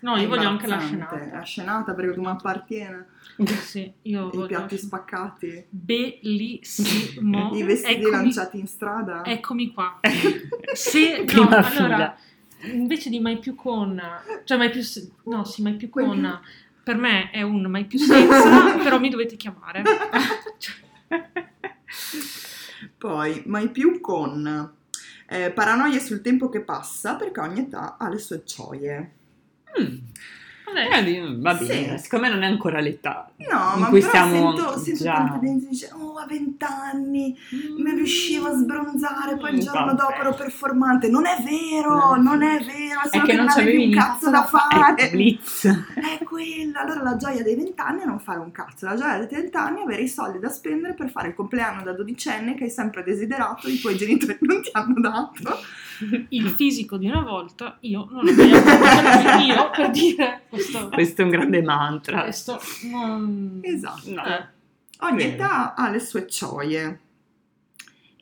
No, 0.00 0.16
io 0.16 0.28
voglio 0.28 0.48
anche 0.48 0.66
la 0.66 0.80
scenata. 0.80 1.28
La 1.32 1.42
scenata 1.42 1.94
perché 1.94 2.12
tu 2.14 2.20
mi 2.20 2.26
appartiene. 2.26 3.06
Sì, 3.62 3.90
io 4.02 4.26
I 4.26 4.36
voglio 4.36 4.46
piatti 4.46 4.76
spaccati. 4.76 5.64
Bellissimo. 5.70 7.52
I 7.56 7.62
vestiti 7.62 8.00
Eccomi- 8.00 8.10
lanciati 8.10 8.58
in 8.58 8.66
strada. 8.66 9.24
Eccomi 9.24 9.72
qua. 9.72 10.00
Se, 10.74 11.18
no, 11.18 11.24
Prima 11.24 11.66
allora, 11.70 12.16
invece 12.72 13.08
di 13.08 13.18
mai 13.20 13.38
più 13.38 13.54
con, 13.54 14.00
cioè 14.44 14.58
mai 14.58 14.70
più, 14.70 14.80
no, 15.24 15.44
sì, 15.44 15.62
mai 15.62 15.74
più 15.74 15.88
con, 15.88 16.40
per 16.84 16.96
me 16.96 17.30
è 17.30 17.42
un 17.42 17.62
mai 17.62 17.86
più 17.86 17.98
senza, 17.98 18.76
però 18.82 19.00
mi 19.00 19.08
dovete 19.08 19.36
chiamare. 19.36 19.82
Poi, 22.98 23.42
mai 23.46 23.70
più 23.70 24.00
con 24.00 24.72
eh, 25.26 25.50
paranoie 25.50 25.98
sul 25.98 26.20
tempo 26.20 26.48
che 26.48 26.60
passa 26.60 27.16
perché 27.16 27.40
ogni 27.40 27.60
età 27.60 27.96
ha 27.98 28.08
le 28.08 28.18
sue 28.18 28.44
gioie. 28.44 29.12
Mm. 29.80 29.96
Vabbè, 30.64 31.08
Eh, 31.08 31.36
va 31.40 31.54
bene, 31.54 31.96
Sì. 31.98 32.04
secondo 32.04 32.26
me 32.26 32.32
non 32.32 32.42
è 32.42 32.46
ancora 32.46 32.80
l'età 32.80 33.28
No, 33.50 33.72
in 33.74 33.80
ma 33.80 33.86
cui 33.88 34.00
però 34.00 34.10
stiamo 34.10 34.56
sento, 34.56 34.78
sento 34.78 35.04
già... 35.04 35.12
tanta 35.14 35.38
gente 35.40 35.64
che 35.64 35.70
dice, 35.70 35.90
oh, 35.92 36.16
a 36.16 36.26
vent'anni 36.26 37.36
mi 37.50 37.90
riuscivo 37.94 38.48
a 38.48 38.52
sbronzare, 38.52 39.36
poi 39.36 39.50
il 39.50 39.56
Mm, 39.56 39.60
giorno 39.60 39.84
vabbè. 39.86 39.96
dopo 39.96 40.12
ero 40.20 40.34
performante. 40.34 41.08
Non 41.08 41.26
è 41.26 41.36
vero, 41.42 41.94
No. 41.94 42.14
non 42.16 42.42
è 42.42 42.58
vero, 42.64 43.00
È 43.10 43.20
che 43.22 43.34
non 43.34 43.44
non 43.44 43.48
avevi 43.48 43.72
c'avevi 43.72 43.84
un 43.84 43.90
cazzo 43.92 44.30
da 44.30 44.44
fare. 44.44 45.02
Ecco, 45.02 45.10
blitz. 45.16 45.66
È 45.66 46.24
quello. 46.24 46.78
Allora 46.78 47.02
la 47.02 47.16
gioia 47.16 47.42
dei 47.42 47.54
vent'anni 47.56 48.02
è 48.02 48.04
non 48.06 48.18
fare 48.18 48.38
un 48.38 48.50
cazzo, 48.50 48.86
la 48.86 48.96
gioia 48.96 49.18
dei 49.18 49.28
trent'anni 49.28 49.80
è 49.80 49.82
avere 49.82 50.02
i 50.02 50.08
soldi 50.08 50.38
da 50.38 50.48
spendere 50.48 50.94
per 50.94 51.10
fare 51.10 51.28
il 51.28 51.34
compleanno 51.34 51.82
da 51.82 51.92
dodicenne 51.92 52.54
che 52.54 52.64
hai 52.64 52.70
sempre 52.70 53.02
desiderato, 53.04 53.68
i 53.68 53.78
tuoi 53.78 53.96
genitori 53.96 54.36
non 54.42 54.62
ti 54.62 54.70
hanno 54.72 55.00
dato. 55.00 55.58
Il 56.30 56.48
fisico 56.50 56.96
di 56.96 57.06
una 57.08 57.22
volta, 57.22 57.76
io 57.80 58.06
non 58.10 58.26
ho 58.26 58.32
mai 58.32 58.52
avuto 58.52 59.44
io 59.44 59.70
per 59.70 59.90
dire 59.90 60.42
questo. 60.48 60.88
Questo 60.88 61.20
è 61.20 61.24
un 61.24 61.30
grande 61.30 61.62
mantra. 61.62 62.22
questo 62.22 62.60
non- 62.90 63.60
Esatto. 63.62 64.10
No. 64.12 64.24
Eh, 64.24 64.46
Ogni 65.00 65.16
Vero. 65.24 65.34
età 65.34 65.74
ha 65.74 65.90
le 65.90 65.98
sue 66.00 66.24
gioie. 66.26 67.00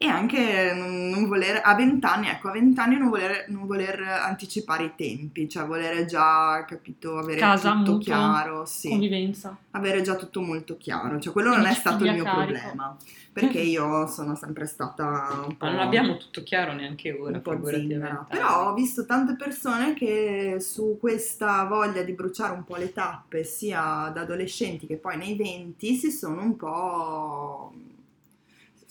E 0.02 0.08
anche 0.08 0.72
non, 0.74 1.10
non 1.10 1.28
voler, 1.28 1.60
a 1.62 1.74
vent'anni, 1.76 2.26
ecco, 2.26 2.48
a 2.48 2.52
vent'anni 2.52 2.96
non 2.98 3.08
voler, 3.08 3.44
non 3.50 3.66
voler 3.66 4.00
anticipare 4.02 4.84
i 4.86 4.92
tempi, 4.96 5.48
cioè 5.48 5.64
volere 5.64 6.06
già, 6.06 6.64
capito, 6.66 7.18
avere 7.18 7.38
Casa, 7.38 7.70
tutto 7.70 7.92
mutuo, 7.92 7.98
chiaro, 7.98 8.64
sì, 8.66 8.88
convivenza. 8.88 9.56
avere 9.70 10.02
già 10.02 10.16
tutto 10.16 10.40
molto 10.40 10.76
chiaro, 10.76 11.20
cioè 11.20 11.32
quello 11.32 11.50
non 11.50 11.60
Quindi 11.60 11.70
è 11.70 11.74
stato 11.74 12.04
il 12.04 12.10
mio 12.10 12.24
carico. 12.24 12.58
problema, 12.58 12.96
perché 13.32 13.60
io 13.62 14.08
sono 14.08 14.34
sempre 14.34 14.66
stata 14.66 15.44
un 15.46 15.56
po'... 15.56 15.66
Ma 15.66 15.70
non 15.70 15.80
abbiamo 15.80 16.16
tutto 16.16 16.42
chiaro 16.42 16.72
neanche 16.72 17.12
ora, 17.12 17.36
un 17.36 17.42
po' 17.42 17.64
zingara. 17.64 18.26
Però 18.28 18.70
ho 18.70 18.74
visto 18.74 19.04
tante 19.06 19.36
persone 19.36 19.94
che 19.94 20.56
su 20.58 20.96
questa 21.00 21.64
voglia 21.64 22.02
di 22.02 22.12
bruciare 22.12 22.52
un 22.54 22.64
po' 22.64 22.74
le 22.76 22.92
tappe, 22.92 23.44
sia 23.44 24.10
da 24.12 24.22
adolescenti 24.22 24.86
che 24.86 24.96
poi 24.96 25.16
nei 25.16 25.36
20, 25.36 25.94
si 25.94 26.10
sono 26.10 26.42
un 26.42 26.56
po'. 26.56 27.72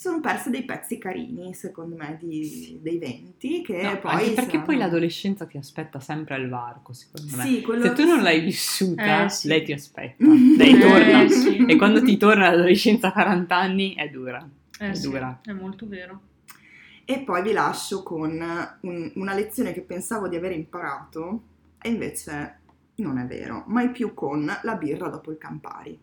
Sono 0.02 0.20
perse 0.20 0.50
dei 0.50 0.64
pezzi 0.66 0.98
carini, 0.98 1.54
secondo 1.54 1.96
me, 1.96 2.18
di- 2.20 2.80
dei 2.82 2.98
20, 2.98 3.62
che 3.62 3.84
No, 3.84 4.00
poi. 4.00 4.12
anche 4.12 4.26
perché 4.32 4.44
saranno- 4.46 4.64
poi 4.66 4.78
l'adolescenza 4.78 5.46
ti 5.46 5.58
aspetta 5.58 6.00
sempre 6.00 6.34
al 6.34 6.50
varco, 6.50 6.92
secondo 6.92 7.36
me. 7.36 7.44
Sì, 7.44 7.62
quello 7.62 7.84
Se 7.86 7.94
tu 7.94 8.06
non 8.08 8.24
l'hai 8.24 8.40
vissuta, 8.42 9.26
Eh, 9.26 9.30
sì. 9.30 9.48
lei 9.48 9.64
ti 9.64 9.74
aspetta, 9.74 10.16
lei 10.58 10.74
Eh, 10.74 10.80
torna. 10.80 11.28
sì. 11.30 11.66
E 11.68 11.76
quando 11.76 12.02
ti 12.02 12.18
torna 12.18 12.50
l'adolescenza 12.50 13.10
a 13.10 13.12
40 13.12 13.56
anni 13.56 13.94
è 13.94 14.10
dura. 14.10 14.44
Eh, 14.80 14.90
è 14.90 14.94
sì, 14.96 15.08
dura. 15.08 15.40
è 15.44 15.52
molto 15.52 15.88
vero. 15.88 16.22
E 17.06 17.20
poi 17.20 17.44
vi 17.44 17.52
lascio 17.52 18.02
con 18.02 18.32
un- 18.82 19.12
una 19.14 19.34
lezione 19.36 19.72
che 19.72 19.82
pensavo 19.82 20.28
di 20.28 20.36
aver 20.36 20.54
imparato, 20.54 21.44
e 21.80 21.90
invece 21.90 22.60
non 22.96 23.20
è 23.20 23.26
vero, 23.28 23.66
mai 23.68 23.92
più 23.92 24.16
con 24.16 24.52
la 24.64 24.76
birra 24.76 25.10
dopo 25.10 25.30
il 25.30 25.38
Campari. 25.38 26.00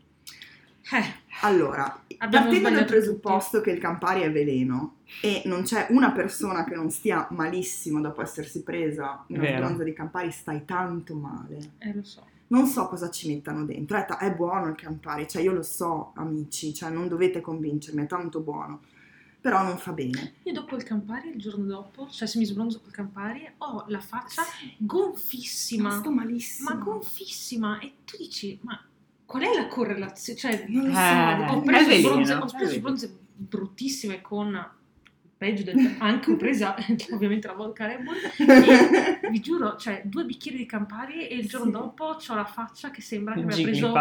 Eh, 0.93 1.27
Allora, 1.43 2.03
Abbiamo 2.19 2.47
partendo 2.51 2.71
dal 2.71 2.85
presupposto 2.87 3.61
che 3.61 3.71
il 3.71 3.79
Campari 3.79 4.23
è 4.23 4.33
veleno 4.33 4.97
e 5.23 5.43
non 5.45 5.63
c'è 5.63 5.87
una 5.91 6.11
persona 6.13 6.65
che 6.65 6.75
non 6.75 6.91
stia 6.91 7.29
malissimo 7.31 8.01
dopo 8.01 8.23
essersi 8.23 8.63
presa 8.63 9.25
una 9.29 9.51
bronza 9.57 9.85
di 9.85 9.93
Campari, 9.93 10.31
stai 10.33 10.65
tanto 10.65 11.15
male. 11.15 11.73
eh, 11.79 11.95
lo 11.95 12.03
so. 12.03 12.27
Non 12.49 12.67
so 12.67 12.89
cosa 12.89 13.11
ci 13.11 13.29
mettano 13.29 13.65
dentro. 13.65 13.99
È, 13.99 14.07
ta- 14.07 14.19
è 14.19 14.35
buono 14.35 14.69
il 14.69 14.75
Campari, 14.75 15.29
cioè 15.29 15.43
io 15.43 15.53
lo 15.53 15.63
so, 15.63 16.13
amici, 16.17 16.73
cioè 16.73 16.89
non 16.91 17.07
dovete 17.07 17.41
convincermi, 17.43 18.03
è 18.03 18.07
tanto 18.07 18.41
buono. 18.41 18.81
Però 19.41 19.63
non 19.63 19.77
fa 19.79 19.93
bene. 19.93 20.35
Io 20.45 20.53
dopo 20.53 20.75
il 20.75 20.83
Campari, 20.83 21.29
il 21.29 21.39
giorno 21.39 21.67
dopo, 21.67 22.09
cioè 22.09 22.27
se 22.27 22.39
mi 22.39 22.45
sbronzo 22.47 22.81
col 22.81 22.91
Campari, 22.91 23.49
ho 23.59 23.85
la 23.89 24.01
faccia 24.01 24.43
gonfissima. 24.79 25.91
Ma 25.91 25.99
sto 25.99 26.11
malissimo. 26.11 26.71
Ma 26.71 26.77
gonfissima. 26.77 27.79
E 27.81 27.93
tu 28.05 28.17
dici, 28.17 28.59
ma 28.63 28.83
qual 29.29 29.43
è 29.43 29.55
la 29.55 29.67
correlazione? 29.67 30.39
Cioè, 30.39 30.65
Non 30.69 30.87
lo 30.87 30.95
so, 30.95 30.99
Eh, 30.99 31.51
ho 31.51 31.61
preso, 31.63 31.87
veleno, 31.87 32.09
bronze, 32.09 32.33
ho 32.35 32.47
preso 32.57 32.81
bronze 32.81 33.17
bruttissime 33.41 34.21
con 34.23 34.71
peggio 35.37 35.63
del 35.63 35.95
anche 36.01 36.33
ho 36.33 36.37
presa 36.37 36.75
ovviamente 37.13 37.47
la 37.47 37.53
vodka 37.53 37.87
Red 37.87 38.03
Bull 38.03 38.17
e 39.23 39.29
vi 39.31 39.39
giuro 39.39 39.77
cioè 39.77 40.03
due 40.05 40.25
bicchieri 40.25 40.59
di 40.59 40.67
Campari 40.67 41.29
e 41.29 41.37
il 41.37 41.47
giorno 41.47 41.67
Sì. 41.67 41.71
dopo 41.71 42.05
ho 42.07 42.35
la 42.35 42.45
faccia 42.45 42.91
che 42.91 43.01
sembra 43.03 43.35
che 43.35 43.43
abbia 43.43 43.63
preso 43.63 43.93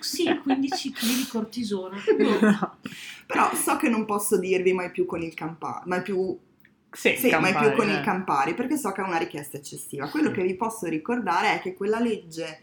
sì 0.00 0.34
15 0.42 0.92
kg 0.92 1.00
di 1.04 1.26
cortisone 1.30 1.98
Però 3.26 3.54
so 3.54 3.76
che 3.76 3.88
non 3.90 4.04
posso 4.06 4.38
dirvi 4.38 4.72
mai 4.72 4.90
più 4.90 5.04
con 5.04 5.20
il 5.22 5.34
Campari, 5.34 5.82
mai 5.88 6.00
più 6.02 6.38
Sì, 6.90 7.16
Sì, 7.18 7.28
ma 7.30 7.48
è 7.48 7.50
più 7.50 7.52
Campari, 7.52 7.76
con 7.76 7.88
il 7.88 7.96
eh. 7.96 8.00
Campari, 8.02 8.54
perché 8.54 8.76
so 8.78 8.92
che 8.92 9.02
è 9.02 9.04
una 9.04 9.16
richiesta 9.18 9.56
eccessiva. 9.58 10.08
Quello 10.08 10.30
Mm. 10.30 10.34
che 10.34 10.42
vi 10.42 10.54
posso 10.54 10.86
ricordare 10.86 11.54
è 11.54 11.60
che 11.60 11.74
quella 11.74 11.98
legge 11.98 12.60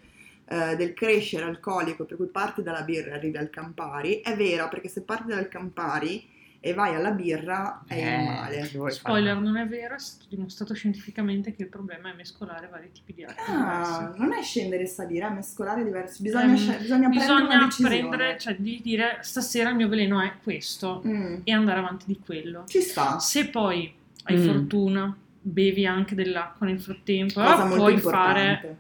eh, 0.52 0.76
del 0.76 0.94
crescere 0.94 1.46
alcolico 1.46 2.06
per 2.06 2.18
cui 2.18 2.28
parti 2.28 2.64
dalla 2.64 2.82
birra 2.82 3.12
e 3.12 3.14
arrivi 3.18 3.38
al 3.38 3.50
Campari 3.50 4.22
è 4.22 4.36
vera, 4.36 4.68
perché 4.68 4.88
se 4.88 5.02
parti 5.04 5.28
dal 5.30 5.48
Campari 5.48 6.38
e 6.62 6.74
vai 6.74 6.94
alla 6.94 7.12
birra 7.12 7.84
è 7.88 7.94
Eh, 7.96 8.20
il 8.20 8.26
male. 8.26 8.66
spoiler 8.92 9.34
fare? 9.36 9.46
non 9.46 9.56
è 9.56 9.66
vero 9.66 9.96
è 9.96 10.00
stato 10.00 10.26
dimostrato 10.28 10.74
scientificamente 10.74 11.56
che 11.56 11.62
il 11.62 11.70
problema 11.70 12.12
è 12.12 12.16
mescolare 12.16 12.68
vari 12.68 12.90
tipi 12.92 13.14
di 13.14 13.24
alcol 13.24 13.56
Ah, 13.56 13.98
diversi. 14.00 14.20
non 14.22 14.34
è 14.34 14.42
scendere 14.42 14.84
e 14.84 14.88
salire, 14.88 15.28
è 15.28 15.30
mescolare 15.32 15.84
diversi. 15.86 16.22
Bisogna, 16.22 16.44
Ehm, 16.48 16.56
scel- 16.58 16.80
bisogna 16.80 17.08
prendere 17.10 17.32
una 17.32 17.42
bisogna 17.44 17.64
decisione. 17.66 17.96
prendere 17.98 18.38
cioè 18.40 18.56
di 18.58 18.80
dire 18.84 19.20
stasera 19.22 19.70
il 19.70 19.76
mio 19.78 19.88
veleno 19.88 20.20
è 20.20 20.34
questo 20.44 21.02
Mm, 21.08 21.36
e 21.46 21.52
andare 21.54 21.80
avanti 21.80 22.06
di 22.08 22.20
quello 22.26 22.64
Ci 22.68 22.82
sta. 22.82 23.20
Se 23.20 23.48
poi 23.50 23.94
hai 24.24 24.36
Mm. 24.36 24.44
fortuna, 24.46 25.16
bevi 25.42 25.86
anche 25.86 26.14
dell'acqua 26.14 26.66
nel 26.66 26.82
frattempo, 26.82 27.36
Cosa 27.40 27.52
allora 27.54 27.66
molto 27.68 27.84
puoi 27.84 27.94
importante. 27.94 28.56
fare, 28.62 28.78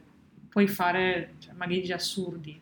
puoi 0.49 0.67
fare 0.67 1.33
cioè, 1.39 1.53
magheggi 1.53 1.91
assurdi. 1.91 2.59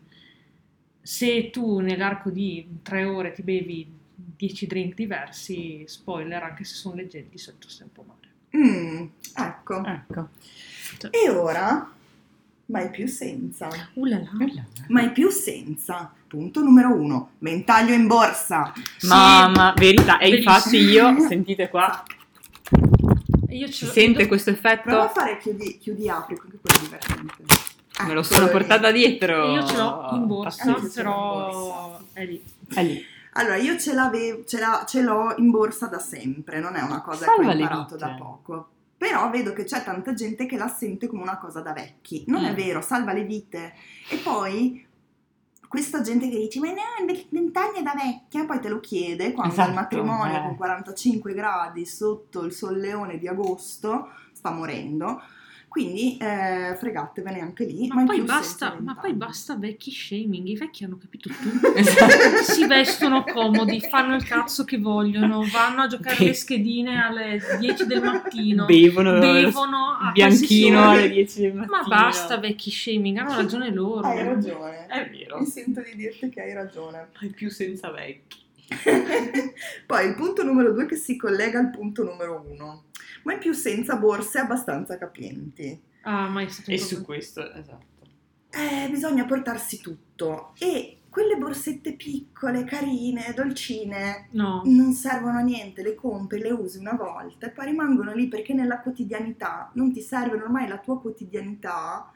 Se 1.00 1.50
tu 1.50 1.78
nell'arco 1.80 2.30
di 2.30 2.78
tre 2.82 3.04
ore 3.04 3.32
ti 3.32 3.42
bevi 3.42 3.90
10 4.14 4.66
drink 4.66 4.94
diversi, 4.94 5.84
spoiler, 5.86 6.42
anche 6.42 6.64
se 6.64 6.74
sono 6.74 6.96
leggeri, 6.96 7.28
di 7.30 7.38
solito 7.38 7.68
stai 7.68 7.86
un 7.86 7.92
po' 7.92 8.04
male. 8.06 8.26
Mm, 8.56 9.06
ecco. 9.34 9.84
Ecco. 9.84 10.28
E 11.10 11.28
ora, 11.30 11.90
mai 12.66 12.90
più 12.90 13.06
senza. 13.06 13.68
Uh 13.94 14.04
là 14.04 14.18
là. 14.18 14.30
Mai 14.88 15.12
più 15.12 15.30
senza. 15.30 16.12
Punto 16.26 16.62
numero 16.62 16.92
uno. 16.94 17.30
Mentaglio 17.38 17.94
in 17.94 18.06
borsa. 18.06 18.72
Mamma, 19.02 19.72
verità. 19.76 20.18
E 20.18 20.28
Bellissimo. 20.30 20.54
infatti 20.54 20.76
io, 20.76 21.26
sentite 21.26 21.68
qua, 21.68 22.02
E 23.48 23.56
Io 23.56 23.66
ce 23.68 23.86
si 23.86 23.92
sente 23.92 24.26
questo 24.26 24.52
Prova 24.52 24.68
a 24.68 24.72
effetto. 24.74 25.08
fare 25.08 25.38
chiudi, 25.38 25.78
chiudi 25.78 26.08
apri, 26.08 26.36
quello 26.36 26.58
è 26.62 26.80
divertente. 26.80 27.44
Me 28.06 28.14
lo 28.14 28.22
sono 28.22 28.48
portata 28.48 28.90
dietro. 28.92 29.50
io 29.52 29.66
ce 29.66 29.76
l'ho 29.76 30.08
in 30.12 30.26
borsa, 30.26 30.62
ce 30.64 30.70
l'ho 30.70 30.78
in 30.78 30.90
però 30.92 32.00
è 32.12 32.24
lì. 32.24 32.42
È 32.72 32.82
lì. 32.82 33.02
Allora, 33.32 33.56
io 33.56 33.78
ce, 33.78 33.92
l'avevo, 33.92 34.44
ce, 34.44 34.58
la- 34.58 34.84
ce 34.86 35.00
l'ho 35.02 35.34
in 35.36 35.50
borsa 35.50 35.86
da 35.86 35.98
sempre, 35.98 36.60
non 36.60 36.74
è 36.76 36.82
una 36.82 37.00
cosa 37.02 37.24
Salva 37.26 37.42
che 37.42 37.48
ho 37.48 37.60
imparato 37.60 37.94
vite. 37.96 38.06
da 38.08 38.14
poco. 38.14 38.68
Però 38.96 39.30
vedo 39.30 39.52
che 39.52 39.62
c'è 39.64 39.84
tanta 39.84 40.12
gente 40.12 40.46
che 40.46 40.56
la 40.56 40.66
sente 40.68 41.06
come 41.06 41.22
una 41.22 41.38
cosa 41.38 41.60
da 41.60 41.72
vecchi. 41.72 42.24
Non 42.26 42.44
è 42.44 42.50
Mm. 42.52 42.54
vero, 42.56 42.80
salva 42.80 43.12
le 43.12 43.22
vite. 43.24 43.74
E 44.08 44.16
poi 44.16 44.84
questa 45.68 46.00
gente 46.00 46.28
che 46.28 46.36
dice, 46.38 46.58
ma 46.60 46.66
no, 46.68 47.06
il 47.06 47.26
ventaglio 47.30 47.74
è 47.78 47.82
da 47.82 47.94
vecchia, 47.94 48.44
poi 48.44 48.58
te 48.58 48.68
lo 48.68 48.80
chiede 48.80 49.32
quando 49.32 49.52
Esatto, 49.52 49.68
al 49.68 49.74
matrimonio 49.74 50.36
eh. 50.36 50.40
con 50.42 50.56
45 50.56 51.32
gradi 51.34 51.84
sotto 51.86 52.42
il 52.42 52.52
solleone 52.52 53.18
di 53.18 53.28
agosto 53.28 54.08
sta 54.32 54.50
morendo. 54.50 55.20
Quindi 55.78 56.16
eh, 56.16 56.74
fregatevene 56.76 57.40
anche 57.40 57.64
lì. 57.64 57.86
Ma 57.86 57.94
mai 57.94 58.06
poi, 58.06 58.20
basta, 58.22 58.76
ma 58.80 58.96
poi 58.96 59.14
basta 59.14 59.54
vecchi 59.54 59.92
shaming, 59.92 60.48
i 60.48 60.56
vecchi 60.56 60.82
hanno 60.82 60.98
capito 60.98 61.28
tutto. 61.38 61.72
Esatto. 61.72 62.42
si 62.42 62.66
vestono 62.66 63.22
comodi, 63.22 63.80
fanno 63.80 64.16
il 64.16 64.24
cazzo 64.24 64.64
che 64.64 64.78
vogliono, 64.78 65.44
vanno 65.52 65.82
a 65.82 65.86
giocare 65.86 66.16
Be- 66.16 66.24
le 66.24 66.34
schedine 66.34 67.00
alle 67.00 67.40
10 67.60 67.86
del 67.86 68.02
mattino, 68.02 68.64
Bevono, 68.64 69.20
bevono 69.20 69.96
a 70.00 70.10
bianchino 70.10 70.90
alle 70.90 71.10
10 71.10 71.40
del 71.42 71.54
mattino. 71.54 71.76
Ma 71.78 71.86
basta 71.86 72.38
vecchi 72.38 72.72
shaming, 72.72 73.18
hanno 73.18 73.36
ragione 73.40 73.70
loro. 73.70 74.04
Hai 74.04 74.24
ragione. 74.24 74.86
È 74.88 75.08
vero. 75.08 75.38
Mi 75.38 75.46
sento 75.46 75.80
di 75.80 75.94
dirti 75.94 76.28
che 76.28 76.40
hai 76.40 76.54
ragione. 76.54 77.10
Mai 77.20 77.30
più 77.30 77.50
senza 77.50 77.92
vecchi. 77.92 78.46
Poi 79.86 80.06
il 80.06 80.14
punto 80.14 80.42
numero 80.42 80.72
due 80.72 80.86
che 80.86 80.96
si 80.96 81.16
collega 81.16 81.58
al 81.60 81.70
punto 81.70 82.02
numero 82.02 82.44
uno. 82.46 82.84
Ma 83.28 83.34
in 83.34 83.40
più 83.40 83.52
senza 83.52 83.96
borse 83.96 84.38
abbastanza 84.38 84.96
capienti. 84.96 85.78
Ah, 86.04 86.28
ma 86.28 86.40
è 86.40 86.48
stato 86.48 86.70
E 86.70 86.78
su 86.78 87.02
questo, 87.04 87.52
esatto. 87.52 87.84
Eh, 88.48 88.88
bisogna 88.88 89.26
portarsi 89.26 89.82
tutto. 89.82 90.54
E 90.58 91.00
quelle 91.10 91.36
borsette 91.36 91.92
piccole, 91.92 92.64
carine, 92.64 93.34
dolcine, 93.36 94.28
No, 94.30 94.62
non 94.64 94.94
servono 94.94 95.36
a 95.36 95.42
niente, 95.42 95.82
le 95.82 95.94
compri, 95.94 96.40
le 96.40 96.52
usi 96.52 96.78
una 96.78 96.94
volta 96.94 97.48
e 97.48 97.50
poi 97.50 97.66
rimangono 97.66 98.14
lì 98.14 98.28
perché 98.28 98.54
nella 98.54 98.80
quotidianità 98.80 99.70
non 99.74 99.92
ti 99.92 100.00
servono 100.00 100.44
ormai 100.44 100.66
la 100.66 100.78
tua 100.78 100.98
quotidianità 100.98 102.10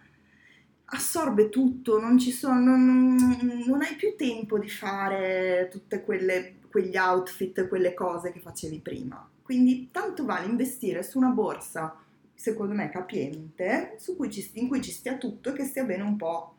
assorbe 0.87 1.51
tutto, 1.51 2.01
non 2.01 2.19
ci 2.19 2.31
sono, 2.31 2.59
non, 2.59 3.15
non- 3.15 3.65
non 3.67 3.83
hai 3.83 3.97
più 3.97 4.15
tempo 4.17 4.59
di 4.59 4.69
fare 4.71 5.69
tutte 5.71 6.03
quelle, 6.03 6.55
quegli 6.71 6.97
outfit, 6.97 7.69
quelle 7.69 7.93
cose 7.93 8.33
che 8.33 8.41
facevi 8.41 8.81
prima. 8.81 9.27
Quindi 9.43 9.91
tanto 9.91 10.25
vale 10.25 10.47
investire 10.47 11.03
su 11.03 11.19
una 11.19 11.31
borsa, 11.31 11.97
secondo 12.35 12.75
me 12.75 12.89
capiente, 12.91 13.97
su 13.99 14.17
cui 14.17 14.31
ci, 14.31 14.49
in 14.55 14.69
cui 14.69 14.81
ci 14.83 14.91
stia 14.91 15.17
tutto 15.17 15.51
e 15.51 15.53
che 15.53 15.65
stia 15.65 15.85
bene 15.85 16.03
un 16.03 16.17
po', 16.17 16.57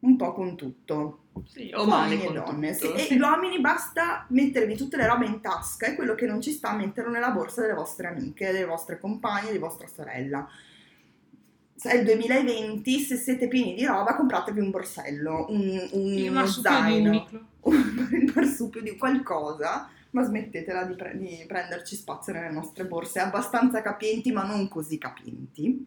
un 0.00 0.16
po' 0.16 0.32
con 0.32 0.56
tutto 0.56 1.24
Sì, 1.44 1.70
o 1.74 1.86
male 1.86 2.16
uomini 2.16 2.24
e 2.24 2.32
con 2.32 2.34
donne. 2.34 2.74
sì. 2.74 2.80
tutto. 2.88 2.94
E 2.94 3.14
gli 3.14 3.18
uomini 3.20 3.60
basta 3.60 4.26
mettervi 4.30 4.76
tutte 4.76 4.96
le 4.96 5.06
robe 5.06 5.26
in 5.26 5.40
tasca 5.40 5.86
e 5.86 5.94
quello 5.94 6.14
che 6.14 6.26
non 6.26 6.40
ci 6.40 6.52
sta 6.52 6.74
metterlo 6.74 7.10
nella 7.10 7.30
borsa 7.30 7.60
delle 7.62 7.74
vostre 7.74 8.08
amiche, 8.08 8.52
delle 8.52 8.64
vostre 8.64 8.98
compagne, 8.98 9.52
di 9.52 9.58
vostra 9.58 9.86
sorella. 9.86 10.48
Se 11.74 11.90
è 11.90 11.96
il 11.96 12.04
2020, 12.04 13.00
se 13.00 13.16
siete 13.16 13.48
pieni 13.48 13.74
di 13.74 13.84
roba, 13.84 14.16
compratevi 14.16 14.60
un 14.60 14.70
borsello, 14.70 15.46
un, 15.50 15.88
un, 15.92 16.12
il 16.14 16.30
uno 16.30 16.46
zaino, 16.46 17.26
un, 17.60 18.08
il 18.12 18.32
marsupio 18.34 18.80
di 18.80 18.96
qualcosa, 18.96 19.90
ma 20.16 20.24
smettetela 20.24 20.84
di, 20.84 20.94
pre- 20.94 21.18
di 21.18 21.44
prenderci 21.46 21.94
spazio 21.94 22.32
nelle 22.32 22.50
nostre 22.50 22.86
borse, 22.86 23.20
abbastanza 23.20 23.82
capienti 23.82 24.32
ma 24.32 24.44
non 24.44 24.66
così 24.66 24.96
capienti. 24.96 25.86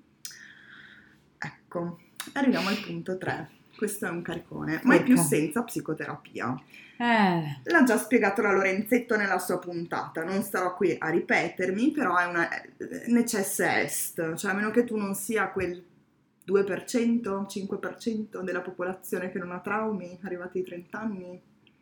Ecco, 1.39 1.99
arriviamo 2.33 2.69
al 2.69 2.79
punto 2.79 3.17
3. 3.17 3.49
Questo 3.75 4.05
è 4.05 4.09
un 4.09 4.21
caricone, 4.21 4.81
mai 4.83 5.01
più 5.01 5.15
Ecco. 5.15 5.23
senza 5.23 5.63
psicoterapia. 5.63 6.61
Eh, 6.97 7.61
L'ha 7.63 7.83
già 7.83 7.97
spiegato 7.97 8.41
la 8.41 8.51
Lorenzetto 8.51 9.15
nella 9.15 9.39
sua 9.39 9.57
puntata, 9.57 10.23
non 10.23 10.43
starò 10.43 10.75
qui 10.75 10.95
a 10.99 11.09
ripetermi, 11.09 11.91
però 11.91 12.17
è 12.17 12.25
una 12.25 12.49
eh, 12.61 13.05
necesse 13.07 13.81
est, 13.81 14.35
cioè 14.35 14.51
a 14.51 14.53
meno 14.53 14.69
che 14.69 14.83
tu 14.83 14.97
non 14.97 15.15
sia 15.15 15.49
quel 15.49 15.81
2%, 16.45 17.45
5% 17.47 18.41
della 18.41 18.61
popolazione 18.61 19.31
che 19.31 19.39
non 19.39 19.51
ha 19.51 19.59
traumi 19.59 20.19
arrivati 20.23 20.57
ai 20.59 20.65
30 20.65 20.99
anni, 20.99 21.41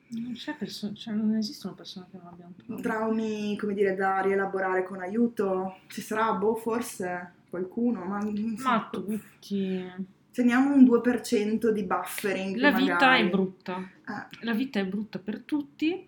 Non, 0.10 0.34
c'è 0.34 0.56
perso- 0.56 0.94
cioè, 0.94 1.14
non 1.14 1.36
esistono 1.36 1.74
persone 1.74 2.08
che 2.12 2.18
non 2.18 2.28
abbiano 2.32 2.54
traumi. 2.56 2.82
traumi 2.82 3.58
come 3.58 3.74
dire 3.74 3.96
da 3.96 4.20
rielaborare 4.22 4.84
con 4.84 5.02
aiuto, 5.02 5.80
ci 5.88 6.02
sarà 6.02 6.32
boh 6.34 6.56
forse 6.56 7.34
qualcuno, 7.50 8.04
ma. 8.06 8.20
Ma 8.64 8.90
tutti. 8.92 9.86
teniamo 10.32 10.74
un 10.74 10.84
2% 10.86 11.70
di 11.70 11.84
buffering. 11.84 12.56
La 12.58 12.72
vita 12.72 12.94
magari. 12.94 13.28
è 13.28 13.30
brutta. 13.30 13.78
Eh, 13.80 14.46
La 14.46 14.54
vita 14.54 14.80
è 14.80 14.86
brutta 14.86 15.20
per 15.20 15.40
tutti, 15.42 16.08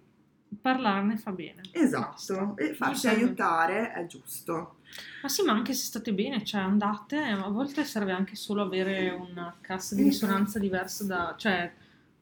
parlarne 0.62 1.18
fa 1.18 1.32
bene. 1.32 1.62
esatto, 1.72 2.56
e 2.58 2.74
farsi 2.74 3.08
aiutare 3.08 3.92
è 3.94 4.06
giusto. 4.06 4.76
Ma 5.22 5.30
sì, 5.30 5.44
ma 5.44 5.52
anche 5.54 5.74
se 5.74 5.86
state 5.86 6.14
bene, 6.14 6.44
cioè 6.44 6.62
andate, 6.62 7.18
a 7.18 7.48
volte 7.50 7.84
serve 7.84 8.12
anche 8.12 8.36
solo 8.36 8.62
avere 8.64 9.10
una 9.10 9.56
cassa 9.62 9.94
di 9.94 10.04
risonanza 10.04 10.58
diversa 10.58 11.04
da, 11.06 11.36
cioè 11.38 11.72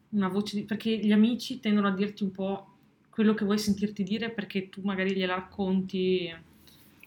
una 0.10 0.28
voce 0.30 0.56
di, 0.58 0.64
perché 0.64 0.98
gli 0.98 1.12
amici 1.12 1.60
tendono 1.60 1.88
a 1.88 1.92
dirti 1.92 2.24
un 2.24 2.32
po' 2.32 2.68
quello 3.10 3.34
che 3.34 3.46
vuoi 3.46 3.58
sentirti 3.60 4.04
dire 4.04 4.30
perché 4.30 4.70
tu 4.70 4.82
magari 4.84 5.14
gliela 5.16 5.36
racconti 5.36 6.34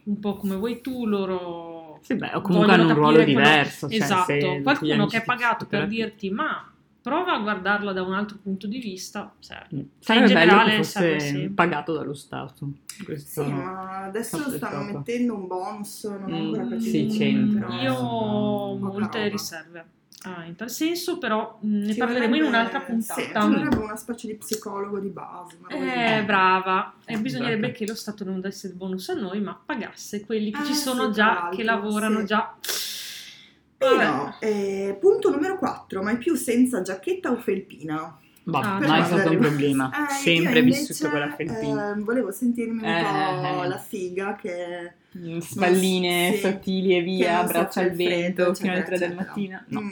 un 0.02 0.18
po' 0.18 0.36
come 0.36 0.56
vuoi 0.56 0.80
tu, 0.80 1.06
loro 1.06 1.98
sì, 2.02 2.14
beh, 2.14 2.34
o 2.34 2.40
comunque 2.40 2.68
vogliono 2.68 2.82
hanno 2.82 2.92
un 2.92 2.94
ruolo 2.98 3.18
capire 3.18 3.32
quello- 3.32 3.48
diverso. 3.48 3.88
Cioè, 3.88 3.96
esatto, 3.98 4.24
se 4.24 4.58
gli 4.58 4.62
qualcuno 4.62 5.06
che 5.06 5.16
è 5.18 5.24
pagato 5.24 5.66
per 5.66 5.86
dirti 5.86 6.30
ma 6.30 6.72
prova 7.02 7.34
a 7.34 7.38
guardarla 7.38 7.92
da 7.92 8.02
un 8.02 8.12
altro 8.12 8.38
punto 8.42 8.66
di 8.66 8.78
vista, 8.78 9.34
serve. 9.38 9.76
Mm. 9.76 9.80
Sarebbe 10.00 10.26
in 10.28 10.32
bello 10.34 10.50
generale 10.50 10.76
che 10.76 10.82
serve 10.82 11.18
fosse 11.18 11.50
pagato 11.54 11.92
dallo 11.94 12.14
Stato. 12.14 12.68
Questo 13.04 13.44
Sì, 13.44 13.50
ma 13.50 14.04
adesso 14.04 14.36
Fatto 14.36 14.50
stanno 14.56 14.82
troppo. 14.84 14.98
mettendo 14.98 15.34
un 15.34 15.46
bonus, 15.46 16.04
non 16.04 16.32
ho 16.32 16.36
ancora 16.36 16.62
Mm, 16.64 16.68
capito. 16.68 16.82
sì, 16.90 17.06
c'entra. 17.06 17.80
Io 17.82 17.94
ho 17.94 18.76
Poca 18.76 18.86
molte 18.92 19.18
roba. 19.18 19.30
riserve 19.30 19.84
ah, 20.24 20.44
in 20.44 20.54
tal 20.56 20.70
senso, 20.70 21.18
però 21.18 21.58
mh, 21.60 21.68
ne 21.86 21.92
Ci 21.92 21.98
parleremo 21.98 22.36
in 22.36 22.42
un'altra 22.44 22.80
Sì, 22.80 22.86
puntata. 22.86 23.40
ci 23.40 23.46
vorrebbe 23.48 23.76
una 23.76 23.96
specie 23.96 24.26
di 24.26 24.34
psicologo 24.36 24.98
di 24.98 25.08
base. 25.08 25.56
Eh, 25.68 25.76
così. 26.14 26.24
brava. 26.24 26.94
E 27.04 27.14
Eh, 27.14 27.18
bisognerebbe 27.18 27.66
esatto. 27.68 27.78
che 27.78 27.86
lo 27.90 27.94
Stato 27.96 28.24
non 28.24 28.40
desse 28.40 28.66
il 28.68 28.74
bonus 28.74 29.08
a 29.08 29.14
noi, 29.14 29.40
ma 29.40 29.58
pagasse 29.64 30.24
quelli 30.24 30.50
che 30.50 30.58
Ah, 30.60 30.64
ci 30.64 30.74
sono 30.74 31.06
sì, 31.06 31.12
già, 31.12 31.48
che 31.52 31.62
lavorano 31.62 32.18
sì. 32.20 32.24
già. 32.26 32.54
Io, 33.82 34.34
eh, 34.40 34.98
punto 35.00 35.30
numero 35.30 35.56
4, 35.56 36.02
mai 36.02 36.18
più 36.18 36.34
senza 36.34 36.82
giacchetta 36.82 37.30
o 37.30 37.36
felpina. 37.38 38.18
Bah, 38.42 38.76
Ah, 38.76 38.78
mai 38.80 39.04
stato 39.04 39.30
un 39.30 39.38
problema. 39.38 39.90
Eh, 40.08 40.12
Sempre 40.12 40.60
vissuto 40.62 41.08
con 41.08 41.18
la 41.20 41.30
felpina. 41.34 41.92
eh, 41.94 42.00
volevo 42.00 42.30
sentirmi 42.30 42.82
un 42.82 42.84
Eh, 42.84 43.02
po' 43.54 43.64
eh. 43.64 43.68
la 43.68 43.78
figa 43.78 44.34
che... 44.36 44.92
Mm, 45.16 45.38
Spalline 45.38 46.32
sì, 46.34 46.40
sottili 46.40 46.96
e 46.96 47.00
via, 47.02 47.42
braccia 47.44 47.80
al 47.80 47.90
vento, 47.92 48.54
fino 48.54 48.72
alle 48.72 48.82
3 48.84 48.94
eccetera, 48.96 49.06
del 49.08 49.16
mattino. 49.26 49.62
No. 49.68 49.80
Mm. 49.80 49.90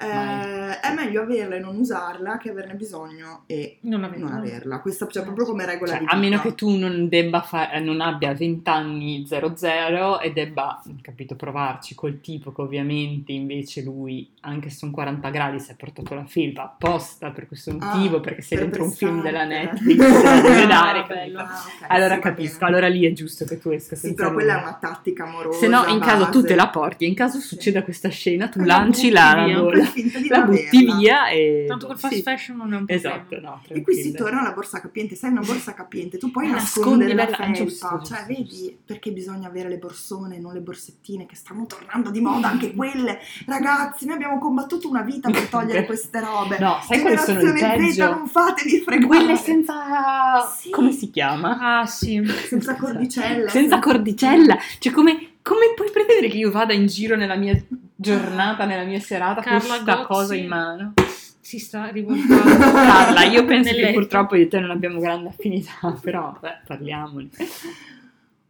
Eh, 0.00 0.78
è 0.80 0.94
meglio 0.94 1.22
averla 1.22 1.56
e 1.56 1.58
non 1.58 1.76
usarla 1.76 2.38
che 2.38 2.50
averne 2.50 2.74
bisogno 2.74 3.42
e 3.46 3.78
Non 3.80 4.04
averla. 4.04 4.28
non 4.28 4.36
averla. 4.36 4.78
Questa 4.80 5.06
c'è 5.08 5.20
Eh, 5.20 5.24
proprio 5.24 5.44
sì. 5.44 5.50
come 5.50 5.66
regola 5.66 5.90
Cioè, 5.92 6.00
di 6.00 6.06
a 6.08 6.14
meno 6.14 6.36
vita. 6.36 6.42
che 6.48 6.54
tu 6.54 6.76
non 6.76 7.08
debba 7.08 7.40
fare, 7.42 7.80
non 7.80 8.00
abbia 8.00 8.32
20 8.32 8.68
anni 8.70 9.26
00 9.26 10.20
e 10.20 10.32
debba, 10.32 10.80
capito, 11.02 11.34
provarci 11.34 11.96
col 11.96 12.20
tipo 12.20 12.52
che 12.52 12.60
ovviamente 12.60 13.32
invece 13.32 13.82
lui, 13.82 14.30
anche 14.42 14.70
se 14.70 14.76
sono 14.78 14.92
40 14.92 15.30
gradi, 15.30 15.58
si 15.58 15.72
è 15.72 15.74
portato 15.74 16.14
la 16.14 16.24
felpa 16.26 16.62
apposta 16.62 17.30
per 17.30 17.48
questo 17.48 17.70
Ah, 17.70 17.74
motivo, 17.96 18.20
perché 18.20 18.42
se 18.42 18.54
per 18.54 18.64
dentro 18.66 18.84
un 18.84 18.92
film 18.92 19.20
della. 19.22 19.44
Netflix 19.44 20.22
la 20.22 20.40
deve 20.40 20.62
Ah, 20.62 20.66
dare, 20.66 21.04
bello. 21.08 21.38
capito? 21.38 21.38
Ah, 21.40 21.64
ok, 21.66 21.86
Allora 21.88 22.14
sì, 22.14 22.20
capisco, 22.20 22.64
allora 22.64 22.86
lì 22.86 23.04
è 23.04 23.12
giusto 23.12 23.44
che 23.44 23.58
tu 23.58 23.70
esca 23.70 23.96
Sì, 23.96 24.06
senza 24.08 24.22
però 24.22 24.32
quella 24.34 24.58
è 24.58 24.62
una 24.62 24.78
tattica 24.80 25.24
amorosa. 25.24 25.58
Se 25.58 25.66
no, 25.66 25.84
in 25.86 25.98
caso 25.98 26.24
tu 26.26 26.34
base. 26.40 26.46
te 26.46 26.54
la 26.54 26.68
porti, 26.68 27.04
e 27.04 27.08
in 27.08 27.14
caso 27.14 27.38
Sì. 27.40 27.46
succeda 27.48 27.82
questa 27.82 28.08
scena, 28.10 28.48
tu 28.48 28.60
La 28.60 28.66
lanci 28.78 29.10
la. 29.10 29.86
La, 29.88 29.92
Fai 29.92 30.02
finta 30.02 30.18
di 30.18 30.28
la 30.28 30.38
non 30.38 30.46
butti 30.46 30.76
averla. 30.76 30.96
via 30.96 31.28
e... 31.28 31.64
Tanto 31.68 31.86
col 31.86 31.98
fast 31.98 32.14
sì. 32.14 32.22
fashion 32.22 32.56
non 32.56 32.72
è 32.72 32.76
un 32.76 32.84
problema. 32.86 33.16
Esatto, 33.16 33.40
no, 33.40 33.62
E 33.68 33.82
qui 33.82 33.94
si 33.94 34.12
torna 34.12 34.40
alla 34.40 34.52
borsa 34.52 34.80
capiente, 34.80 35.14
sai 35.14 35.30
una 35.30 35.40
borsa 35.40 35.74
capiente, 35.74 36.18
tu 36.18 36.30
puoi 36.30 36.46
Eh, 36.46 36.50
nascondere 36.50 37.14
la 37.14 37.26
felpa, 37.26 37.50
giusto, 37.52 37.88
cioè 37.88 37.98
giusto, 37.98 38.24
vedi 38.26 38.78
perché 38.84 39.10
bisogna 39.12 39.48
avere 39.48 39.68
le 39.68 39.78
borsone, 39.78 40.38
non 40.38 40.52
le 40.52 40.60
borsettine 40.60 41.26
che 41.26 41.36
stanno 41.36 41.66
tornando 41.66 42.10
di 42.10 42.20
moda 42.20 42.48
anche 42.48 42.74
quelle. 42.74 43.18
Ragazzi, 43.46 44.06
noi 44.06 44.14
abbiamo 44.16 44.38
combattuto 44.38 44.88
una 44.88 45.02
vita 45.02 45.30
per 45.30 45.46
togliere 45.48 45.84
queste 45.86 46.20
robe. 46.20 46.58
No, 46.58 46.80
sai 46.86 47.00
quali 47.00 47.16
sono 47.18 47.40
il 47.40 47.52
peggio? 47.52 48.10
non 48.10 48.26
fatevi 48.26 48.80
fregare. 48.80 49.06
Quelle 49.06 49.36
senza... 49.36 50.46
Sì. 50.56 50.70
come 50.70 50.92
si 50.92 51.10
chiama? 51.10 51.80
Ah, 51.80 51.86
sì. 51.86 52.22
senza 52.26 52.74
cordicella. 52.76 53.48
Senza 53.48 53.78
cordicella. 53.78 54.58
Cioè, 54.78 54.92
come, 54.92 55.30
come 55.42 55.72
puoi 55.74 55.90
pretendere 55.90 56.28
che 56.28 56.36
io 56.36 56.50
vada 56.50 56.72
in 56.72 56.86
giro 56.86 57.16
nella 57.16 57.36
mia 57.36 57.60
giornata, 58.00 58.64
nella 58.64 58.84
mia 58.84 59.00
serata 59.00 59.42
con 59.42 59.58
Carla 59.58 59.74
questa 59.74 59.94
Gozzi. 59.96 60.06
cosa 60.06 60.34
in 60.36 60.46
mano? 60.46 60.94
Si 61.40 61.58
sta 61.58 61.86
rivoltando. 61.86 62.72
Carla, 62.72 63.24
io 63.24 63.44
penso 63.44 63.70
che 63.72 63.80
letto. 63.80 63.92
purtroppo 63.98 64.36
io 64.36 64.44
e 64.44 64.48
te 64.48 64.60
non 64.60 64.70
abbiamo 64.70 65.00
grande 65.00 65.30
affinità, 65.30 65.96
però 66.00 66.36
beh, 66.40 66.60
parliamone. 66.66 67.28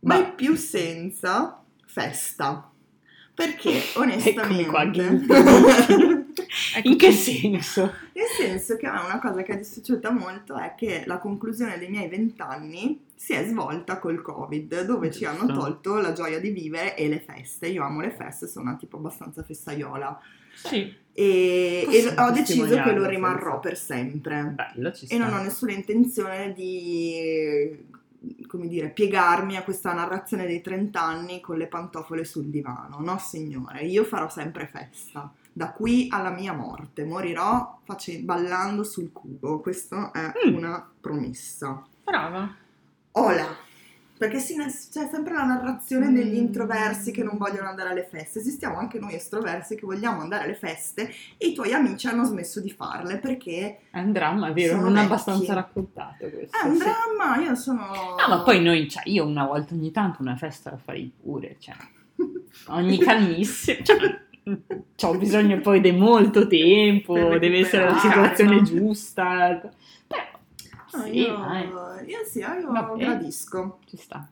Mai 0.00 0.20
Ma 0.20 0.24
più 0.24 0.54
senza 0.54 1.62
festa. 1.86 2.70
Perché 3.34 3.82
Eccomi 3.94 4.66
qua, 4.66 4.84
onestamente... 6.40 6.88
in 6.88 6.96
che 6.96 7.12
senso? 7.12 7.82
Nel 8.12 8.26
senso 8.36 8.76
che 8.76 8.86
a 8.86 8.92
me 8.92 9.00
una 9.04 9.20
cosa 9.20 9.42
che 9.42 9.52
è 9.52 9.56
dispiaciuta 9.56 10.10
molto 10.10 10.56
è 10.56 10.74
che 10.76 11.04
la 11.06 11.18
conclusione 11.18 11.78
dei 11.78 11.88
miei 11.88 12.08
vent'anni 12.08 13.04
si 13.14 13.32
è 13.32 13.44
svolta 13.46 13.98
col 13.98 14.22
Covid, 14.22 14.84
dove 14.84 15.10
ci 15.10 15.24
hanno 15.24 15.46
Giusto. 15.46 15.54
tolto 15.54 15.96
la 15.98 16.12
gioia 16.12 16.38
di 16.40 16.50
vivere 16.50 16.96
e 16.96 17.08
le 17.08 17.20
feste. 17.20 17.66
Io 17.68 17.82
amo 17.84 18.00
le 18.00 18.10
feste, 18.12 18.46
sono 18.46 18.76
tipo 18.76 18.96
abbastanza 18.96 19.42
festaiola 19.42 20.18
Sì. 20.54 20.94
e, 21.12 21.86
e 21.90 22.14
ho 22.16 22.30
deciso 22.30 22.80
che 22.80 22.92
lo 22.92 23.06
rimarrò 23.06 23.58
per 23.60 23.76
sempre. 23.76 24.54
Bello, 24.54 24.92
ci 24.92 25.06
sta. 25.06 25.14
E 25.14 25.18
non 25.18 25.32
ho 25.32 25.42
nessuna 25.42 25.72
intenzione 25.72 26.52
di, 26.52 27.76
come 28.46 28.68
dire, 28.68 28.90
piegarmi 28.90 29.56
a 29.56 29.62
questa 29.64 29.92
narrazione 29.92 30.46
dei 30.46 30.60
30 30.60 31.00
anni 31.00 31.40
con 31.40 31.56
le 31.56 31.66
pantofole 31.66 32.24
sul 32.24 32.46
divano. 32.46 32.98
No, 33.00 33.18
signore, 33.18 33.82
io 33.84 34.04
farò 34.04 34.28
sempre 34.28 34.68
festa. 34.72 35.32
Da 35.58 35.72
qui 35.72 36.06
alla 36.08 36.30
mia 36.30 36.52
morte 36.52 37.04
morirò 37.04 37.80
face- 37.82 38.20
ballando 38.20 38.84
sul 38.84 39.10
cubo. 39.10 39.58
Questa 39.58 40.12
è 40.12 40.30
Mm. 40.48 40.54
una 40.54 40.88
promessa. 41.00 41.84
Brava. 42.04 42.48
Ola. 43.10 43.56
Perché 44.16 44.38
sì, 44.38 44.54
c'è 44.56 45.08
sempre 45.10 45.34
la 45.34 45.42
narrazione 45.42 46.10
Mm. 46.10 46.14
degli 46.14 46.36
introversi 46.36 47.10
che 47.10 47.24
non 47.24 47.38
vogliono 47.38 47.68
andare 47.68 47.88
alle 47.88 48.06
feste. 48.08 48.38
Esistiamo 48.38 48.78
anche 48.78 49.00
noi 49.00 49.14
estroversi 49.16 49.74
che 49.74 49.84
vogliamo 49.84 50.20
andare 50.20 50.44
alle 50.44 50.54
feste 50.54 51.10
e 51.36 51.48
i 51.48 51.54
tuoi 51.54 51.72
amici 51.72 52.06
hanno 52.06 52.22
smesso 52.22 52.60
di 52.60 52.70
farle 52.70 53.18
perché 53.18 53.80
È 53.90 53.98
un 53.98 54.12
dramma, 54.12 54.52
vero? 54.52 54.76
Non 54.80 54.92
vecchi. 54.92 55.06
abbastanza 55.06 55.54
raccontato 55.54 56.28
questo. 56.30 56.56
è 56.56 56.66
un 56.68 56.76
sì. 56.76 56.84
dramma. 56.84 57.36
Io 57.42 57.56
sono. 57.56 57.84
No, 58.16 58.28
ma 58.28 58.42
poi 58.44 58.62
noi, 58.62 58.88
cioè, 58.88 59.02
io 59.06 59.26
una 59.26 59.44
volta 59.44 59.74
ogni 59.74 59.90
tanto 59.90 60.22
una 60.22 60.36
festa 60.36 60.70
la 60.70 60.76
farei 60.78 61.12
pure, 61.20 61.56
cioè, 61.58 61.74
ogni 62.68 62.98
calmissimo, 62.98 63.82
cioè, 63.82 64.26
ho 65.02 65.16
bisogno 65.16 65.60
poi 65.60 65.80
di 65.80 65.92
molto 65.92 66.46
tempo, 66.46 67.38
deve 67.38 67.60
essere 67.60 67.84
la 67.84 67.98
situazione 67.98 68.56
no? 68.56 68.62
giusta, 68.62 69.60
però, 69.60 69.70
No, 70.90 71.02
sì, 71.04 71.18
io, 71.18 71.36
io 72.06 72.24
sì, 72.24 72.38
io 72.38 72.72
Vabbè. 72.72 72.96
gradisco. 72.96 73.78
ci 73.86 73.96
sta. 73.96 74.26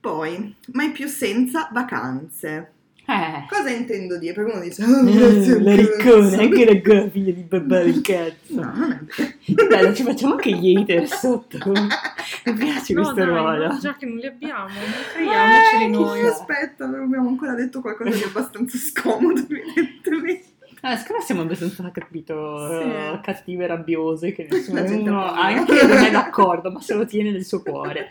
Poi, 0.00 0.56
mai 0.72 0.90
più 0.90 1.06
senza 1.06 1.68
vacanze. 1.72 2.72
Eh, 3.04 3.46
Cosa 3.48 3.70
intendo 3.70 4.16
dire? 4.16 4.32
Perché 4.32 4.52
uno 4.52 4.60
dice, 4.60 4.84
oh, 4.84 5.02
grazie, 5.04 5.60
la 5.60 5.74
riccona, 5.74 6.28
cazzo. 6.30 6.40
anche 6.40 6.64
la 6.64 6.80
tua 6.80 7.10
figlia 7.10 7.32
di 7.32 7.42
babà 7.42 7.80
il 7.80 8.00
cazzo. 8.00 8.54
No, 8.54 8.72
non 8.74 8.92
è 8.92 8.98
vero. 9.46 9.68
Dai, 9.68 9.94
ci 9.94 10.02
facciamo 10.04 10.32
anche 10.34 10.52
gli 10.52 10.76
hater 10.76 11.08
sotto. 11.08 11.58
Mi 12.46 12.52
piace 12.54 12.94
No, 12.94 13.02
questo 13.02 13.14
dai, 13.14 13.24
ruolo. 13.26 13.66
no, 13.66 13.78
già 13.78 13.96
che 13.96 14.06
non 14.06 14.16
li 14.18 14.26
abbiamo, 14.26 14.68
non 14.68 14.92
creiamoceli 15.14 15.84
Eh, 15.84 15.88
noi. 15.88 16.20
Noi, 16.20 16.26
aspetta, 16.28 16.86
non 16.86 17.00
abbiamo 17.02 17.28
ancora 17.28 17.54
detto 17.54 17.80
qualcosa 17.80 18.10
di 18.16 18.22
abbastanza 18.22 18.78
scomodo, 18.78 19.40
evidentemente. 19.48 20.44
Ah, 20.84 20.96
secondo 20.96 21.18
me 21.20 21.24
siamo 21.24 21.40
abbastanza, 21.42 21.90
capito, 21.92 22.68
Sì. 22.68 22.88
eh, 22.88 23.20
cattive 23.22 23.64
e 23.64 23.66
rabbiose, 23.66 24.32
che 24.32 24.46
nessuno 24.50 25.24
anche 25.32 25.86
non 25.86 25.96
è 25.98 26.10
d'accordo, 26.10 26.70
ma 26.70 26.80
se 26.80 26.94
lo 26.94 27.04
tiene 27.04 27.30
nel 27.32 27.44
suo 27.44 27.62
cuore. 27.62 28.10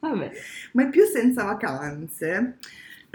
Vabbè. 0.00 0.30
Mai 0.72 0.88
più 0.88 1.04
senza 1.04 1.44
vacanze, 1.44 2.58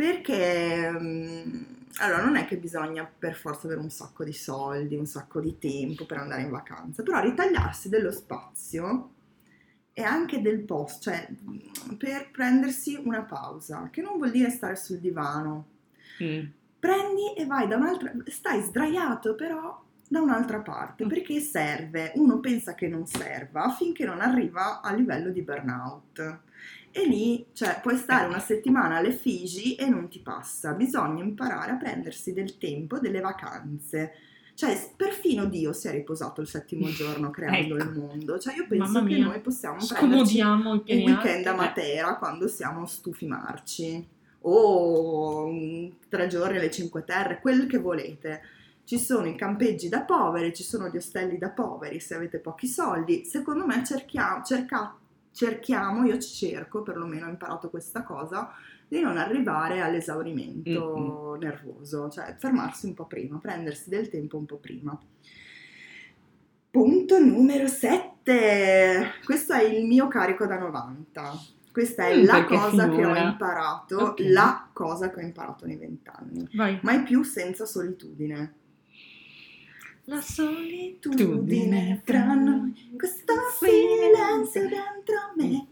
perché... 0.01 0.91
mm, 0.91 1.61
Allora, 2.01 2.23
non 2.23 2.37
è 2.37 2.45
che 2.45 2.57
bisogna 2.57 3.05
per 3.05 3.33
forza 3.35 3.65
avere 3.67 3.81
un 3.81 3.89
sacco 3.89 4.23
di 4.23 4.31
soldi, 4.33 4.95
un 4.95 5.05
sacco 5.05 5.41
di 5.41 5.57
tempo 5.57 6.05
per 6.05 6.17
andare 6.19 6.43
in 6.43 6.49
vacanza, 6.49 7.03
però 7.03 7.19
ritagliarsi 7.21 7.89
dello 7.89 8.11
spazio 8.11 9.09
e 9.93 10.03
anche 10.03 10.41
del 10.41 10.61
posto, 10.61 11.09
cioè 11.11 11.27
mm, 11.29 11.95
per 11.97 12.31
prendersi 12.31 12.95
una 13.03 13.23
pausa, 13.23 13.89
che 13.91 14.01
non 14.01 14.17
vuol 14.17 14.31
dire 14.31 14.49
stare 14.49 14.75
sul 14.77 14.99
divano. 14.99 15.65
Mm. 16.21 16.51
Prendi 16.79 17.33
e 17.35 17.45
vai 17.45 17.67
da 17.67 17.75
un'altra, 17.75 18.13
stai 18.27 18.61
sdraiato 18.61 19.35
però 19.35 19.83
da 20.07 20.21
un'altra 20.21 20.59
parte, 20.61 21.05
Mm. 21.05 21.07
perché 21.07 21.39
serve. 21.41 22.11
Uno 22.15 22.39
pensa 22.39 22.73
che 22.75 22.87
non 22.87 23.05
serva 23.05 23.69
finché 23.77 24.05
non 24.05 24.21
arriva 24.21 24.81
a 24.81 24.93
livello 24.93 25.29
di 25.31 25.41
burnout. 25.41 26.39
E 26.91 27.05
lì, 27.05 27.45
cioè, 27.53 27.79
puoi 27.81 27.97
stare 27.97 28.27
una 28.27 28.39
settimana 28.39 28.97
alle 28.97 29.11
Figi 29.11 29.75
e 29.75 29.87
non 29.87 30.09
ti 30.09 30.19
passa. 30.19 30.73
Bisogna 30.73 31.23
imparare 31.23 31.71
a 31.71 31.75
prendersi 31.75 32.33
del 32.33 32.57
tempo, 32.57 32.99
delle 32.99 33.19
vacanze. 33.19 34.13
Cioè, 34.55 34.91
perfino 34.95 35.45
Dio 35.45 35.71
si 35.71 35.87
è 35.87 35.91
riposato 35.91 36.41
il 36.41 36.47
settimo 36.47 36.89
giorno 36.91 37.29
creando 37.29 37.77
Ecco. 37.77 37.89
il 37.89 37.97
mondo. 37.97 38.39
Cioè, 38.39 38.55
io 38.55 38.65
penso 38.67 39.03
che 39.03 39.17
noi 39.17 39.39
possiamo 39.39 39.77
prenderci 39.85 40.41
un 40.41 40.81
weekend 40.85 41.45
a 41.45 41.51
alti. 41.51 41.55
Matera 41.55 42.15
quando 42.17 42.47
siamo 42.47 42.85
stufi 42.85 43.25
marci 43.25 44.05
o 44.41 45.47
mm, 45.51 45.87
tre 46.09 46.27
giorni 46.27 46.57
alle 46.57 46.71
Cinque 46.71 47.05
Terre, 47.05 47.39
quel 47.39 47.67
che 47.67 47.77
volete. 47.77 48.41
Ci 48.83 48.97
sono 48.97 49.27
i 49.27 49.35
campeggi 49.35 49.87
da 49.87 50.01
poveri, 50.01 50.53
ci 50.53 50.63
sono 50.63 50.89
gli 50.89 50.97
ostelli 50.97 51.37
da 51.37 51.51
poveri 51.51 51.99
se 51.99 52.15
avete 52.15 52.39
pochi 52.39 52.67
soldi. 52.67 53.23
Secondo 53.23 53.65
me 53.65 53.83
cerchiamo, 53.85 54.43
cerca- 54.43 54.98
cerchiamo, 55.31 56.05
io 56.05 56.17
cerco, 56.19 56.81
perlomeno 56.81 57.25
ho 57.25 57.29
imparato 57.29 57.69
questa 57.69 58.03
cosa, 58.03 58.51
di 58.87 58.99
non 59.01 59.17
arrivare 59.17 59.81
all'esaurimento 59.81 61.37
nervoso, 61.39 62.09
cioè 62.09 62.35
fermarsi 62.37 62.87
un 62.87 62.93
po' 62.95 63.05
prima, 63.05 63.37
prendersi 63.37 63.89
del 63.89 64.09
tempo 64.09 64.37
un 64.37 64.45
po' 64.45 64.57
prima. 64.57 64.99
Punto 66.71 67.19
numero 67.19 67.67
7. 67.67 69.11
Questo 69.25 69.53
è 69.53 69.63
il 69.63 69.85
mio 69.85 70.07
carico 70.07 70.45
da 70.45 70.57
90. 70.59 71.33
Questa 71.71 72.07
è 72.07 72.15
Mm, 72.17 72.25
la 72.25 72.45
cosa 72.45 72.85
che 72.89 72.95
ho 72.95 72.95
finora- 72.95 73.21
imparato, 73.21 73.97
Ok. 73.97 74.19
la 74.29 74.67
cosa 74.73 75.09
che 75.09 75.19
ho 75.19 75.23
imparato 75.23 75.65
nei 75.65 75.77
vent'anni. 75.77 76.47
Mai 76.81 77.03
più 77.03 77.23
senza 77.23 77.65
solitudine. 77.65 78.53
La 80.09 80.21
solitudine 80.21 82.01
fra 82.03 82.33
noi, 82.33 82.73
questo 82.97 83.33
silenzio 83.59 84.61
dentro 84.61 85.15
me. 85.35 85.67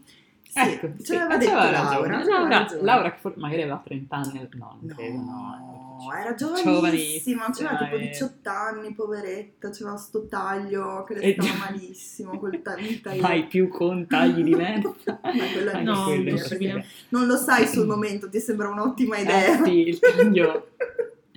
Sì, 0.48 0.58
ecco, 0.60 0.86
ce 0.98 1.04
sì, 1.04 1.12
l'aveva 1.14 1.34
eh, 1.34 1.38
detto 1.38 1.52
Laura. 1.54 1.70
ragione. 2.18 2.24
Laura. 2.48 2.66
Laura 2.82 3.10
che 3.12 3.18
for- 3.20 3.36
magari 3.36 3.62
aveva 3.62 3.82
30 3.84 4.16
anni, 4.16 4.48
no, 4.52 4.78
non 4.80 4.88
No, 4.88 4.94
credo, 4.94 5.16
no. 5.18 6.12
era 6.16 6.34
Giovanissima, 6.34 7.46
aveva 7.46 7.76
tipo 7.76 7.96
eh. 7.96 7.98
18 8.08 8.48
anni, 8.48 8.94
poveretta, 8.94 9.70
c'aveva 9.70 9.96
sto 9.96 10.26
taglio 10.26 11.02
che 11.04 11.14
le 11.14 11.20
E 11.20 11.32
stava 11.32 11.48
già- 11.48 11.56
malissimo, 11.70 12.38
quel 12.38 12.62
taglio. 12.62 13.20
Mai 13.20 13.46
più 13.46 13.68
con 13.68 14.06
tagli 14.06 14.42
di 14.44 14.54
merda. 14.54 14.94
No, 15.82 16.06
perché 16.24 16.84
non 17.10 17.26
lo 17.26 17.36
sai 17.36 17.66
sul 17.66 17.86
momento, 17.86 18.28
ti 18.30 18.38
sembra 18.40 18.68
un'ottima 18.68 19.16
Eh 19.16 19.22
idea. 19.22 19.64
sì, 19.64 19.88
il 19.88 19.98
taglio 19.98 20.68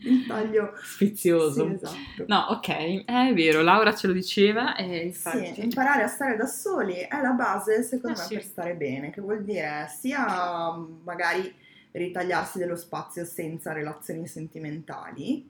Il 0.03 0.25
taglio 0.25 0.73
sfizioso. 0.81 1.67
Sì, 1.67 1.73
esatto. 1.73 2.23
No, 2.27 2.47
ok, 2.49 3.05
è 3.05 3.33
vero, 3.33 3.61
Laura 3.61 3.93
ce 3.93 4.07
lo 4.07 4.13
diceva 4.13 4.75
e 4.75 5.11
Sì, 5.13 5.37
infatti... 5.37 5.63
imparare 5.63 6.03
a 6.03 6.07
stare 6.07 6.35
da 6.35 6.45
soli 6.47 6.95
è 6.95 7.21
la 7.21 7.31
base, 7.31 7.83
secondo 7.83 8.17
Eh 8.17 8.19
me, 8.19 8.27
sì. 8.27 8.33
per 8.35 8.43
stare 8.43 8.73
bene, 8.75 9.11
che 9.11 9.21
vuol 9.21 9.43
dire 9.43 9.87
sia 9.95 10.75
magari 11.03 11.53
ritagliarsi 11.91 12.57
dello 12.57 12.75
spazio 12.75 13.25
senza 13.25 13.73
relazioni 13.73 14.25
sentimentali, 14.27 15.49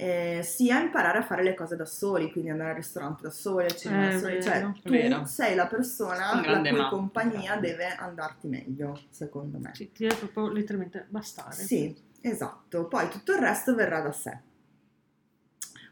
eh, 0.00 0.40
sia 0.44 0.80
imparare 0.80 1.18
a 1.18 1.22
fare 1.22 1.42
le 1.42 1.54
cose 1.54 1.74
da 1.74 1.84
soli, 1.84 2.30
quindi 2.30 2.50
andare 2.50 2.70
al 2.70 2.76
ristorante 2.76 3.22
da 3.22 3.30
soli, 3.30 3.64
al 3.64 3.74
cinema 3.76 4.08
È 4.08 4.12
da 4.12 4.18
soli, 4.18 4.42
cioè 4.42 4.52
vero, 4.60 4.74
tu 4.82 4.90
vero. 4.90 5.24
sei 5.24 5.54
la 5.56 5.66
persona 5.66 6.40
la 6.44 6.60
cui 6.60 6.70
mamma, 6.70 6.88
compagnia 6.88 7.40
grande. 7.56 7.68
deve 7.70 7.86
andarti 7.96 8.46
meglio, 8.48 9.00
secondo 9.10 9.58
me. 9.58 9.70
Sì, 9.74 9.90
ti 9.92 10.02
deve 10.06 10.14
proprio 10.16 10.48
letteralmente 10.52 11.06
bastare. 11.08 11.54
Sì, 11.54 11.96
esatto. 12.20 12.86
Poi 12.86 13.08
tutto 13.08 13.32
il 13.32 13.38
resto 13.38 13.74
verrà 13.74 14.00
da 14.00 14.12
sé. 14.12 14.38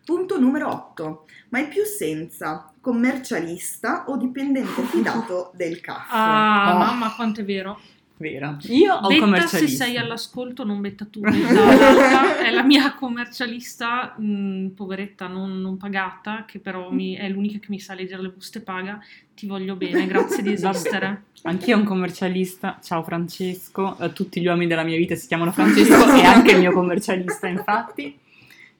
Punto 0.05 0.39
numero 0.39 0.69
8. 0.69 1.27
Mai 1.49 1.67
più 1.69 1.83
senza 1.85 2.73
commercialista 2.81 4.05
o 4.07 4.17
dipendente 4.17 4.83
fidato 4.87 5.51
del 5.55 5.81
caffè. 5.81 6.09
Ah, 6.15 6.75
Oh. 6.75 6.79
mamma, 6.79 7.15
quanto 7.15 7.41
è 7.41 7.45
vero. 7.45 7.81
Vero. 8.19 8.57
Io 8.69 8.95
ho 8.95 8.97
un 8.97 9.03
Betta, 9.03 9.13
se 9.15 9.21
commercialista. 9.21 9.85
sei 9.85 9.97
all'ascolto, 9.99 10.65
non 10.65 10.81
betta 10.81 11.05
tu. 11.05 11.21
Betta, 11.21 12.39
è 12.47 12.51
la 12.51 12.63
mia 12.63 12.95
commercialista, 12.95 14.15
mh, 14.19 14.69
poveretta, 14.75 15.27
non, 15.27 15.61
non 15.61 15.77
pagata, 15.77 16.45
che 16.47 16.59
però 16.59 16.91
mi- 16.91 17.15
è 17.15 17.29
l'unica 17.29 17.59
che 17.59 17.67
mi 17.69 17.79
sa 17.79 17.93
leggere 17.95 18.23
le 18.23 18.31
buste 18.31 18.61
paga. 18.61 18.99
Ti 19.35 19.47
voglio 19.47 19.77
bene, 19.77 20.07
grazie 20.07 20.43
di 20.43 20.53
esistere. 20.55 21.25
Anch'io 21.43 21.77
ho 21.77 21.81
un 21.81 21.85
commercialista, 21.85 22.79
ciao 22.83 23.03
Francesco, 23.03 23.99
Eh, 24.01 24.13
tutti 24.15 24.41
gli 24.41 24.47
uomini 24.47 24.67
della 24.67 24.83
mia 24.83 24.97
vita 24.97 25.15
si 25.15 25.27
chiamano 25.27 25.53
Francesco 25.53 26.09
e 26.17 26.25
anche 26.25 26.53
il 26.53 26.59
mio 26.61 26.73
commercialista 26.73 27.47
infatti. 27.49 28.19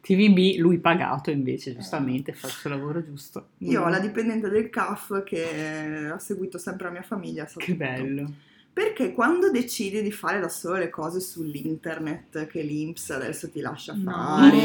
TVB, 0.01 0.59
lui 0.61 0.79
pagato 0.79 1.31
invece, 1.31 1.75
giustamente, 1.75 2.33
faccio 2.33 2.69
il 2.69 2.75
lavoro 2.75 3.05
giusto. 3.05 3.49
Io 3.59 3.83
ho 3.83 3.87
Mm. 3.89 3.91
la 3.91 3.99
dipendente 3.99 4.49
del 4.49 4.71
CAF 4.71 5.25
che 5.25 6.09
ha 6.13 6.19
seguito 6.19 6.59
sempre 6.59 6.87
la 6.87 6.93
mia 6.93 7.03
famiglia. 7.03 7.45
Che 7.45 7.53
tutto. 7.59 7.75
bello. 7.77 8.33
Perché 8.77 9.15
quando 9.15 9.51
decidi 9.51 10.03
di 10.03 10.13
fare 10.13 10.39
da 10.39 10.51
solo 10.51 10.77
le 10.77 10.91
cose 10.91 11.19
sull'internet, 11.19 12.47
che 12.47 12.61
l'Inps 12.61 13.09
adesso 13.09 13.51
ti 13.51 13.61
lascia 13.61 13.95
No, 13.95 14.11
fare, 14.13 14.61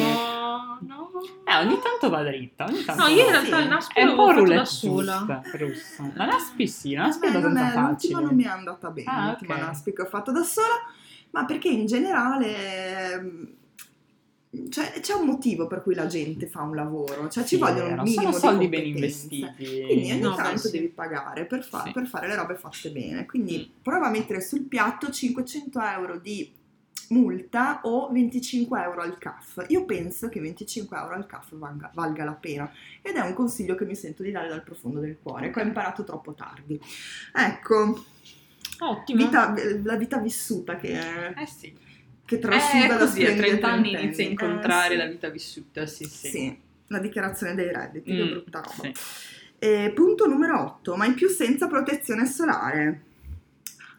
no. 0.82 1.10
Eh, 1.46 1.56
ogni 1.56 1.80
tanto 1.82 2.10
va 2.10 2.22
dritta, 2.22 2.66
ogni 2.66 2.84
tanto 2.84 3.04
No, 3.04 3.08
io 3.08 3.24
in 3.24 3.30
realtà 3.32 3.56
Sì. 3.58 3.64
il 3.64 3.70
NASP 3.70 3.94
È 3.94 4.04
un 4.04 4.16
po' 4.16 4.26
fatto 4.28 4.34
da 4.34 4.40
roulette 4.42 4.66
sola. 4.66 5.42
russa. 5.54 6.12
La 6.16 6.26
Naspi 6.26 6.68
sì, 6.68 6.94
la 6.94 7.04
A 7.04 7.06
Naspi 7.06 7.26
è 7.26 7.30
abbastanza 7.30 7.62
è- 7.62 7.66
l'ultima 7.66 7.88
facile. 7.94 8.22
non 8.22 8.36
mi 8.36 8.44
è 8.44 8.48
andata 8.48 8.90
bene, 8.90 9.10
Ah, 9.10 9.26
l'ultima 9.30 9.54
ok. 9.56 9.60
NASPI 9.62 9.94
che 9.94 10.02
ho 10.02 10.06
fatto 10.06 10.32
da 10.34 10.44
sola, 10.44 10.76
ma 11.30 11.46
perché 11.46 11.70
in 11.70 11.86
generale 11.86 13.14
ehm, 13.14 13.54
cioè, 14.70 15.00
c'è 15.00 15.14
un 15.14 15.26
motivo 15.26 15.68
per 15.68 15.82
cui 15.82 15.96
la 15.96 16.08
gente 16.08 16.46
fa 16.48 16.62
un 16.62 16.76
lavoro, 16.76 17.30
cioè 17.30 17.44
ci 17.44 17.56
Sì, 17.56 17.62
vogliono 17.62 17.94
un 17.96 18.02
minimo 18.04 18.22
Sono 18.32 18.38
soldi 18.38 18.66
di 18.66 18.70
ben 18.70 18.86
investiti. 18.86 19.40
Quindi 19.86 20.12
ogni 20.12 20.20
No, 20.20 20.36
tanto 20.36 20.60
sì. 20.68 20.72
devi 20.72 20.88
pagare 20.90 21.46
per, 21.46 21.64
fa- 21.64 21.84
Sì. 21.84 21.92
per 21.92 22.06
fare 22.08 22.28
le 22.28 22.36
robe 22.36 22.56
fatte 22.56 22.90
bene. 22.92 23.26
Quindi 23.26 23.70
Mm. 23.78 23.82
prova 23.82 24.08
a 24.08 24.10
mettere 24.10 24.42
sul 24.42 24.64
piatto 24.64 25.10
500 25.10 25.80
euro 25.82 26.18
di 26.18 26.52
multa 27.10 27.82
o 27.84 28.10
25 28.12 28.82
euro 28.82 29.02
al 29.02 29.18
CAF. 29.18 29.66
Io 29.70 29.84
penso 29.86 30.30
che 30.30 30.40
25 30.40 30.98
euro 30.98 31.14
al 31.16 31.26
CAF 31.26 31.56
valga, 31.56 31.92
valga 31.94 32.24
la 32.24 32.32
pena 32.34 32.72
ed 33.02 33.16
è 33.16 33.20
un 33.22 33.34
consiglio 33.34 33.76
che 33.76 33.86
mi 33.86 33.96
sento 33.96 34.24
di 34.24 34.32
dare 34.32 34.48
dal 34.48 34.64
profondo 34.64 35.00
del 35.00 35.18
cuore, 35.22 35.50
che 35.52 35.60
ho 35.62 35.64
imparato 35.64 36.04
troppo 36.06 36.34
tardi. 36.34 36.80
Ecco, 37.34 38.04
Ottimo. 38.80 39.18
vita- 39.26 39.54
la 39.84 39.96
vita 39.98 40.18
vissuta 40.20 40.78
che, 40.78 40.98
Eh 41.36 41.46
sì. 41.46 41.74
Che 42.32 42.38
Eh, 42.38 42.40
trasuda 42.40 42.86
è 42.86 42.88
da 42.88 42.98
così, 42.98 43.24
a 43.24 43.30
splendidi 43.32 43.42
30 43.48 43.68
anni 43.72 43.92
inizia 43.92 44.24
a 44.24 44.28
Eh, 44.28 44.32
incontrare 44.32 44.92
sì. 44.92 44.96
la 44.98 45.06
vita 45.06 45.30
vissuta, 45.30 45.86
sì, 45.86 46.06
sì. 46.06 46.28
Sì, 46.30 46.58
la 46.88 47.00
dichiarazione 47.00 47.56
dei 47.56 47.72
redditi, 47.74 48.16
che 48.16 48.24
Mm, 48.24 48.30
brutta 48.30 48.60
roba. 48.62 48.84
sì. 48.84 48.94
Eh, 49.60 49.92
punto 49.94 50.28
numero 50.28 50.62
8, 50.64 50.96
mai 50.96 51.14
più 51.14 51.28
senza 51.28 51.68
protezione 51.68 52.26
solare. 52.26 53.02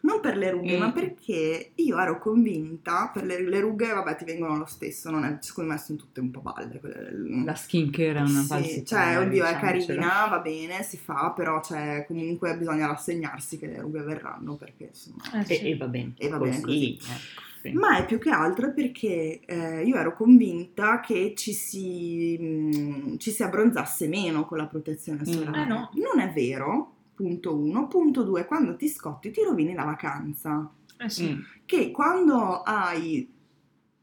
Non 0.01 0.19
per 0.19 0.35
le 0.35 0.49
rughe, 0.51 0.75
Mm. 0.75 0.79
ma 0.79 0.91
perché 0.91 1.71
io 1.75 1.97
ero 1.97 2.19
convinta, 2.19 3.09
per 3.13 3.23
le, 3.23 3.41
le 3.47 3.59
rughe, 3.61 3.93
vabbè, 3.93 4.17
ti 4.17 4.25
vengono 4.25 4.57
lo 4.57 4.65
stesso, 4.65 5.09
non 5.09 5.23
è, 5.23 5.37
secondo 5.39 5.71
me 5.71 5.77
sono 5.77 5.97
tutte 5.97 6.19
un 6.19 6.29
po' 6.31 6.41
balle. 6.41 6.79
quelle- 6.79 7.43
La 7.45 7.55
skincare 7.55 8.15
è 8.17 8.19
una 8.19 8.27
Sì, 8.41 8.47
falsità. 8.47 8.83
cioè, 8.97 9.17
oddio, 9.19 9.45
è 9.45 9.53
diciamocelo. 9.53 9.85
carina, 10.01 10.27
va 10.29 10.39
bene, 10.39 10.83
si 10.83 10.97
fa, 10.97 11.31
però 11.33 11.61
cioè, 11.63 12.03
comunque 12.05 12.57
bisogna 12.57 12.87
rassegnarsi 12.87 13.57
che 13.57 13.67
le 13.67 13.79
rughe 13.79 14.01
verranno, 14.01 14.55
perché 14.57 14.85
insomma... 14.91 15.23
Eh, 15.35 15.53
E, 15.53 15.55
sì. 15.55 15.69
e 15.69 15.77
va 15.77 15.87
bene. 15.87 16.13
E 16.17 16.27
va 16.27 16.37
bene 16.37 16.59
così. 16.61 16.97
ecco, 16.99 17.41
sì. 17.69 17.71
Ma 17.73 17.97
è 17.97 18.05
più 18.05 18.19
che 18.19 18.29
altro 18.29 18.73
perché 18.73 19.39
eh, 19.45 19.83
io 19.83 19.95
ero 19.95 20.13
convinta 20.13 20.99
che 20.99 21.33
ci 21.35 21.53
si, 21.53 22.37
mh, 22.37 23.17
ci 23.17 23.31
si 23.31 23.41
abbronzasse 23.43 24.07
meno 24.07 24.45
con 24.45 24.57
la 24.57 24.65
protezione 24.67 25.21
Mm. 25.21 25.31
solare. 25.31 25.61
Eh 25.61 25.65
no. 25.65 25.89
Non 25.93 26.19
è 26.19 26.31
vero, 26.33 26.93
punto 27.15 27.55
uno. 27.55 27.87
Punto 27.87 28.23
due, 28.23 28.45
quando 28.45 28.75
ti 28.75 28.87
scotti 28.89 29.31
ti 29.31 29.41
rovini 29.43 29.73
la 29.73 29.83
vacanza. 29.85 30.69
Eh 30.97 31.09
sì. 31.09 31.31
Mm. 31.33 31.39
Che 31.65 31.91
quando 31.91 32.61
hai 32.63 33.27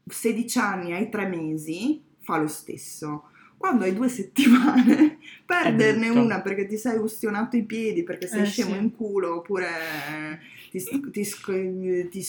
16 0.07 0.57
anni, 0.59 0.93
hai 0.93 1.09
3 1.09 1.27
mesi, 1.27 2.01
fa 2.19 2.37
lo 2.37 2.47
stesso. 2.47 3.25
Quando 3.57 3.83
hai 3.83 3.93
due 3.93 4.09
settimane, 4.09 5.19
perderne 5.45 6.09
una 6.09 6.41
perché 6.41 6.65
ti 6.65 6.77
sei 6.77 6.97
ustionato 6.97 7.55
i 7.57 7.63
piedi, 7.63 8.01
perché 8.01 8.25
sei 8.25 8.41
Eh, 8.41 8.45
scemo 8.45 8.71
sì. 8.73 8.79
in 8.79 8.95
culo, 8.95 9.35
oppure 9.35 9.67
ti, 10.71 10.83
ti 11.11 11.23
sc- 11.23 12.07
ti 12.09 12.21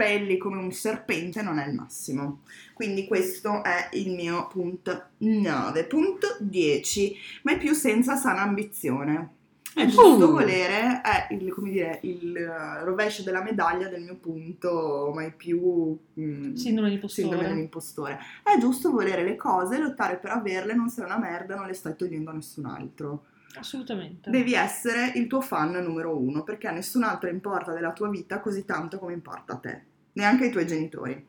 spelli 0.00 0.38
come 0.38 0.56
un 0.56 0.72
serpente, 0.72 1.42
non 1.42 1.58
è 1.58 1.68
il 1.68 1.74
massimo. 1.74 2.40
Quindi 2.72 3.06
questo 3.06 3.62
è 3.62 3.90
il 3.92 4.12
mio 4.12 4.46
punto 4.46 5.08
9. 5.18 5.84
Punto 5.84 6.36
10. 6.40 7.14
Mai 7.42 7.58
più 7.58 7.74
senza 7.74 8.16
sana 8.16 8.40
ambizione. 8.40 9.34
È 9.72 9.86
giusto 9.86 10.26
Uh. 10.26 10.32
volere, 10.32 11.00
è 11.00 11.32
il, 11.32 11.52
come 11.52 11.70
dire, 11.70 12.00
il 12.02 12.36
eh, 12.36 12.82
rovescio 12.82 13.22
della 13.22 13.40
medaglia 13.40 13.88
del 13.88 14.02
mio 14.02 14.16
punto 14.16 15.12
mai 15.14 15.32
più 15.32 15.96
mm, 16.18 16.54
Sindrome 16.54 16.88
di 16.88 16.94
impostore. 16.94 17.28
sindrome 17.28 17.48
dell'impostore. 17.54 18.18
È 18.42 18.58
giusto 18.58 18.90
volere 18.90 19.22
le 19.22 19.36
cose, 19.36 19.78
lottare 19.78 20.16
per 20.16 20.30
averle, 20.32 20.74
non 20.74 20.88
sei 20.88 21.04
una 21.04 21.18
merda, 21.18 21.54
non 21.54 21.66
le 21.68 21.74
stai 21.74 21.94
togliendo 21.94 22.30
a 22.30 22.34
nessun 22.34 22.64
altro. 22.66 23.26
Assolutamente. 23.58 24.30
Devi 24.30 24.54
essere 24.54 25.12
il 25.14 25.26
tuo 25.26 25.40
fan 25.40 25.72
numero 25.72 26.16
uno, 26.16 26.42
perché 26.42 26.68
a 26.68 26.72
nessun 26.72 27.02
altro 27.02 27.28
importa 27.28 27.72
della 27.72 27.92
tua 27.92 28.08
vita 28.08 28.40
così 28.40 28.64
tanto 28.64 28.98
come 28.98 29.12
importa 29.12 29.54
a 29.54 29.56
te, 29.56 29.84
neanche 30.12 30.44
ai 30.44 30.50
tuoi 30.50 30.66
genitori. 30.66 31.26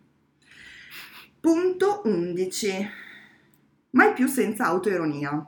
Punto 1.39 2.01
11. 2.05 2.89
Mai 3.91 4.13
più 4.13 4.27
senza 4.27 4.65
autoironia. 4.65 5.45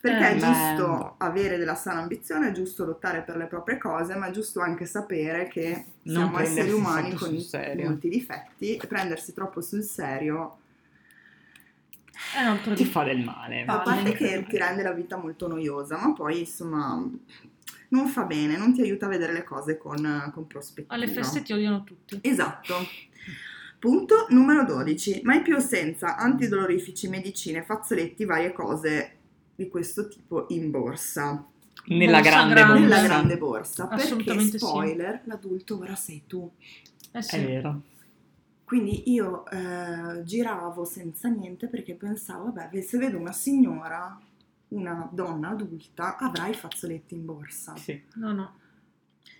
Perché 0.00 0.28
Eh, 0.28 0.30
è 0.30 0.34
beh, 0.34 0.38
giusto 0.40 0.86
no. 0.86 1.14
avere 1.18 1.58
della 1.58 1.74
sana 1.74 2.00
ambizione, 2.00 2.48
è 2.48 2.52
giusto 2.52 2.86
lottare 2.86 3.20
per 3.20 3.36
le 3.36 3.44
proprie 3.46 3.76
cose, 3.76 4.14
ma 4.16 4.28
è 4.28 4.30
giusto 4.30 4.60
anche 4.60 4.86
sapere 4.86 5.46
che 5.48 5.84
Non 6.04 6.14
siamo 6.32 6.38
esseri 6.38 6.70
umani 6.72 7.12
con 7.14 7.30
molti 7.84 8.08
difetti 8.08 8.76
e 8.76 8.86
prendersi 8.86 9.34
troppo 9.34 9.60
sul 9.60 9.82
serio 9.82 10.56
È 12.34 12.40
un 12.40 12.46
altro 12.48 12.74
Ti 12.74 12.82
di- 12.84 12.88
fa 12.88 13.04
del 13.04 13.22
male. 13.22 13.64
a 13.66 13.80
parte 13.80 14.12
che 14.12 14.46
ti 14.48 14.56
rende 14.56 14.82
la 14.82 14.92
vita 14.92 15.16
molto 15.18 15.46
noiosa, 15.46 15.98
ma 15.98 16.12
poi 16.14 16.40
insomma 16.40 17.06
non 17.90 18.08
fa 18.08 18.24
bene, 18.24 18.56
non 18.56 18.72
ti 18.72 18.80
aiuta 18.82 19.06
a 19.06 19.08
vedere 19.08 19.32
le 19.32 19.44
cose 19.44 19.76
con, 19.78 20.30
con 20.32 20.46
prospettiva. 20.46 20.94
Alle 20.94 21.08
feste 21.08 21.42
ti 21.42 21.52
odiano 21.52 21.84
tutti. 21.84 22.18
Esatto. 22.22 22.74
Punto 23.78 24.26
numero 24.28 24.64
12. 24.64 25.20
Mai 25.24 25.40
più 25.42 25.58
senza 25.58 26.16
antidolorifici, 26.16 27.08
medicine, 27.08 27.62
fazzoletti, 27.62 28.24
varie 28.24 28.52
cose 28.52 29.16
di 29.54 29.68
questo 29.68 30.08
tipo 30.08 30.46
in 30.50 30.70
borsa. 30.70 31.46
Nella 31.86 32.18
Borsa 32.18 32.30
grande 32.30 32.54
grande. 32.54 32.80
Nella 32.80 32.94
borsa. 32.96 33.06
grande 33.08 33.38
borsa. 33.38 33.86
Perché 33.86 34.04
Assolutamente 34.04 34.58
sì. 34.58 34.66
spoiler, 34.66 35.22
l'adulto 35.24 35.78
ora 35.78 35.94
sei 35.94 36.22
tu. 36.26 36.50
Eh 37.12 37.22
sì. 37.22 37.36
È 37.36 37.46
vero. 37.46 37.82
Quindi 38.64 39.10
io 39.10 39.46
eh, 39.50 40.22
giravo 40.22 40.84
senza 40.84 41.28
niente 41.28 41.66
perché 41.66 41.94
pensavo, 41.94 42.52
vabbè, 42.52 42.80
se 42.82 42.98
vedo 42.98 43.18
una 43.18 43.32
signora, 43.32 44.16
una 44.70 45.08
donna 45.12 45.50
adulta, 45.50 46.16
avrà 46.16 46.48
i 46.48 46.54
fazzoletti 46.54 47.14
in 47.14 47.24
borsa. 47.24 47.76
Sì. 47.76 48.00
No, 48.14 48.32
no. 48.32 48.54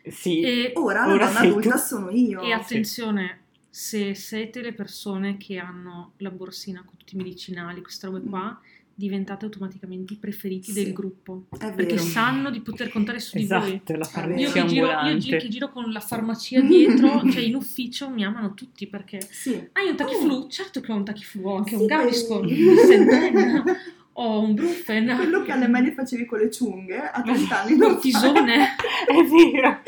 Sì. 0.06 0.40
E, 0.40 0.72
Ora 0.76 1.06
la 1.06 1.12
Ora 1.14 1.26
donna 1.26 1.40
adulta 1.40 1.70
tu. 1.72 1.78
sono 1.78 2.10
io. 2.10 2.40
e 2.40 2.52
attenzione, 2.52 3.38
se 3.68 4.14
siete 4.14 4.60
le 4.62 4.72
persone 4.72 5.36
che 5.36 5.58
hanno 5.58 6.12
la 6.18 6.30
borsina 6.30 6.82
con 6.84 6.96
tutti 6.96 7.14
i 7.14 7.18
medicinali, 7.18 7.80
queste 7.82 8.06
robe 8.06 8.20
qua, 8.28 8.60
diventate 8.94 9.44
automaticamente 9.46 10.12
i 10.12 10.16
preferiti 10.16 10.72
Sì. 10.72 10.82
del 10.84 10.92
gruppo. 10.92 11.46
È 11.50 11.56
Perché 11.72 11.94
vero. 11.94 12.02
sanno 12.02 12.50
di 12.50 12.60
poter 12.60 12.90
contare 12.90 13.18
su 13.18 13.36
di 13.38 13.46
voi. 13.46 13.80
Esatto, 13.82 13.92
la 13.92 13.98
Io 13.98 14.04
farmacia 14.04 14.52
che, 14.52 14.66
giro, 14.66 14.86
io 14.90 15.16
gi- 15.16 15.36
che 15.38 15.48
giro 15.48 15.70
con 15.70 15.90
la 15.90 16.00
farmacia 16.00 16.60
dietro, 16.60 17.30
cioè 17.30 17.40
in 17.42 17.54
ufficio 17.54 18.10
mi 18.10 18.24
amano 18.24 18.52
tutti 18.54 18.86
perché 18.88 19.20
Sì. 19.30 19.54
hai 19.72 19.88
un 19.88 19.96
tachiflu? 19.96 20.48
Certo 20.48 20.80
che 20.80 20.92
ho 20.92 20.96
un 20.96 21.04
tachiflu, 21.04 21.46
ho 21.48 21.56
anche 21.56 21.70
Sì, 21.76 21.80
un 21.80 21.86
Gaviscon, 21.86 22.44
un 22.44 23.99
Ho 24.14 24.40
un 24.40 24.54
Brufen, 24.54 25.14
Quello 25.16 25.42
che 25.42 25.52
alle 25.52 25.68
medie 25.68 25.92
facevi 25.92 26.24
con 26.24 26.38
le 26.38 26.50
ciunghe, 26.50 26.98
a 26.98 27.20
30 27.22 27.60
anni 27.60 27.72
un 27.72 27.78
non 27.78 27.92
cortisone. 27.92 28.76
È 29.06 29.22
vero. 29.22 29.80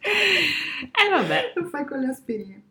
E 0.00 1.08
vabbè. 1.10 1.52
Lo 1.54 1.66
fai 1.66 1.84
con 1.86 2.00
le 2.00 2.08
aspirine. 2.08 2.62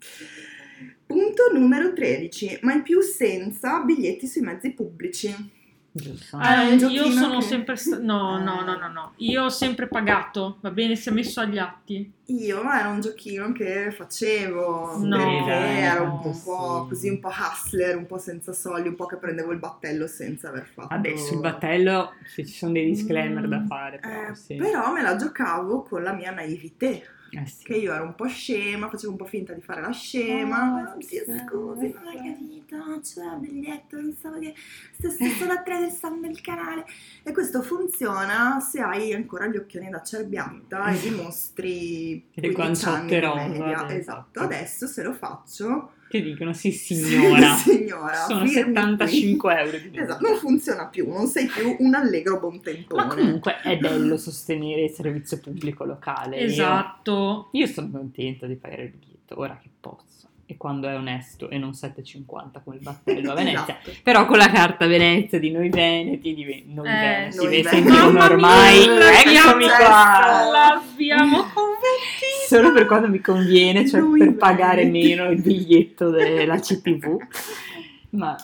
Punto 1.05 1.51
numero 1.53 1.93
13. 1.93 2.59
Mai 2.61 2.81
più 2.81 3.01
senza 3.01 3.79
biglietti 3.81 4.27
sui 4.27 4.41
mezzi 4.41 4.71
pubblici. 4.71 5.61
Giusto. 5.95 6.39
Eh, 6.39 6.73
io 6.75 7.11
sono 7.11 7.37
che- 7.37 7.45
sempre 7.45 7.75
sta- 7.75 7.99
no, 7.99 8.37
no, 8.43 8.61
no, 8.61 8.75
no, 8.77 8.87
no. 8.91 9.13
Io 9.17 9.43
ho 9.43 9.49
sempre 9.49 9.87
pagato, 9.87 10.57
va 10.61 10.71
bene, 10.71 10.95
si 10.95 11.09
è 11.09 11.11
messo 11.11 11.39
agli 11.39 11.59
atti. 11.59 12.11
Io 12.27 12.61
era 12.71 12.87
un 12.89 12.99
giochino 13.01 13.51
che 13.51 13.91
facevo 13.91 14.97
No, 15.03 15.17
perché 15.17 15.51
ero 15.51 16.03
un 16.03 16.19
po' 16.21 16.33
sì. 16.33 16.87
così, 16.89 17.09
un 17.09 17.19
po' 17.19 17.27
hustler, 17.29 17.95
un 17.97 18.05
po' 18.07 18.17
senza 18.17 18.53
soldi, 18.53 18.87
un 18.87 18.95
po' 18.95 19.05
che 19.05 19.17
prendevo 19.17 19.51
il 19.51 19.59
battello 19.59 20.07
senza 20.07 20.49
aver 20.49 20.65
fatto. 20.65 20.87
Vabbè, 20.95 21.15
sul 21.17 21.39
battello 21.41 22.13
se 22.25 22.45
ci 22.45 22.53
sono 22.53 22.71
dei 22.71 22.85
disclaimer 22.85 23.47
da 23.47 23.59
Mm, 23.59 23.67
fare, 23.67 23.99
però 23.99 24.29
Eh, 24.29 24.35
sì. 24.35 24.55
Però 24.55 24.91
me 24.91 25.01
la 25.03 25.15
giocavo 25.15 25.83
con 25.83 26.01
la 26.01 26.13
mia 26.13 26.31
naivete, 26.31 27.03
Eh 27.35 27.45
sì. 27.45 27.63
che 27.63 27.75
io 27.75 27.93
ero 27.93 28.03
un 28.03 28.15
po' 28.15 28.27
scema, 28.27 28.89
facevo 28.89 29.11
un 29.11 29.17
po' 29.17 29.25
finta 29.25 29.53
di 29.53 29.61
fare 29.61 29.81
la 29.81 29.91
scema. 29.91 30.93
Oddio, 30.95 31.05
sì. 31.05 31.43
scusi, 31.45 31.93
non 31.93 32.07
hai 32.07 32.17
capito, 32.17 32.99
c'è 33.01 33.33
il 33.33 33.39
biglietto, 33.39 33.97
pensavo 33.97 34.39
che 34.39 34.53
stesse 34.93 35.29
solo 35.29 35.51
attraversando 35.51 36.27
il 36.27 36.41
canale. 36.41 36.85
E 37.23 37.31
questo 37.31 37.61
funziona 37.61 38.59
se 38.59 38.79
hai 38.81 39.13
ancora 39.13 39.47
gli 39.47 39.57
occhioni 39.57 39.89
da 39.89 40.01
cerbiatta 40.01 40.87
e 40.87 40.99
dimostri 40.99 42.25
le 42.33 42.51
15 42.51 42.85
anni 42.85 43.07
guanciotte 43.07 43.19
di 43.19 43.19
rosa, 43.19 43.47
media. 43.47 43.95
esatto. 43.95 44.13
Esatto, 44.13 44.39
adesso 44.39 44.87
se 44.87 45.03
lo 45.03 45.13
faccio... 45.13 45.91
Che 46.13 46.21
dicono, 46.21 46.53
sì 46.53 46.71
signora, 46.71 47.55
signora, 47.57 48.13
sono 48.27 48.45
firmi 48.45 48.75
75 48.75 49.57
euro 49.59 49.77
di 49.79 49.89
qui. 49.89 49.97
Esatto, 49.99 50.27
non 50.27 50.37
funziona 50.37 50.85
più, 50.85 51.11
non 51.11 51.25
sei 51.25 51.47
più 51.47 51.75
un 51.79 51.95
allegro 51.95 52.39
bontempone. 52.39 53.01
Ma 53.03 53.07
comunque 53.11 53.59
è 53.63 53.75
bello 53.81 54.15
sostenere 54.17 54.83
il 54.83 54.91
servizio 54.91 55.39
pubblico 55.39 55.85
locale. 55.85 56.37
Io- 56.37 56.45
Esatto. 56.45 57.47
Io, 57.53 57.65
sono 57.65 57.89
contenta 57.89 58.45
di 58.45 58.53
pagare 58.57 58.83
il 58.83 58.91
biglietto, 58.91 59.39
ora 59.39 59.57
che 59.59 59.69
posso. 59.79 60.01
E 60.45 60.55
quando 60.55 60.87
è 60.87 60.95
onesto 60.95 61.49
e 61.49 61.57
non 61.57 61.71
7,50 61.71 62.25
come 62.63 62.75
il 62.75 62.81
battello 62.83 63.31
a 63.31 63.33
Venezia. 63.41 63.79
Esatto. 63.81 63.91
Però 64.03 64.27
con 64.27 64.37
la 64.37 64.51
carta 64.51 64.85
Venezia 64.85 65.39
di 65.39 65.49
noi 65.49 65.69
veneti, 65.69 66.35
di 66.35 66.43
ve- 66.45 66.63
noi 66.67 66.87
Eh, 66.89 66.91
veneti, 66.91 67.37
noi 67.37 67.47
ve- 67.47 67.61
veneti. 67.71 67.91
ormai, 68.17 68.83
eccomi 68.85 69.65
qua. 69.65 70.43
L'abbiamo 70.53 71.37
convertito. 71.51 72.32
Solo 72.53 72.71
per 72.71 72.85
quando 72.85 73.09
mi 73.09 73.19
conviene, 73.19 73.87
cioè 73.87 73.99
Noi 74.01 74.19
per 74.19 74.35
pagare 74.35 74.85
meno 74.85 75.27
il 75.31 75.41
biglietto 75.41 76.11
della 76.11 76.59
CTV. 76.59 77.17
Ma 78.11 78.35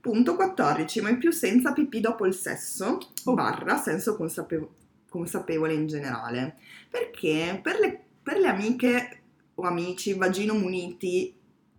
Punto 0.00 0.36
14, 0.36 1.02
mai 1.02 1.18
più 1.18 1.30
senza 1.30 1.72
pipì 1.74 2.00
dopo 2.00 2.24
il 2.24 2.32
sesso, 2.32 2.98
Oh. 3.24 3.34
barra 3.34 3.76
senso 3.76 4.16
consapevo- 4.16 4.70
consapevole 5.10 5.74
in 5.74 5.86
generale. 5.86 6.56
Perché 6.88 7.60
per 7.62 7.78
le, 7.78 8.00
per 8.22 8.38
le 8.38 8.48
amiche 8.48 9.20
o 9.56 9.64
amici 9.64 10.14
vagino 10.14 10.54
muniti, 10.54 11.34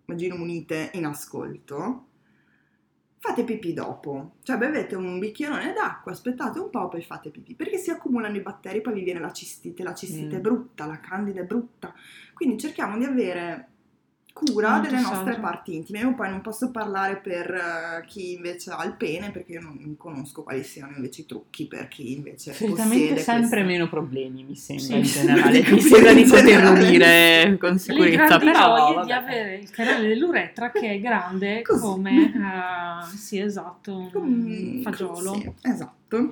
vagino 0.05 0.35
munite 0.35 0.91
in 0.93 1.05
ascolto, 1.05 2.08
fate 3.19 3.43
pipì 3.43 3.73
dopo. 3.73 4.35
Cioè 4.43 4.57
bevete 4.57 4.95
un 4.95 5.19
bicchierone 5.19 5.73
d'acqua, 5.73 6.11
aspettate 6.11 6.57
un 6.59 6.69
po', 6.69 6.87
poi 6.87 7.01
fate 7.01 7.29
pipì. 7.29 7.53
Perché 7.55 7.77
si 7.77 7.89
accumulano 7.91 8.35
i 8.35 8.41
batteri, 8.41 8.81
poi 8.81 8.93
vi 8.93 9.03
viene 9.03 9.19
la 9.19 9.31
cistite. 9.31 9.83
La 9.83 9.93
cistite 9.93 10.35
è 10.35 10.39
Mm. 10.39 10.41
brutta, 10.41 10.85
la 10.85 10.99
candida 10.99 11.41
è 11.41 11.45
brutta. 11.45 11.93
Quindi 12.33 12.57
cerchiamo 12.57 12.97
di 12.97 13.03
avere 13.05 13.67
cura 14.43 14.71
Molto 14.71 14.89
delle 14.89 15.01
nostre 15.01 15.31
saggio. 15.33 15.39
parti 15.41 15.75
intime. 15.75 15.99
Io 15.99 16.13
poi 16.15 16.29
non 16.29 16.41
posso 16.41 16.71
parlare 16.71 17.17
per 17.17 17.51
eh, 17.53 18.05
chi 18.07 18.33
invece 18.33 18.71
ha 18.71 18.83
il 18.85 18.93
pene, 18.93 19.31
perché 19.31 19.53
io 19.53 19.61
non 19.61 19.95
conosco 19.97 20.43
quali 20.43 20.63
siano 20.63 20.93
invece 20.95 21.21
i 21.21 21.25
trucchi 21.25 21.65
per 21.67 21.87
chi 21.87 22.13
invece 22.13 22.51
possiede 22.51 23.17
sempre 23.17 23.39
questa- 23.39 23.63
meno 23.63 23.87
problemi, 23.89 24.43
mi 24.43 24.55
sembra 24.55 24.85
Sì. 24.85 24.95
in 24.95 25.01
generale. 25.03 25.63
Mi 25.71 25.81
sembra 25.81 26.13
di 26.13 26.23
poterlo 26.23 26.73
dire 26.73 27.57
con 27.59 27.71
Le 27.73 27.77
sicurezza, 27.79 28.25
grandi 28.37 28.45
però 28.45 28.93
vabbè. 28.93 29.05
di 29.05 29.11
avere 29.11 29.55
il 29.57 29.69
canale 29.69 30.07
dell'uretra 30.07 30.71
che 30.71 30.91
è 30.91 30.99
grande 30.99 31.61
Così. 31.67 31.79
come, 31.81 32.33
eh, 32.33 33.15
sì 33.17 33.39
esatto, 33.39 33.95
un 33.97 34.11
Come- 34.11 34.81
fagiolo. 34.81 35.33
sì, 35.35 35.51
esatto. 35.63 36.29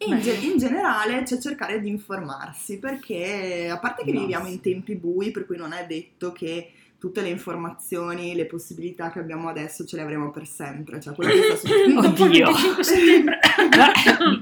In, 0.00 0.20
ge- 0.20 0.38
in 0.42 0.58
generale 0.58 1.24
c'è 1.24 1.38
cercare 1.38 1.80
di 1.80 1.88
informarsi 1.88 2.78
perché 2.78 3.68
a 3.68 3.78
parte 3.80 4.04
che 4.04 4.12
No, 4.12 4.20
viviamo 4.20 4.46
sì. 4.46 4.52
in 4.52 4.60
tempi 4.60 4.94
bui 4.94 5.32
per 5.32 5.44
cui 5.44 5.56
non 5.56 5.72
è 5.72 5.86
detto 5.88 6.30
che 6.30 6.70
tutte 6.98 7.20
le 7.20 7.28
informazioni, 7.28 8.34
le 8.34 8.46
possibilità 8.46 9.10
che 9.12 9.20
abbiamo 9.20 9.48
adesso 9.48 9.84
ce 9.84 9.96
le 9.96 10.02
avremo 10.02 10.30
per 10.30 10.46
sempre, 10.46 11.00
cioè 11.00 11.14
quello 11.14 11.32
che 11.32 11.42
sta 11.42 11.56
succedendo 11.56 12.00
Dopo 12.08 12.24
il 12.24 12.30
Oddio. 12.30 12.46
25 12.46 12.84
settembre. 12.84 13.38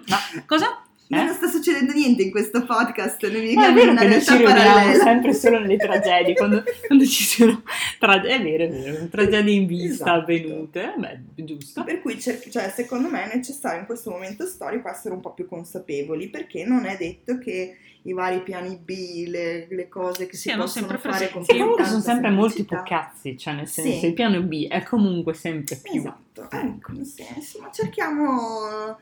Ma- 0.09 0.19
Cosa? 0.47 0.81
Eh? 1.09 1.23
non 1.23 1.33
sta 1.35 1.47
succedendo 1.47 1.93
niente 1.93 2.23
in 2.23 2.33
questo 2.33 2.65
podcast, 2.65 3.25
noi 3.31 3.55
Ma 3.55 3.69
è 3.69 3.73
vero 3.73 3.93
una 3.93 4.01
che 4.01 4.09
noi 4.09 4.21
ci 4.21 4.27
realtà 4.31 4.53
riuniamo 4.55 4.75
parallela. 4.75 5.05
sempre 5.05 5.35
solo 5.35 5.59
nelle 5.61 5.77
tragedie, 5.77 6.35
quando, 6.35 6.65
quando 6.89 7.05
ci 7.07 7.23
sono 7.23 7.63
tragedie, 8.01 8.35
è 8.35 8.43
vero, 8.43 8.65
è 8.65 8.69
vero, 8.93 9.07
tragedie 9.09 9.55
in 9.55 9.67
vista 9.67 10.03
Esatto. 10.05 10.21
avvenute, 10.21 10.95
beh, 10.99 11.45
giusto. 11.45 11.85
Per 11.85 12.01
cui 12.01 12.19
cer- 12.19 12.49
cioè, 12.51 12.73
secondo 12.75 13.09
me 13.09 13.31
è 13.31 13.37
necessario 13.37 13.79
in 13.79 13.87
questo 13.87 14.11
momento 14.11 14.47
storico 14.47 14.89
essere 14.89 15.15
un 15.15 15.21
po' 15.21 15.33
più 15.33 15.47
consapevoli 15.47 16.29
perché 16.29 16.65
non 16.65 16.87
è 16.87 16.97
detto 16.97 17.39
che 17.39 17.77
i 18.07 18.13
vari 18.13 18.41
piani 18.43 18.77
B, 18.77 19.27
le, 19.29 19.67
le 19.69 19.89
cose 19.89 20.27
che 20.27 20.37
si 20.37 20.43
Siano 20.43 20.63
possono 20.63 20.87
sempre 20.89 21.11
fare 21.11 21.31
con 21.31 21.45
Sì, 21.45 21.57
comunque 21.59 21.85
sono 21.85 22.01
sempre 22.01 22.31
molti 22.31 22.57
semplicità. 22.59 22.77
poccazzi, 22.83 23.37
cioè 23.37 23.55
nel 23.55 23.67
senso 23.69 23.99
Sì. 23.99 24.07
il 24.07 24.13
piano 24.15 24.41
B 24.43 24.69
è 24.69 24.83
comunque 24.85 25.35
sempre 25.35 25.77
più. 25.77 25.99
Esatto, 25.99 26.49
ecco, 26.51 27.05
sì, 27.05 27.25
insomma 27.35 27.71
cerchiamo 27.71 28.69
eh, 28.69 28.97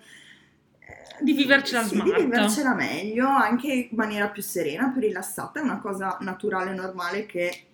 Di 1.20 1.32
vivercela 1.32 1.82
sì, 1.82 1.96
smart. 1.96 2.14
Di 2.16 2.22
vivercela 2.22 2.74
meglio, 2.74 3.28
anche 3.28 3.72
in 3.72 3.88
maniera 3.96 4.28
più 4.28 4.42
serena, 4.42 4.88
più 4.90 5.00
rilassata, 5.00 5.60
è 5.60 5.62
una 5.62 5.78
cosa 5.80 6.16
naturale 6.20 6.70
e 6.70 6.74
normale 6.74 7.26
che 7.26 7.66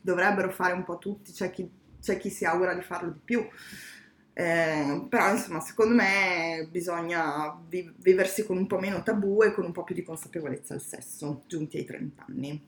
dovrebbero 0.00 0.50
fare 0.50 0.72
un 0.74 0.84
po' 0.84 0.98
tutti, 0.98 1.32
c'è 1.32 1.50
chi, 1.50 1.68
c'è 2.00 2.18
chi 2.18 2.30
si 2.30 2.44
augura 2.44 2.74
di 2.74 2.82
farlo 2.82 3.10
di 3.10 3.20
più. 3.24 3.46
Eh, 4.42 5.06
però 5.08 5.32
insomma 5.32 5.60
secondo 5.60 5.94
me 5.94 6.66
bisogna 6.70 7.54
vi- 7.68 7.92
viversi 7.98 8.46
con 8.46 8.56
un 8.56 8.66
po' 8.66 8.78
meno 8.78 9.02
tabù 9.02 9.42
e 9.42 9.52
con 9.52 9.64
un 9.64 9.72
po' 9.72 9.84
più 9.84 9.94
di 9.94 10.02
consapevolezza 10.02 10.72
al 10.72 10.80
sesso 10.80 11.42
giunti 11.46 11.76
ai 11.76 11.84
30 11.84 12.24
anni 12.26 12.58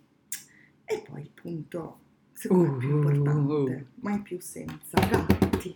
e 0.84 1.02
poi 1.08 1.22
il 1.22 1.30
punto 1.32 1.98
secondo 2.34 2.72
me 2.72 2.76
più 2.78 2.88
Uh. 2.88 2.96
importante 3.14 3.86
mai 4.00 4.18
più 4.20 4.38
senza 4.40 4.98
gatti 5.08 5.74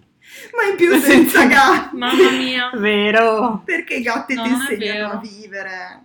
mai 0.54 0.74
più 0.76 0.94
senza 1.00 1.46
gatti 1.46 1.96
Mamma 1.96 2.30
mia. 2.32 2.70
Vero? 2.76 3.62
perché 3.64 3.94
i 3.94 4.02
gatti 4.02 4.34
No, 4.34 4.42
ti 4.42 4.48
non 4.50 4.60
è 4.60 4.62
insegnano 4.72 5.12
a 5.12 5.16
vivere 5.20 6.02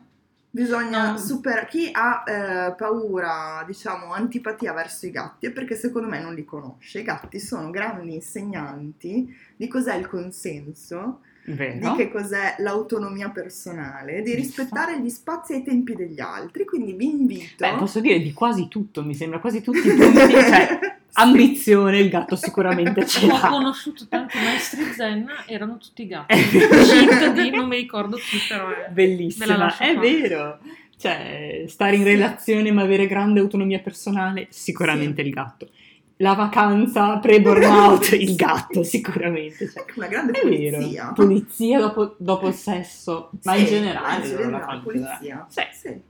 bisogna 0.51 1.11
No. 1.11 1.17
superare 1.17 1.67
chi 1.67 1.89
ha 1.91 2.23
eh, 2.27 2.73
paura 2.75 3.63
diciamo 3.65 4.13
antipatia 4.13 4.73
verso 4.73 5.05
i 5.05 5.11
gatti 5.11 5.45
è 5.45 5.51
perché 5.51 5.75
secondo 5.75 6.07
me 6.09 6.19
non 6.21 6.33
li 6.35 6.43
conosce 6.45 6.99
i 6.99 7.03
gatti 7.03 7.39
sono 7.39 7.69
grandi 7.69 8.13
insegnanti 8.13 9.33
di 9.55 9.67
cos'è 9.67 9.95
il 9.95 10.07
consenso 10.07 11.21
di 11.43 11.53
Vero? 11.53 11.95
che 11.95 12.11
cos'è 12.11 12.55
l'autonomia 12.59 13.29
personale, 13.29 14.21
di 14.21 14.35
rispettare 14.35 15.01
gli 15.01 15.09
spazi 15.09 15.53
e 15.53 15.57
i 15.57 15.63
tempi 15.63 15.95
degli 15.95 16.19
altri. 16.19 16.65
Quindi 16.65 16.93
vi 16.93 17.09
invito. 17.09 17.55
Beh, 17.57 17.77
posso 17.77 17.99
dire 17.99 18.19
di 18.19 18.31
quasi 18.31 18.67
tutto, 18.67 19.03
mi 19.03 19.15
sembra 19.15 19.39
quasi 19.39 19.59
tutti 19.61 19.79
i 19.89 19.95
punti, 19.95 20.31
cioè 20.31 20.79
ambizione 21.13 21.99
il 21.99 22.09
gatto 22.09 22.35
sicuramente 22.35 23.05
ce 23.05 23.25
Ho 23.25 23.27
l'ha. 23.27 23.47
conosciuto 23.49 24.07
tanti 24.07 24.37
maestri 24.37 24.83
zen, 24.93 25.27
erano 25.47 25.77
tutti 25.77 26.07
gatti. 26.07 26.35
Cheat 26.37 27.33
di 27.33 27.49
non 27.49 27.67
mi 27.67 27.77
ricordo 27.77 28.17
chi, 28.17 28.37
però 28.47 28.69
è. 28.69 28.89
Bellissima, 28.89 29.75
è 29.77 29.93
qua. 29.93 30.01
vero. 30.01 30.59
Cioè, 30.97 31.63
stare 31.67 31.95
in 31.95 32.03
Sì. 32.03 32.09
relazione 32.09 32.71
ma 32.71 32.83
avere 32.83 33.07
grande 33.07 33.39
autonomia 33.39 33.79
personale, 33.79 34.47
sicuramente 34.49 35.21
il 35.21 35.31
gatto. 35.31 35.69
La 36.17 36.35
vacanza 36.35 37.17
pre-burnout, 37.17 38.11
il 38.13 38.35
gatto, 38.35 38.83
sicuramente. 38.83 39.67
Cioè, 39.71 39.83
una 39.95 40.05
grande 40.05 40.33
è 40.39 40.47
vero. 40.47 40.77
pulizia. 40.77 41.11
Pulizia 41.15 41.79
dopo, 41.79 42.15
dopo 42.19 42.47
il 42.47 42.53
sesso, 42.53 43.31
ma 43.43 43.55
in 43.55 43.65
Sì, 43.65 43.71
generale 43.73 44.25
in 44.27 44.31
loro 44.35 44.37
la 44.37 44.45
generale, 44.45 44.65
fanno. 44.65 44.81
pulizia. 44.83 45.47
Sì. 45.49 45.61
Sì. 45.73 46.01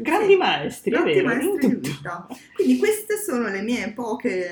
Grandi 0.00 0.36
maestri, 0.36 0.90
Grandi 0.90 1.12
vero, 1.12 1.26
maestri 1.26 1.68
di 1.68 1.88
vita. 1.88 2.26
Quindi 2.54 2.78
queste 2.78 3.16
sono 3.16 3.48
le 3.48 3.62
mie 3.62 3.92
poche 3.92 4.50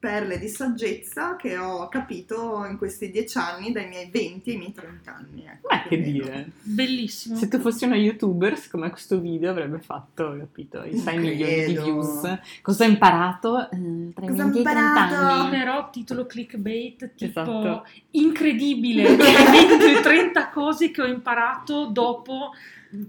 perle 0.00 0.38
di 0.38 0.48
saggezza 0.48 1.36
che 1.36 1.58
ho 1.58 1.86
capito 1.88 2.64
in 2.68 2.78
questi 2.78 3.10
dieci 3.10 3.36
anni, 3.36 3.70
dai 3.70 3.86
miei 3.86 4.08
20 4.10 4.50
ai 4.50 4.56
miei 4.56 4.72
30 4.72 5.14
anni. 5.14 5.44
Ecco, 5.46 5.68
Beh, 5.68 5.82
che 5.88 5.96
meno. 5.98 6.10
dire. 6.12 6.50
Bellissimo. 6.62 7.36
Se 7.36 7.48
tu 7.48 7.58
fossi 7.60 7.84
una 7.84 7.96
youtuber, 7.96 8.58
siccome 8.58 8.88
questo 8.90 9.20
video 9.20 9.50
avrebbe 9.50 9.78
fatto, 9.78 10.34
capito, 10.38 10.82
i 10.84 10.96
6 10.96 11.18
milioni 11.18 11.64
di 11.66 11.72
views. 11.76 12.38
Cosa 12.62 12.84
ho 12.84 12.88
imparato? 12.88 13.70
Eh, 13.70 14.08
tra 14.14 14.24
i 14.24 14.28
Cosa 14.28 14.42
ho 14.42 14.50
20 14.50 14.58
i 14.58 14.62
30 14.62 14.80
imparato? 14.80 15.14
anni. 15.14 15.50
Però 15.50 15.90
titolo 15.90 16.26
clickbait 16.26 17.14
tipo 17.14 17.24
Esatto. 17.30 17.86
incredibile, 18.12 19.02
le 19.02 19.16
20 19.16 19.84
o 19.96 20.00
30 20.00 20.48
cose 20.48 20.90
che 20.90 21.02
ho 21.02 21.06
imparato 21.06 21.84
dopo 21.92 22.52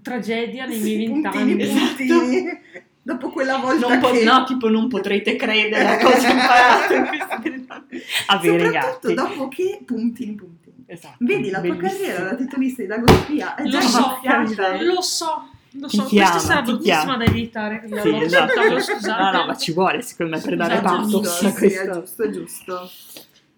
tragedia 0.02 0.66
nei 0.66 0.80
miei 0.80 0.98
Sì, 0.98 1.06
20 1.08 1.22
puntini, 1.30 1.64
anni. 1.64 2.60
Dopo 3.04 3.30
quella 3.32 3.58
volta 3.58 3.88
Non 3.88 4.00
po- 4.00 4.12
che... 4.12 4.24
no, 4.24 4.44
tipo 4.44 4.70
non 4.70 4.88
potrete 4.88 5.36
credere 5.36 5.88
a 5.88 5.98
cosa 5.98 6.28
ho 6.28 6.32
imparato 6.34 6.94
in 6.94 7.08
questi 7.08 7.42
30 7.42 7.74
anni. 7.74 7.88
Vabbè, 8.28 8.48
Soprattutto 8.48 8.64
ragazzi. 8.64 9.14
dopo 9.16 9.48
che 9.48 9.82
puntini, 9.86 10.36
puntini. 10.36 10.76
Esatto, 10.86 11.16
Vedi, 11.20 11.50
la 11.50 11.62
tua 11.62 11.74
bellissimo. 11.74 12.04
carriera 12.06 12.30
da 12.30 12.36
titolista 12.36 12.82
di 12.82 12.88
Dagospia 12.88 13.56
è 13.56 13.64
Lo 13.64 13.70
già 13.70 13.82
so, 13.82 14.20
iniziata. 14.24 14.82
lo 14.84 15.02
so, 15.02 15.50
lo 15.72 15.88
so, 15.90 16.04
chiama, 16.06 16.30
questa 16.32 16.48
sarà 16.48 16.62
ti 16.62 16.72
bruttissima 16.72 16.98
chiama. 17.02 17.18
da 17.18 17.24
editare. 17.24 17.84
Sì, 17.88 18.10
l'ho 18.10 18.22
esatto. 18.22 18.60
No, 19.08 19.32
no, 19.32 19.46
ma 19.46 19.56
ci 19.58 19.72
vuole 19.74 20.02
secondo 20.02 20.36
me 20.36 20.42
per 20.42 20.56
dare 20.58 20.76
Scusate, 20.78 20.96
pathos 20.96 21.10
giusto, 21.12 21.30
sì, 21.32 21.46
è 21.46 21.54
questo. 21.54 21.92
giusto, 22.02 22.24
è 22.24 22.30
giusto. 22.30 22.92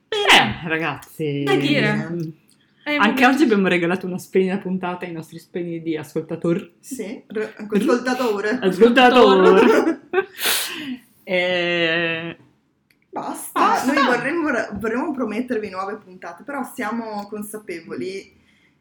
Eh, 0.10 0.68
ragazzi. 0.70 1.44
Da 1.44 1.56
dire. 1.56 2.18
Un 2.86 3.00
Anche 3.00 3.26
oggi 3.26 3.44
abbiamo 3.44 3.68
regalato 3.68 4.06
una 4.06 4.18
splendida 4.18 4.58
puntata 4.58 5.06
ai 5.06 5.12
nostri 5.12 5.40
splendidi 5.40 5.96
ascoltatori. 5.98 6.74
Sì, 6.80 7.24
re- 7.28 7.54
ascoltatore. 7.58 8.60
Ascoltatori. 8.62 10.02
Eh, 11.26 12.36
Basta. 13.10 13.60
Basta. 13.60 13.94
Noi 13.94 14.04
vorremmo, 14.06 14.50
vorremmo 14.74 15.14
promettervi 15.14 15.70
nuove 15.70 15.96
puntate, 15.96 16.44
però 16.44 16.64
siamo 16.76 17.26
consapevoli 17.30 18.34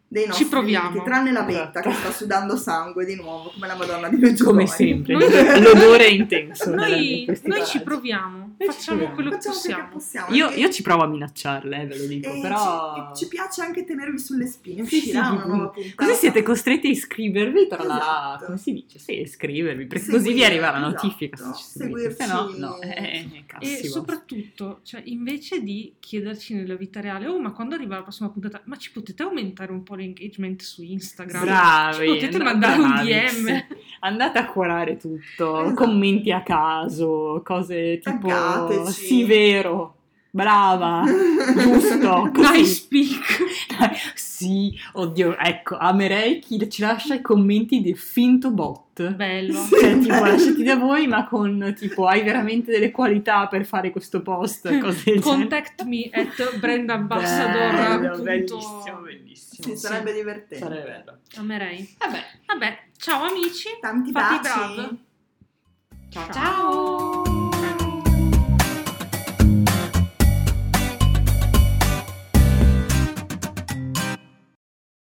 dei 0.09 0.26
nostri 0.26 0.46
proviamo. 0.46 0.88
limiti, 0.88 1.05
tranne 1.05 1.30
la 1.32 1.42
Betta 1.42 1.78
Esatto. 1.80 1.88
che 1.88 1.94
sta 1.94 2.11
sudando 2.11 2.57
sangue 2.57 3.05
di 3.05 3.14
nuovo, 3.14 3.50
come 3.55 3.66
la 3.66 3.76
Madonna 3.76 4.09
di 4.09 4.18
Luigi 4.18 4.42
come 4.42 4.66
sempre, 4.66 5.14
l'odore 5.61 6.07
è 6.07 6.11
intenso. 6.11 6.74
Noi, 6.74 7.24
noi 7.44 7.64
ci 7.64 7.80
proviamo, 7.80 8.41
ci 8.41 8.41
facciamo 8.66 9.10
quello 9.12 9.30
che 9.30 9.36
Facciamo 9.36 9.56
quello 9.60 9.76
che 9.76 9.90
possiamo. 9.92 10.28
possiamo. 10.28 10.34
Io, 10.34 10.50
io 10.50 10.70
ci 10.70 10.82
provo 10.82 11.02
a 11.04 11.06
minacciarle, 11.06 11.82
eh, 11.82 11.86
ve 11.86 11.98
lo 11.98 12.06
dico, 12.06 12.30
e 12.32 12.40
però... 12.40 13.12
ci, 13.14 13.24
ci 13.24 13.28
piace 13.28 13.62
anche 13.62 13.84
tenervi 13.84 14.18
sulle 14.18 14.46
spine. 14.46 14.84
Sì, 14.84 14.96
Uscirà 14.96 15.24
sì, 15.24 15.30
una 15.32 15.42
sì. 15.42 15.48
nuova 15.48 15.68
puntata. 15.68 15.94
Così 15.96 16.14
siete 16.18 16.42
costretti 16.42 16.86
a 16.86 16.90
iscrivervi 16.90 17.66
tra 17.68 17.82
la... 17.84 17.96
Esatto. 17.96 18.44
come 18.46 18.58
si 18.58 18.72
dice? 18.72 18.98
Sì, 18.98 19.20
iscrivervi, 19.20 19.86
perché 19.86 20.04
Seguire, 20.04 20.22
così 20.24 20.34
vi 20.34 20.44
arriva 20.44 20.70
la 20.70 20.78
esatto. 20.88 20.90
notifica 21.06 21.36
se 21.36 21.52
ci 21.56 21.62
seguite, 21.64 22.10
se 22.14 22.26
no, 22.26 22.36
Seguirci. 22.48 22.60
no, 22.60 22.80
eh, 22.80 22.88
eh, 22.88 23.36
E 23.36 23.44
cazzi 23.46 23.68
vostri. 23.70 23.88
soprattutto, 23.88 24.80
cioè, 24.82 25.02
invece 25.06 25.62
di 25.62 25.94
chiederci 26.00 26.54
nella 26.54 26.74
vita 26.74 27.00
reale, 27.00 27.26
oh, 27.26 27.38
ma 27.40 27.52
quando 27.52 27.74
arriva 27.74 27.96
la 27.96 28.02
prossima 28.02 28.28
puntata, 28.30 28.60
ma 28.64 28.76
ci 28.76 28.92
potete 28.92 29.22
aumentare 29.22 29.72
un 29.72 29.82
po' 29.82 29.94
l'engagement 29.94 30.60
su 30.62 30.82
Instagram? 30.82 31.44
Bravi, 31.44 32.06
Ci 32.06 32.12
potete 32.26 32.38
mandare 32.42 32.80
un 32.80 32.94
DM. 33.02 33.64
Andate 34.00 34.38
a 34.38 34.46
curare 34.46 34.96
tutto, 34.96 35.60
Esatto. 35.62 35.74
commenti 35.74 36.32
a 36.32 36.42
caso, 36.42 37.40
cose 37.44 37.98
tipo 38.02 38.28
Taggateci. 38.53 38.92
sì 39.05 39.24
vero, 39.24 39.96
brava, 40.30 41.05
giusto, 41.57 42.26
I 42.26 42.30
così. 42.32 42.64
speak. 42.66 43.20
sì, 44.14 44.72
oddio, 44.94 45.36
ecco, 45.38 45.76
amerei 45.76 46.38
chi 46.38 46.68
ci 46.70 46.80
lascia 46.82 47.14
i 47.14 47.20
commenti 47.20 47.80
del 47.80 47.96
finto 47.96 48.50
bot. 48.50 48.80
Bello. 49.14 49.55
Sì. 49.59 49.74
Cioè, 49.80 49.98
tipo, 49.98 50.24
lasciati 50.24 50.62
da 50.62 50.76
voi, 50.76 51.07
ma 51.07 51.26
con 51.26 51.74
tipo, 51.78 52.07
hai 52.07 52.22
veramente 52.22 52.70
delle 52.70 52.90
qualità 52.90 53.46
per 53.46 53.64
fare 53.64 53.90
questo 53.90 54.20
post, 54.22 54.68
cose. 54.80 55.18
Contact 55.20 55.82
me 55.84 56.09
at 56.12 56.59
brandambassador. 56.59 58.00
Bello, 58.00 58.22
bellissimo, 58.22 59.00
bellissimo. 59.03 59.68
Sì, 59.68 59.76
sarebbe 59.76 60.12
divertente. 60.12 60.59
Sarebbe 60.59 60.82
bello. 61.05 61.18
Amerei. 61.36 61.96
Vabbè, 61.98 62.22
Vabbè, 62.46 62.78
ciao 62.98 63.22
amici. 63.24 63.68
Tanti 63.80 64.11
Fate 64.12 64.34
i 64.34 64.38
baci. 64.38 64.74
bravi. 64.74 64.98
ciao. 66.11 66.30
Ciao. 66.32 67.31